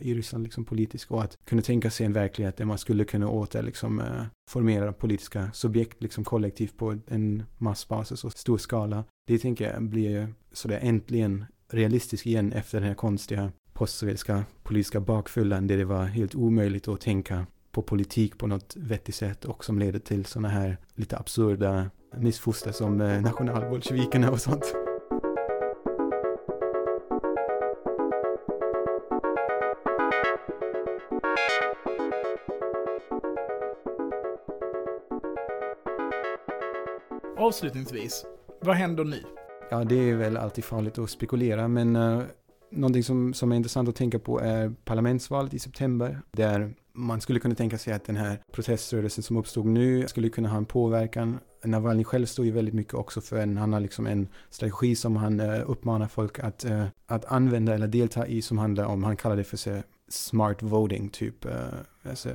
[0.00, 3.28] i Ryssland liksom politiskt och att kunna tänka sig en verklighet där man skulle kunna
[3.28, 4.02] åter liksom
[4.50, 9.04] formera politiska subjekt liksom kollektivt på en massbasis och stor skala.
[9.26, 15.66] Det tänker jag blir sådär äntligen realistiskt igen efter den här konstiga postsovjetiska politiska bakfyllan
[15.66, 19.78] där det var helt omöjligt att tänka på politik på något vettigt sätt och som
[19.78, 24.74] leder till sådana här lite absurda missfoster som eh, nationalbolsjevikerna och sånt.
[37.36, 38.26] Avslutningsvis,
[38.64, 39.22] vad händer nu?
[39.70, 42.22] Ja, det är väl alltid farligt att spekulera, men uh,
[42.70, 47.40] någonting som, som är intressant att tänka på är parlamentsvalet i september, där man skulle
[47.40, 51.38] kunna tänka sig att den här proteströrelsen som uppstod nu skulle kunna ha en påverkan.
[51.64, 55.16] Navalny själv står ju väldigt mycket också för en, han har liksom en strategi som
[55.16, 59.16] han uh, uppmanar folk att, uh, att använda eller delta i som handlar om, han
[59.16, 61.52] kallar det för sig smart voting, typ uh,
[62.10, 62.28] alltså,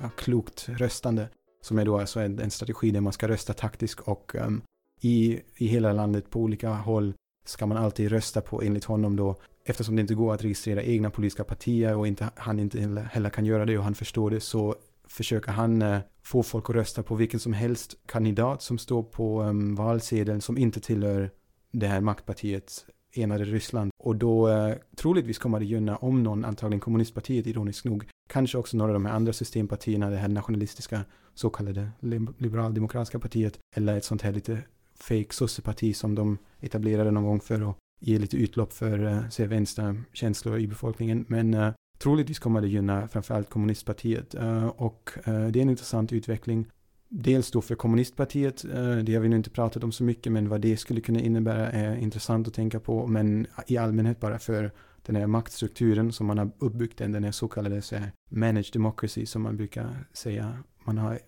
[0.00, 1.28] ja, klokt röstande.
[1.62, 4.62] Som är då alltså en, en strategi där man ska rösta taktiskt och um,
[5.00, 7.14] i, i hela landet på olika håll
[7.44, 11.10] ska man alltid rösta på enligt honom då eftersom det inte går att registrera egna
[11.10, 14.74] politiska partier och inte, han inte heller kan göra det och han förstår det så
[15.08, 19.42] försöker han eh, få folk att rösta på vilken som helst kandidat som står på
[19.42, 21.30] um, valsedeln som inte tillhör
[21.72, 23.90] det här maktpartiet enade Ryssland.
[23.98, 28.76] Och då uh, troligtvis kommer det gynna om någon, antagligen kommunistpartiet ironiskt nog, kanske också
[28.76, 31.00] några av de här andra systempartierna, det här nationalistiska
[31.34, 31.90] så kallade
[32.38, 34.62] liberaldemokratiska partiet, eller ett sånt här lite
[35.02, 39.28] fake sosseparti som de etablerade någon gång för att ge lite utlopp för eh, uh,
[39.28, 41.24] se vänstra känslor i befolkningen.
[41.28, 46.12] Men uh, troligtvis kommer det gynna framförallt kommunistpartiet uh, och uh, det är en intressant
[46.12, 46.66] utveckling.
[47.08, 48.62] Dels då för kommunistpartiet,
[49.04, 51.70] det har vi nu inte pratat om så mycket, men vad det skulle kunna innebära
[51.70, 54.72] är intressant att tänka på, men i allmänhet bara för
[55.02, 58.72] den här maktstrukturen som man har uppbyggt, den, den här så kallade så här, managed
[58.72, 61.18] democracy som man brukar säga man har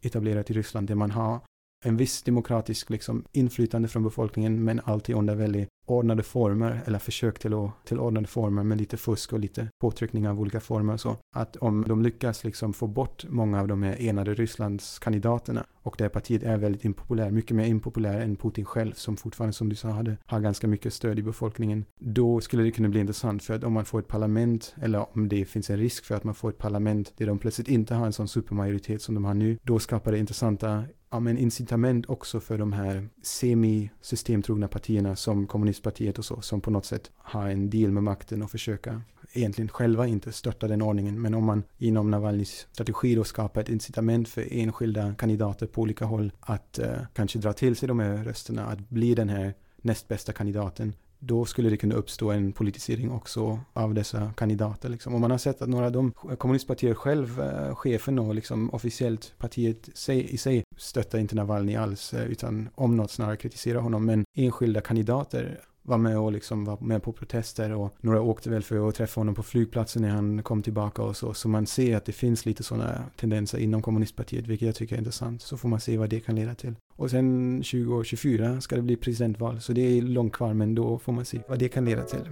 [0.00, 1.40] etablerat i Ryssland, där man har
[1.84, 7.38] en viss demokratisk liksom, inflytande från befolkningen men alltid under väldigt ordnade former eller försök
[7.38, 11.16] till, att, till ordnade former med lite fusk och lite påtryckningar av olika former så
[11.36, 15.94] att om de lyckas liksom få bort många av de här enade Rysslands kandidaterna och
[15.98, 19.76] det partiet är väldigt impopulär, mycket mer impopulär än Putin själv som fortfarande som du
[19.76, 21.84] sa hade, har ganska mycket stöd i befolkningen.
[22.00, 25.28] Då skulle det kunna bli intressant för att om man får ett parlament eller om
[25.28, 28.06] det finns en risk för att man får ett parlament där de plötsligt inte har
[28.06, 32.40] en sån supermajoritet som de har nu, då skapar det intressanta ja, men incitament också
[32.40, 37.70] för de här semi-systemtrogna partierna som kommunistpartiet och så, som på något sätt har en
[37.70, 39.02] deal med makten och försöka
[39.32, 41.22] egentligen själva inte störta den ordningen.
[41.22, 46.04] Men om man inom Navalnys strategi då skapar ett incitament för enskilda kandidater på olika
[46.04, 50.08] håll att eh, kanske dra till sig de här rösterna, att bli den här näst
[50.08, 54.88] bästa kandidaten, då skulle det kunna uppstå en politisering också av dessa kandidater.
[54.88, 55.14] Liksom.
[55.14, 59.34] Och man har sett att några av de kommunistpartier själv, eh, chefen och liksom officiellt
[59.38, 64.06] partiet sig, i sig stöttar inte Navalny alls, eh, utan om något snarare kritiserar honom.
[64.06, 68.62] Men enskilda kandidater var med och liksom var med på protester och några åkte väl
[68.62, 71.34] för att träffa honom på flygplatsen när han kom tillbaka och så.
[71.34, 74.98] Så man ser att det finns lite sådana tendenser inom kommunistpartiet, vilket jag tycker är
[74.98, 75.42] intressant.
[75.42, 76.74] Så får man se vad det kan leda till.
[76.96, 81.12] Och sen 2024 ska det bli presidentval, så det är långt kvar, men då får
[81.12, 82.28] man se vad det kan leda till.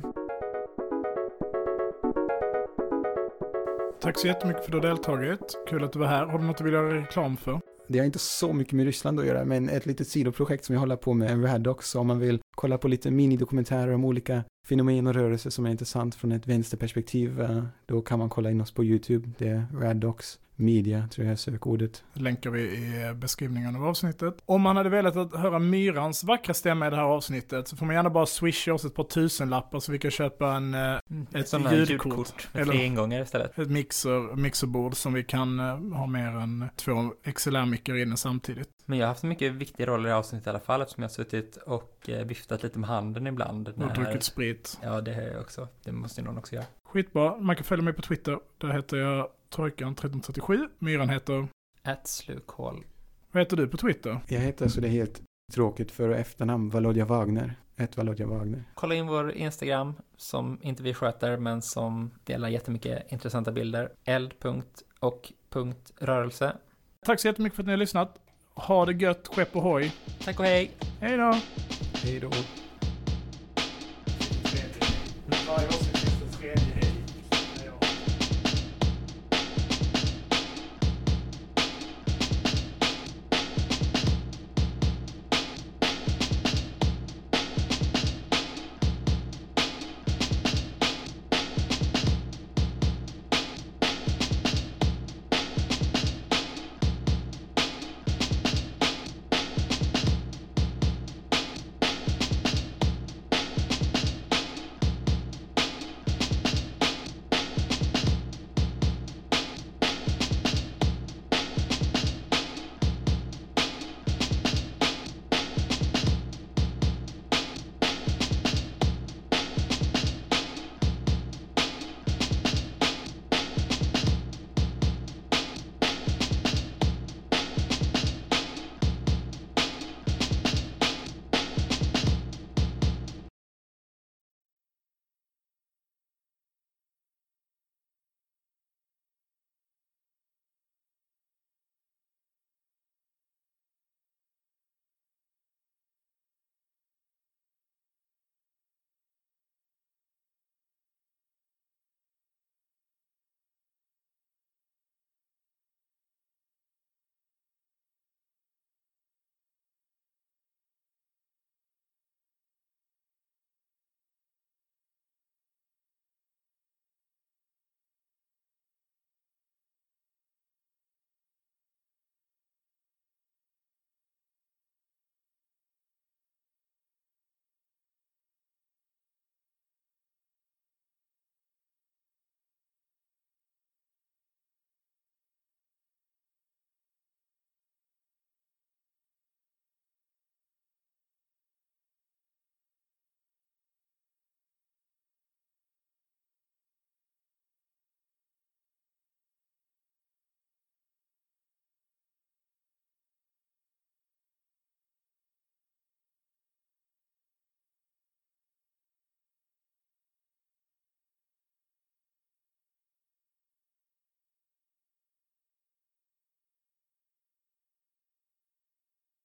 [4.01, 5.59] Tack så jättemycket för att du har deltagit.
[5.69, 6.27] Kul att du var här.
[6.27, 7.61] Har du något du vill göra reklam för?
[7.89, 10.81] Det har inte så mycket med Ryssland att göra, men ett litet sidoprojekt som jag
[10.81, 15.07] håller på med, en Radox, om man vill kolla på lite minidokumentärer om olika fenomen
[15.07, 18.73] och rörelser som är intressant från ett vänsterperspektiv, eh, då kan man kolla in oss
[18.73, 19.31] på YouTube.
[19.39, 22.05] Det är Radox media, tror jag är sökordet.
[22.13, 24.35] länkar vi i beskrivningen av avsnittet.
[24.47, 27.87] Om man hade velat att höra Myrans vackra stämma i det här avsnittet så får
[27.87, 30.81] man gärna bara swisha oss ett par tusenlappar så vi kan köpa en, eh,
[31.11, 32.49] Mm, ett sådana ljudkort.
[32.53, 33.59] med Eller- ingångar istället.
[33.59, 35.67] ett mixer, mixerbord som vi kan eh,
[35.99, 36.93] ha mer än två
[37.25, 38.69] XLR-mickar inne samtidigt.
[38.87, 40.81] Men jag har haft en mycket viktig roll i det här avsnittet i alla fall
[40.83, 43.69] eftersom jag har suttit och eh, viftat lite med handen ibland.
[43.69, 44.79] Och druckit sprit.
[44.83, 45.69] Ja, det har jag också.
[45.85, 46.65] Det måste ju någon också göra.
[46.85, 47.37] Skitbra.
[47.37, 48.39] Man kan följa mig på Twitter.
[48.59, 50.69] Där heter jag Trojkan1337.
[50.79, 51.49] Myran heter...
[51.83, 52.85] At slukhål.
[53.33, 54.21] Vad heter du på Twitter?
[54.29, 57.55] Jag heter så det är helt tråkigt för och efternamn, Valodja Wagner.
[57.77, 58.65] Ett Valodja Wagner.
[58.75, 63.93] Kolla in vår Instagram som inte vi sköter men som delar jättemycket intressanta bilder.
[64.05, 64.35] eld.
[65.01, 65.33] och
[65.99, 66.57] rörelse.
[67.07, 68.19] Tack så jättemycket för att ni har lyssnat.
[68.55, 69.93] Ha det gött, skepp och hoj.
[70.25, 70.71] Tack och hej!
[71.01, 71.35] Hej då!
[71.95, 72.31] Hej då.